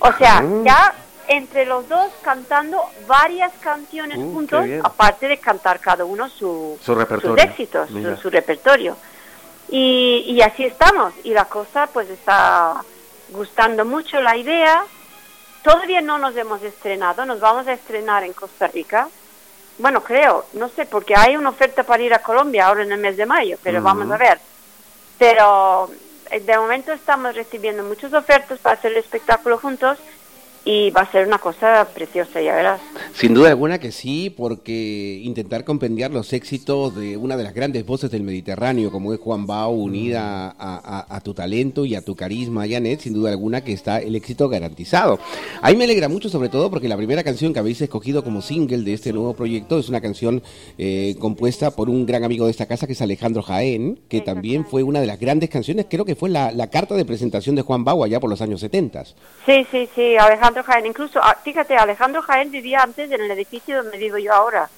O 0.00 0.12
sea, 0.14 0.38
Ah. 0.38 0.44
ya 0.64 0.94
entre 1.28 1.64
los 1.66 1.88
dos 1.88 2.10
cantando 2.22 2.82
varias 3.06 3.52
canciones 3.60 4.18
Uh, 4.18 4.32
juntos, 4.32 4.64
aparte 4.82 5.28
de 5.28 5.38
cantar 5.38 5.78
cada 5.80 6.04
uno 6.04 6.28
su, 6.28 6.78
Su 6.82 6.94
sus 7.20 7.38
éxitos, 7.38 7.88
su, 7.88 8.16
su 8.16 8.30
repertorio. 8.30 8.96
Y, 9.68 10.24
y 10.26 10.42
así 10.42 10.64
estamos. 10.64 11.12
Y 11.22 11.32
la 11.32 11.44
cosa 11.44 11.86
pues 11.86 12.10
está 12.10 12.82
gustando 13.30 13.84
mucho 13.84 14.20
la 14.20 14.36
idea. 14.36 14.84
Todavía 15.62 16.00
no 16.00 16.18
nos 16.18 16.36
hemos 16.36 16.62
estrenado, 16.62 17.24
nos 17.26 17.38
vamos 17.38 17.66
a 17.68 17.72
estrenar 17.72 18.24
en 18.24 18.32
Costa 18.32 18.66
Rica. 18.66 19.08
Bueno, 19.78 20.02
creo, 20.02 20.46
no 20.54 20.68
sé, 20.68 20.86
porque 20.86 21.14
hay 21.16 21.36
una 21.36 21.50
oferta 21.50 21.84
para 21.84 22.02
ir 22.02 22.12
a 22.12 22.18
Colombia 22.20 22.66
ahora 22.66 22.82
en 22.82 22.92
el 22.92 22.98
mes 22.98 23.16
de 23.16 23.26
mayo, 23.26 23.56
pero 23.62 23.80
vamos 23.80 24.10
a 24.10 24.16
ver. 24.16 24.38
Pero 25.18 25.90
eh, 26.30 26.40
de 26.40 26.58
momento 26.58 26.92
estamos 26.92 27.34
recibiendo 27.34 27.82
muchas 27.82 28.12
ofertas 28.12 28.58
para 28.58 28.76
hacer 28.76 28.92
el 28.92 28.98
espectáculo 28.98 29.58
juntos 29.58 29.98
y 30.64 30.90
va 30.90 31.02
a 31.02 31.10
ser 31.10 31.26
una 31.26 31.38
cosa 31.38 31.88
preciosa, 31.94 32.40
ya 32.40 32.54
verás. 32.54 32.80
Sin 33.14 33.32
duda 33.34 33.48
alguna 33.48 33.78
que 33.78 33.92
sí, 33.92 34.28
porque 34.30 35.20
intentar 35.24 35.64
compendiar 35.64 36.10
los 36.10 36.32
éxitos 36.32 36.94
de 36.94 37.16
una 37.16 37.36
de 37.36 37.44
las 37.44 37.54
grandes 37.54 37.86
voces 37.86 38.10
del 38.10 38.22
Mediterráneo, 38.22 38.90
como 38.90 39.14
es 39.14 39.20
Juan 39.20 39.46
Bao, 39.46 39.70
unida 39.70 40.50
a, 40.50 40.54
a- 40.58 41.16
a 41.16 41.20
tu 41.22 41.32
talento 41.34 41.84
y 41.86 41.94
a 41.94 42.02
tu 42.02 42.14
carisma, 42.14 42.66
Janet, 42.68 43.00
sin 43.00 43.14
duda 43.14 43.30
alguna 43.30 43.62
que 43.64 43.72
está 43.72 43.98
el 44.00 44.14
éxito 44.16 44.48
garantizado. 44.48 45.18
A 45.62 45.70
mí 45.70 45.76
me 45.76 45.84
alegra 45.84 46.08
mucho, 46.08 46.28
sobre 46.28 46.50
todo, 46.50 46.70
porque 46.70 46.88
la 46.88 46.96
primera 46.96 47.24
canción 47.24 47.52
que 47.54 47.58
habéis 47.58 47.80
escogido 47.80 48.22
como 48.22 48.42
single 48.42 48.84
de 48.84 48.92
este 48.92 49.12
nuevo 49.12 49.32
proyecto 49.34 49.78
es 49.78 49.88
una 49.88 50.00
canción 50.02 50.42
eh, 50.76 51.16
compuesta 51.18 51.70
por 51.70 51.88
un 51.88 52.04
gran 52.04 52.22
amigo 52.24 52.44
de 52.44 52.50
esta 52.50 52.66
casa, 52.66 52.86
que 52.86 52.92
es 52.92 53.00
Alejandro 53.02 53.42
Jaén, 53.42 53.98
que 54.08 54.20
también 54.20 54.66
fue 54.66 54.82
una 54.82 55.00
de 55.00 55.06
las 55.06 55.18
grandes 55.18 55.48
canciones, 55.48 55.86
creo 55.88 56.04
que 56.04 56.14
fue 56.16 56.28
la, 56.28 56.52
la 56.52 56.68
carta 56.68 56.94
de 56.94 57.04
presentación 57.06 57.56
de 57.56 57.62
Juan 57.62 57.82
Bao 57.84 58.04
allá 58.04 58.20
por 58.20 58.28
los 58.28 58.42
años 58.42 58.60
70. 58.60 59.04
Sí, 59.46 59.66
sí, 59.70 59.88
sí, 59.94 60.16
Alejandro 60.18 60.49
Jaén. 60.62 60.86
Incluso, 60.86 61.20
ah, 61.22 61.36
fíjate, 61.42 61.76
Alejandro 61.76 62.22
Jaén 62.22 62.50
vivía 62.50 62.82
antes 62.82 63.10
en 63.10 63.20
el 63.20 63.30
edificio 63.30 63.82
donde 63.82 63.98
vivo 63.98 64.18
yo 64.18 64.32
ahora. 64.32 64.68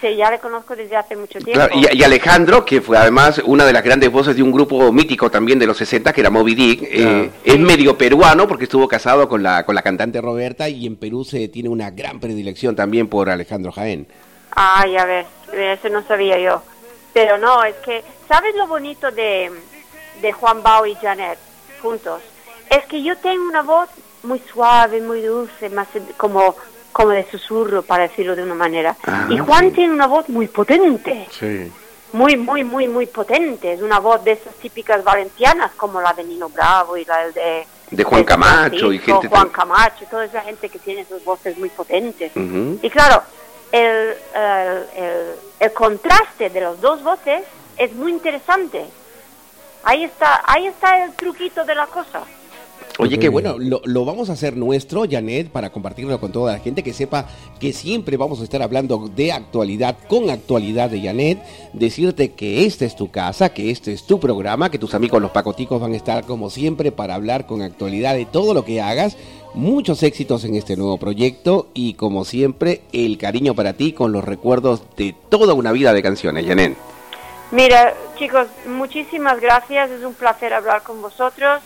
Sí, 0.00 0.14
ya 0.14 0.30
le 0.30 0.38
conozco 0.38 0.76
desde 0.76 0.96
hace 0.96 1.16
mucho 1.16 1.40
tiempo. 1.40 1.54
Claro, 1.54 1.74
y, 1.74 1.98
y 1.98 2.02
Alejandro, 2.04 2.64
que 2.64 2.80
fue 2.80 2.96
además 2.96 3.42
una 3.44 3.64
de 3.64 3.72
las 3.72 3.82
grandes 3.82 4.12
voces 4.12 4.36
de 4.36 4.42
un 4.42 4.52
grupo 4.52 4.92
mítico 4.92 5.28
también 5.28 5.58
de 5.58 5.66
los 5.66 5.76
60, 5.76 6.12
que 6.12 6.20
era 6.20 6.30
Moby 6.30 6.54
Dick, 6.54 6.82
eh, 6.84 7.30
es 7.44 7.58
medio 7.58 7.98
peruano 7.98 8.46
porque 8.46 8.64
estuvo 8.64 8.86
casado 8.86 9.28
con 9.28 9.42
la, 9.42 9.64
con 9.64 9.74
la 9.74 9.82
cantante 9.82 10.20
Roberta 10.20 10.68
y 10.68 10.86
en 10.86 10.96
Perú 10.96 11.24
se 11.24 11.48
tiene 11.48 11.68
una 11.68 11.90
gran 11.90 12.20
predilección 12.20 12.76
también 12.76 13.08
por 13.08 13.28
Alejandro 13.28 13.72
Jaén. 13.72 14.06
Ah, 14.54 14.86
ya 14.86 15.04
ves, 15.04 15.26
eso 15.52 15.88
no 15.88 16.02
sabía 16.04 16.38
yo. 16.38 16.62
Pero 17.12 17.36
no, 17.38 17.64
es 17.64 17.74
que, 17.76 18.04
¿sabes 18.28 18.54
lo 18.54 18.68
bonito 18.68 19.10
de, 19.10 19.50
de 20.22 20.32
Juan 20.32 20.62
Bao 20.62 20.86
y 20.86 20.94
Janet 20.94 21.38
juntos? 21.82 22.22
Es 22.70 22.84
que 22.84 23.02
yo 23.02 23.16
tengo 23.16 23.48
una 23.48 23.62
voz 23.62 23.88
muy 24.22 24.40
suave, 24.52 25.00
muy 25.00 25.22
dulce, 25.22 25.68
más 25.70 25.88
como, 26.16 26.54
como 26.92 27.10
de 27.10 27.28
susurro, 27.30 27.82
para 27.82 28.04
decirlo 28.08 28.34
de 28.36 28.42
una 28.42 28.54
manera. 28.54 28.96
Ah, 29.06 29.26
y 29.28 29.38
Juan 29.38 29.70
tiene 29.72 29.92
una 29.92 30.06
voz 30.06 30.28
muy 30.28 30.48
potente, 30.48 31.26
Sí. 31.30 31.70
muy, 32.12 32.36
muy, 32.36 32.64
muy, 32.64 32.88
muy 32.88 33.06
potente. 33.06 33.72
Es 33.72 33.82
una 33.82 33.98
voz 34.00 34.24
de 34.24 34.32
esas 34.32 34.54
típicas 34.54 35.04
valencianas, 35.04 35.72
como 35.76 36.00
la 36.00 36.12
de 36.12 36.24
Nino 36.24 36.48
Bravo 36.48 36.96
y 36.96 37.04
la 37.04 37.28
de... 37.30 37.66
De 37.90 38.04
Juan 38.04 38.22
Camacho 38.24 38.92
y 38.92 38.98
gente 38.98 39.28
Juan 39.28 39.48
Camacho, 39.48 40.04
toda 40.10 40.26
esa 40.26 40.42
gente 40.42 40.68
que 40.68 40.78
tiene 40.78 41.06
sus 41.06 41.24
voces 41.24 41.56
muy 41.56 41.70
potentes. 41.70 42.32
Y 42.36 42.90
claro, 42.90 43.22
el, 43.72 44.14
el, 44.34 44.86
el- 44.96 45.34
el 45.60 45.72
contraste 45.72 46.50
de 46.50 46.60
las 46.60 46.80
dos 46.82 47.02
voces 47.02 47.44
es 47.78 47.92
muy 47.94 48.12
interesante. 48.12 48.84
Ahí 49.84 50.04
está, 50.04 50.42
ahí 50.44 50.66
está 50.66 51.02
el 51.04 51.12
truquito 51.14 51.64
de 51.64 51.74
la 51.74 51.86
cosa. 51.86 52.20
Oye, 53.00 53.20
qué 53.20 53.28
bueno, 53.28 53.58
lo, 53.58 53.80
lo 53.84 54.04
vamos 54.04 54.28
a 54.28 54.32
hacer 54.32 54.56
nuestro, 54.56 55.04
Janet, 55.08 55.50
para 55.50 55.70
compartirlo 55.70 56.18
con 56.18 56.32
toda 56.32 56.54
la 56.54 56.58
gente, 56.58 56.82
que 56.82 56.92
sepa 56.92 57.28
que 57.60 57.72
siempre 57.72 58.16
vamos 58.16 58.40
a 58.40 58.42
estar 58.42 58.60
hablando 58.60 59.08
de 59.14 59.30
actualidad, 59.30 59.96
con 60.08 60.30
actualidad 60.30 60.90
de 60.90 61.02
Janet, 61.02 61.38
decirte 61.72 62.32
que 62.32 62.66
esta 62.66 62.84
es 62.84 62.96
tu 62.96 63.08
casa, 63.12 63.50
que 63.50 63.70
este 63.70 63.92
es 63.92 64.02
tu 64.02 64.18
programa, 64.18 64.68
que 64.72 64.80
tus 64.80 64.94
amigos 64.94 65.22
los 65.22 65.30
pacoticos 65.30 65.80
van 65.80 65.92
a 65.92 65.96
estar 65.96 66.24
como 66.24 66.50
siempre 66.50 66.90
para 66.90 67.14
hablar 67.14 67.46
con 67.46 67.62
actualidad 67.62 68.16
de 68.16 68.26
todo 68.26 68.52
lo 68.52 68.64
que 68.64 68.80
hagas, 68.80 69.16
muchos 69.54 70.02
éxitos 70.02 70.42
en 70.44 70.56
este 70.56 70.76
nuevo 70.76 70.98
proyecto 70.98 71.68
y 71.74 71.94
como 71.94 72.24
siempre 72.24 72.82
el 72.92 73.16
cariño 73.16 73.54
para 73.54 73.74
ti 73.74 73.92
con 73.92 74.10
los 74.10 74.24
recuerdos 74.24 74.82
de 74.96 75.14
toda 75.28 75.54
una 75.54 75.70
vida 75.70 75.92
de 75.92 76.02
canciones, 76.02 76.46
Janet. 76.46 76.76
Mira, 77.52 77.94
chicos, 78.18 78.48
muchísimas 78.66 79.40
gracias. 79.40 79.90
Es 79.90 80.04
un 80.04 80.14
placer 80.14 80.52
hablar 80.52 80.82
con 80.82 81.00
vosotros. 81.00 81.62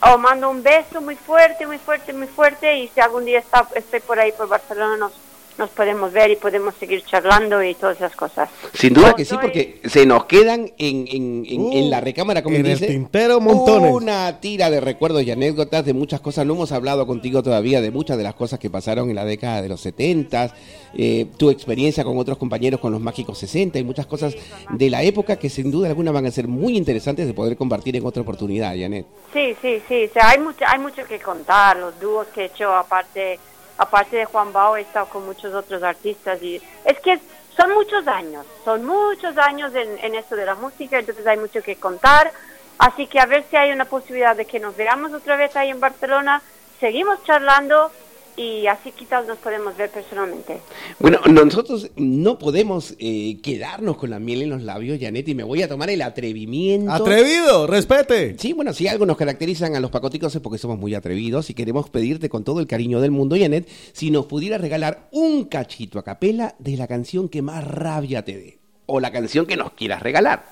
Os 0.00 0.18
mando 0.18 0.50
un 0.50 0.62
beso 0.62 1.00
muy 1.00 1.16
fuerte, 1.16 1.66
muy 1.66 1.78
fuerte, 1.78 2.12
muy 2.12 2.26
fuerte. 2.26 2.78
Y 2.78 2.88
si 2.88 3.00
algún 3.00 3.24
día 3.24 3.38
está, 3.38 3.66
estoy 3.74 4.00
por 4.00 4.18
ahí 4.18 4.32
por 4.32 4.48
Barcelona, 4.48 4.96
nos, 4.96 5.12
nos 5.58 5.70
podemos 5.70 6.12
ver 6.12 6.30
y 6.30 6.36
podemos 6.36 6.74
seguir 6.74 7.02
charlando 7.04 7.62
y 7.62 7.74
todas 7.74 7.96
esas 7.96 8.14
cosas. 8.14 8.48
Sin 8.74 8.92
duda 8.94 9.14
que 9.14 9.24
sí, 9.24 9.36
porque 9.40 9.80
se 9.84 10.04
nos 10.06 10.24
quedan 10.26 10.70
en, 10.78 11.06
en- 11.08 11.44
en- 11.46 11.60
Uh, 11.66 11.72
en 11.72 11.90
la 11.90 12.00
recámara, 12.00 12.42
como 12.42 12.56
en 12.56 12.66
el 12.66 12.72
dice, 12.78 12.86
tintero 12.86 13.40
montones. 13.40 13.90
Una 13.92 14.40
tira 14.40 14.70
de 14.70 14.80
recuerdos 14.80 15.22
y 15.22 15.30
anécdotas 15.30 15.84
de 15.84 15.92
muchas 15.94 16.20
cosas. 16.20 16.44
No 16.46 16.52
hemos 16.54 16.70
hablado 16.72 17.06
contigo 17.06 17.42
todavía 17.42 17.80
de 17.80 17.90
muchas 17.90 18.16
de 18.18 18.22
las 18.24 18.34
cosas 18.34 18.58
que 18.58 18.68
pasaron 18.70 19.08
en 19.08 19.16
la 19.16 19.24
década 19.24 19.62
de 19.62 19.68
los 19.68 19.80
70, 19.80 20.54
eh, 20.98 21.26
tu 21.38 21.50
experiencia 21.50 22.04
con 22.04 22.18
otros 22.18 22.36
compañeros 22.38 22.80
con 22.80 22.92
los 22.92 23.00
Mágicos 23.00 23.38
60 23.38 23.78
y 23.78 23.84
muchas 23.84 24.06
cosas 24.06 24.34
de 24.70 24.90
la 24.90 25.02
época 25.02 25.36
que 25.36 25.48
sin 25.48 25.70
duda 25.70 25.88
alguna 25.88 26.12
van 26.12 26.26
a 26.26 26.30
ser 26.30 26.46
muy 26.48 26.76
interesantes 26.76 27.26
de 27.26 27.34
poder 27.34 27.56
compartir 27.56 27.96
en 27.96 28.04
otra 28.06 28.22
oportunidad, 28.22 28.74
Janet. 28.78 29.06
Sí, 29.32 29.54
sí, 29.62 29.80
sí. 29.88 30.04
O 30.10 30.12
sea, 30.12 30.30
hay, 30.30 30.38
mucho, 30.38 30.64
hay 30.66 30.78
mucho 30.78 31.02
que 31.08 31.18
contar. 31.18 31.76
Los 31.78 31.98
dúos 32.00 32.26
que 32.34 32.42
he 32.42 32.44
hecho, 32.46 32.72
aparte, 32.74 33.38
aparte 33.78 34.16
de 34.16 34.24
Juan 34.24 34.52
Bao, 34.52 34.76
he 34.76 34.82
estado 34.82 35.06
con 35.06 35.26
muchos 35.26 35.54
otros 35.54 35.82
artistas. 35.82 36.42
y 36.42 36.60
Es 36.84 37.00
que 37.00 37.18
son 37.56 37.72
muchos 37.72 38.06
años, 38.06 38.46
son 38.64 38.84
muchos 38.84 39.36
años 39.38 39.74
en, 39.74 39.98
en 40.04 40.14
esto 40.14 40.36
de 40.36 40.46
la 40.46 40.54
música, 40.54 40.98
entonces 40.98 41.26
hay 41.26 41.38
mucho 41.38 41.62
que 41.62 41.76
contar. 41.76 42.32
Así 42.78 43.06
que 43.06 43.18
a 43.18 43.26
ver 43.26 43.44
si 43.48 43.56
hay 43.56 43.72
una 43.72 43.86
posibilidad 43.86 44.36
de 44.36 44.44
que 44.44 44.60
nos 44.60 44.76
veamos 44.76 45.12
otra 45.12 45.36
vez 45.36 45.56
ahí 45.56 45.70
en 45.70 45.80
Barcelona. 45.80 46.42
Seguimos 46.78 47.22
charlando 47.24 47.90
y 48.36 48.66
así 48.66 48.92
quizás 48.92 49.26
nos 49.26 49.38
podemos 49.38 49.76
ver 49.76 49.90
personalmente. 49.90 50.60
Bueno, 50.98 51.20
nosotros 51.26 51.90
no 51.96 52.38
podemos 52.38 52.94
eh, 52.98 53.40
quedarnos 53.42 53.96
con 53.96 54.10
la 54.10 54.18
miel 54.18 54.42
en 54.42 54.50
los 54.50 54.62
labios, 54.62 54.98
Janet, 55.00 55.26
y 55.28 55.34
me 55.34 55.42
voy 55.42 55.62
a 55.62 55.68
tomar 55.68 55.88
el 55.90 56.02
atrevimiento. 56.02 56.92
Atrevido, 56.92 57.66
respete. 57.66 58.36
Sí, 58.38 58.52
bueno, 58.52 58.72
si 58.72 58.88
algo 58.88 59.06
nos 59.06 59.16
caracterizan 59.16 59.74
a 59.74 59.80
los 59.80 59.90
pacoticos 59.90 60.34
es 60.34 60.42
porque 60.42 60.58
somos 60.58 60.78
muy 60.78 60.94
atrevidos 60.94 61.48
y 61.48 61.54
queremos 61.54 61.88
pedirte 61.88 62.28
con 62.28 62.44
todo 62.44 62.60
el 62.60 62.66
cariño 62.66 63.00
del 63.00 63.10
mundo, 63.10 63.36
Janet, 63.38 63.68
si 63.92 64.10
nos 64.10 64.26
pudiera 64.26 64.58
regalar 64.58 65.08
un 65.12 65.44
cachito 65.44 65.98
a 65.98 66.04
capela 66.04 66.54
de 66.58 66.76
la 66.76 66.86
canción 66.86 67.28
que 67.28 67.42
más 67.42 67.66
rabia 67.66 68.24
te 68.24 68.36
dé. 68.36 68.58
O 68.86 69.00
la 69.00 69.10
canción 69.10 69.46
que 69.46 69.56
nos 69.56 69.72
quieras 69.72 70.02
regalar. 70.02 70.44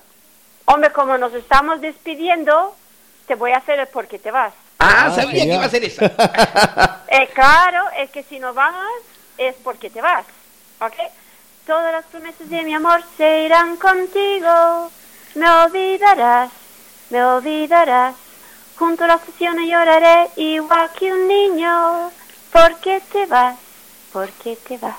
Hombre, 0.65 0.91
como 0.93 1.19
nos 1.19 1.35
estamos 1.35 1.81
despidiendo, 1.83 2.75
te 3.27 3.35
voy 3.35 3.53
a 3.53 3.59
hacer 3.59 3.79
el 3.79 3.87
por 3.89 4.07
qué 4.07 4.19
te 4.19 4.31
vas. 4.31 4.55
Ah, 4.85 5.07
Ah, 5.07 5.11
sabía 5.15 5.45
que 5.45 5.55
iba 5.55 5.65
a 5.65 5.69
ser 5.69 5.85
esa. 5.85 7.01
Eh, 7.09 7.29
claro, 7.33 7.85
es 7.97 8.11
que 8.11 8.25
si 8.25 8.41
no 8.41 8.53
vas 8.55 8.75
es 9.39 9.55
porque 9.63 9.89
te 9.89 10.01
vas, 10.03 10.25
¿ok? 10.81 10.95
Todas 11.65 11.93
las 11.93 12.05
promesas 12.07 12.49
de 12.51 12.63
mi 12.65 12.75
amor 12.75 13.03
se 13.17 13.43
irán 13.45 13.77
contigo, 13.77 14.91
me 15.37 15.49
olvidarás, 15.49 16.51
me 17.11 17.23
olvidarás. 17.25 18.17
Junto 18.77 19.05
a 19.05 19.07
la 19.07 19.15
estación 19.15 19.65
lloraré 19.65 20.29
igual 20.37 20.91
que 20.99 21.13
un 21.13 21.29
niño, 21.29 22.11
porque 22.53 23.01
te 23.13 23.27
vas, 23.27 23.57
porque 24.13 24.57
te 24.57 24.77
vas. 24.79 24.97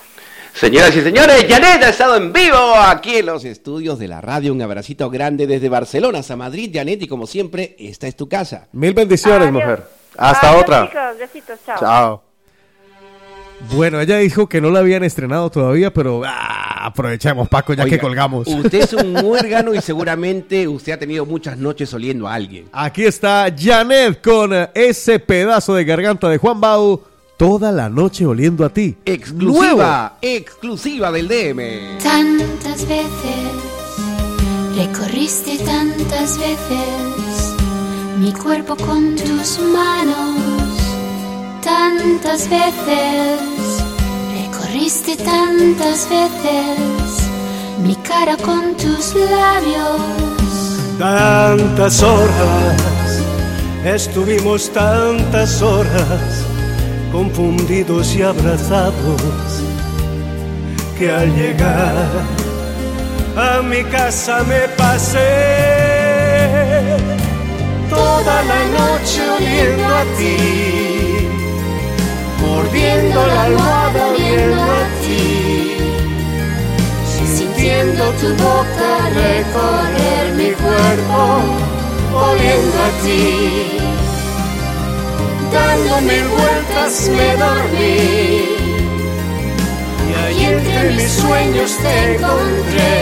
Señoras 0.56 0.96
y 0.96 1.02
señores, 1.02 1.46
Janet 1.50 1.84
ha 1.84 1.90
estado 1.90 2.16
en 2.16 2.32
vivo 2.32 2.76
aquí 2.88 3.18
en 3.18 3.26
los 3.26 3.44
estudios 3.44 4.00
de 4.00 4.08
la 4.08 4.22
radio. 4.22 4.54
Un 4.54 4.62
abracito 4.62 5.10
grande 5.10 5.48
desde 5.48 5.68
Barcelona 5.68 6.20
hasta 6.20 6.38
Madrid, 6.38 6.72
Janet, 6.74 7.02
y 7.02 7.08
como 7.08 7.28
siempre, 7.28 7.76
esta 7.78 8.08
es 8.08 8.16
tu 8.16 8.30
casa. 8.30 8.70
Mil 8.72 8.94
bendiciones, 8.94 9.50
Adiós. 9.50 9.54
mujer. 9.54 9.84
Hasta 10.18 10.50
Adiós, 10.52 10.62
otra. 10.64 10.88
chicos, 10.88 11.20
besitos, 11.20 11.60
chao. 11.66 11.78
Chao. 11.80 12.24
Bueno, 13.72 14.00
ella 14.00 14.18
dijo 14.18 14.48
que 14.48 14.62
no 14.62 14.70
la 14.70 14.80
habían 14.80 15.04
estrenado 15.04 15.50
todavía, 15.50 15.92
pero 15.94 16.22
ah, 16.26 16.86
aprovechemos, 16.86 17.50
Paco, 17.50 17.74
ya 17.74 17.84
que 17.86 18.00
colgamos. 18.00 18.48
Usted 18.48 18.82
es 18.84 18.94
un 18.94 19.12
muérgano 19.14 19.74
y 19.74 19.82
seguramente 19.82 20.68
usted 20.70 20.94
ha 20.94 20.98
tenido 21.00 21.26
muchas 21.26 21.58
noches 21.58 21.94
oliendo 21.94 22.28
a 22.30 22.34
alguien. 22.34 22.70
Aquí 22.72 23.04
está 23.04 23.48
Janet 23.58 24.22
con 24.22 24.52
ese 24.74 25.20
pedazo 25.20 25.74
de 25.76 25.84
garganta 25.84 26.30
de 26.30 26.38
Juan 26.38 26.62
Bau, 26.62 27.02
toda 27.38 27.72
la 27.72 27.90
noche 27.90 28.26
oliendo 28.26 28.66
a 28.66 28.70
ti. 28.70 28.98
Exclusiva, 29.06 30.18
exclusiva 30.22 31.12
del 31.12 31.28
DM. 31.28 31.98
Tantas 32.02 32.88
veces 32.88 33.76
recorriste 34.76 35.58
tantas 35.60 36.38
veces 36.38 37.56
mi 38.20 38.32
cuerpo 38.32 38.76
con 38.76 39.16
tus 39.16 39.60
manos. 39.60 40.40
Tantas 41.62 42.50
veces 42.50 43.40
recorriste 44.34 45.18
tantas 45.18 46.08
veces 46.10 46.80
mi 47.84 47.96
cara 47.98 48.38
con 48.38 48.76
tus 48.78 49.14
labios. 49.16 50.02
Tantas 50.98 52.02
horas, 52.02 53.22
estuvimos 53.84 54.70
tantas 54.70 55.62
horas 55.62 56.35
confundidos 57.12 58.16
y 58.16 58.22
abrazados, 58.22 59.22
que 60.98 61.12
al 61.12 61.36
llegar 61.36 61.96
a 63.38 63.62
mi 63.62 63.84
casa 63.86 64.44
me 64.44 64.68
pasé 64.78 65.20
toda 67.90 68.44
la 68.44 68.62
noche 68.80 69.30
oliendo 69.38 69.86
a 69.86 70.04
ti, 70.18 70.38
mordiendo 72.42 73.28
la 73.28 73.44
almohada 73.44 74.08
oliendo 74.08 74.64
a 74.64 75.02
ti 75.02 75.46
sintiendo 77.66 78.04
tu 78.22 78.30
boca 78.44 79.10
recorrer 79.14 80.34
mi 80.36 80.52
cuerpo, 80.54 81.20
oliendo 82.14 82.78
a 82.84 82.92
ti. 83.04 84.05
Dando 85.56 86.02
mil 86.02 86.28
vueltas 86.38 87.10
me 87.18 87.30
dormí. 87.44 87.98
Y 90.10 90.12
ahí 90.22 90.46
entre 90.46 90.92
mis 90.98 91.12
sueños 91.12 91.72
te 91.84 91.94
encontré. 92.16 92.96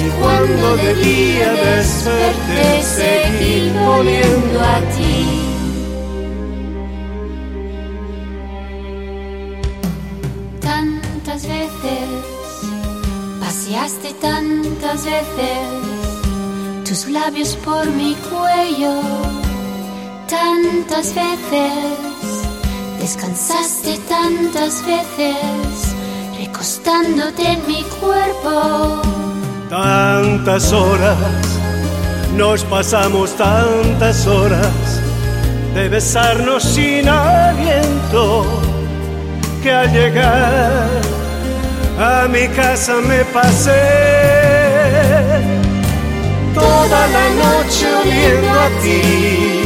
Y 0.00 0.04
cuando 0.20 0.76
de 0.76 0.94
día 0.94 1.52
desperté, 1.52 2.82
seguí 2.98 3.72
volviendo 3.84 4.60
a 4.60 4.78
ti. 4.94 5.16
Tantas 10.60 11.42
veces, 11.56 12.08
paseaste 13.40 14.12
tantas 14.20 15.04
veces 15.04 15.90
tus 16.86 17.08
labios 17.08 17.56
por 17.64 17.86
mi 17.90 18.16
cuello. 18.30 19.39
Tantas 20.30 21.12
veces, 21.12 21.72
descansaste 23.00 23.98
tantas 24.08 24.80
veces, 24.86 25.96
recostándote 26.38 27.42
en 27.54 27.66
mi 27.66 27.82
cuerpo. 28.00 29.02
Tantas 29.68 30.72
horas, 30.72 31.18
nos 32.36 32.62
pasamos 32.62 33.36
tantas 33.36 34.24
horas 34.28 35.00
de 35.74 35.88
besarnos 35.88 36.62
sin 36.62 37.08
aliento, 37.08 38.44
que 39.64 39.72
al 39.72 39.92
llegar 39.92 40.88
a 41.98 42.28
mi 42.28 42.46
casa 42.48 42.94
me 43.00 43.24
pasé 43.24 43.80
toda 46.54 47.06
la 47.08 47.28
noche 47.30 47.86
oliendo 48.02 48.60
a 48.60 48.68
ti, 48.80 49.59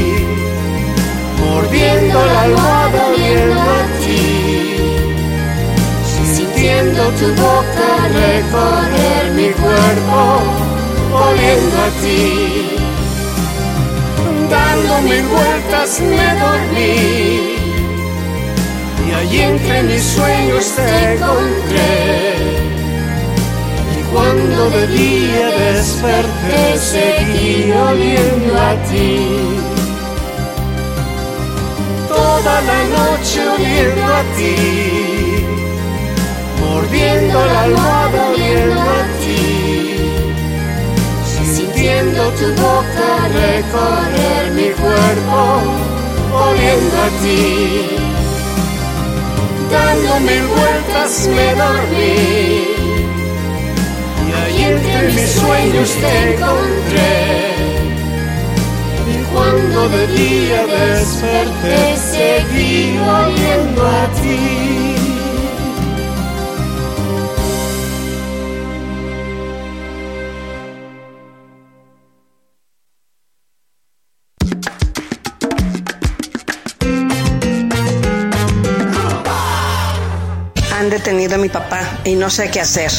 mordiendo 1.55 2.27
la 2.27 2.43
almohada 2.43 3.07
oliendo 3.07 3.61
a 3.61 3.83
ti 4.03 4.45
sintiendo 6.35 7.03
tu 7.21 7.29
boca 7.43 7.89
recorrer 8.23 9.25
mi 9.37 9.51
cuerpo, 9.63 10.19
oliendo 11.13 11.77
a 11.87 11.91
ti. 12.03 12.77
Dando 14.51 15.01
mil 15.03 15.25
vueltas 15.35 16.01
me 16.01 16.29
dormí 16.43 16.97
y 19.07 19.13
allí 19.13 19.41
entre 19.41 19.83
mis 19.85 20.03
sueños 20.03 20.65
te 20.77 21.15
encontré. 21.15 22.35
Cuando 24.13 24.71
de 24.71 24.87
día 24.87 25.47
desperté 25.73 26.79
seguí 26.79 27.73
oliendo 27.73 28.61
a 28.61 28.75
ti. 28.89 29.54
Toda 32.45 32.61
la 32.61 32.85
noche 32.85 33.41
oliendo 33.49 34.05
a 34.05 34.23
ti 34.37 34.95
mordiendo 36.61 37.47
la 37.47 37.63
almohada 37.63 38.29
oliendo 38.33 38.81
a 38.81 39.03
ti, 39.21 39.43
sintiendo 41.55 42.23
tu 42.39 42.47
boca 42.61 43.09
recorrer 43.33 44.45
mi 44.53 44.71
cuerpo, 44.83 45.39
oliendo 46.47 46.97
a 47.07 47.11
ti, 47.23 47.41
dando 49.71 50.21
mil 50.21 50.47
vueltas 50.55 51.27
me 51.37 51.49
dormí, 51.55 52.17
y 54.27 54.33
ahí 54.43 54.65
entre 54.65 55.13
mis 55.13 55.31
sueños 55.31 55.91
te 56.03 56.35
encontré. 56.35 57.74
Cuando 59.35 59.89
de 59.89 60.07
día 60.07 60.65
desperté, 60.67 61.97
seguí 61.97 62.97
oliendo 62.99 63.83
a 63.85 64.07
ti. 64.23 64.95
Han 80.73 80.91
detenido 80.91 81.35
a 81.35 81.39
mi 81.39 81.49
papá 81.49 81.81
y 82.05 82.15
no 82.15 82.31
sé 82.31 82.51
qué 82.53 82.61
hacer. 82.61 82.93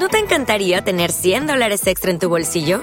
¿No 0.00 0.08
te 0.08 0.18
encantaría 0.18 0.82
tener 0.82 1.12
100 1.12 1.46
dólares 1.46 1.86
extra 1.86 2.10
en 2.10 2.18
tu 2.18 2.30
bolsillo? 2.30 2.82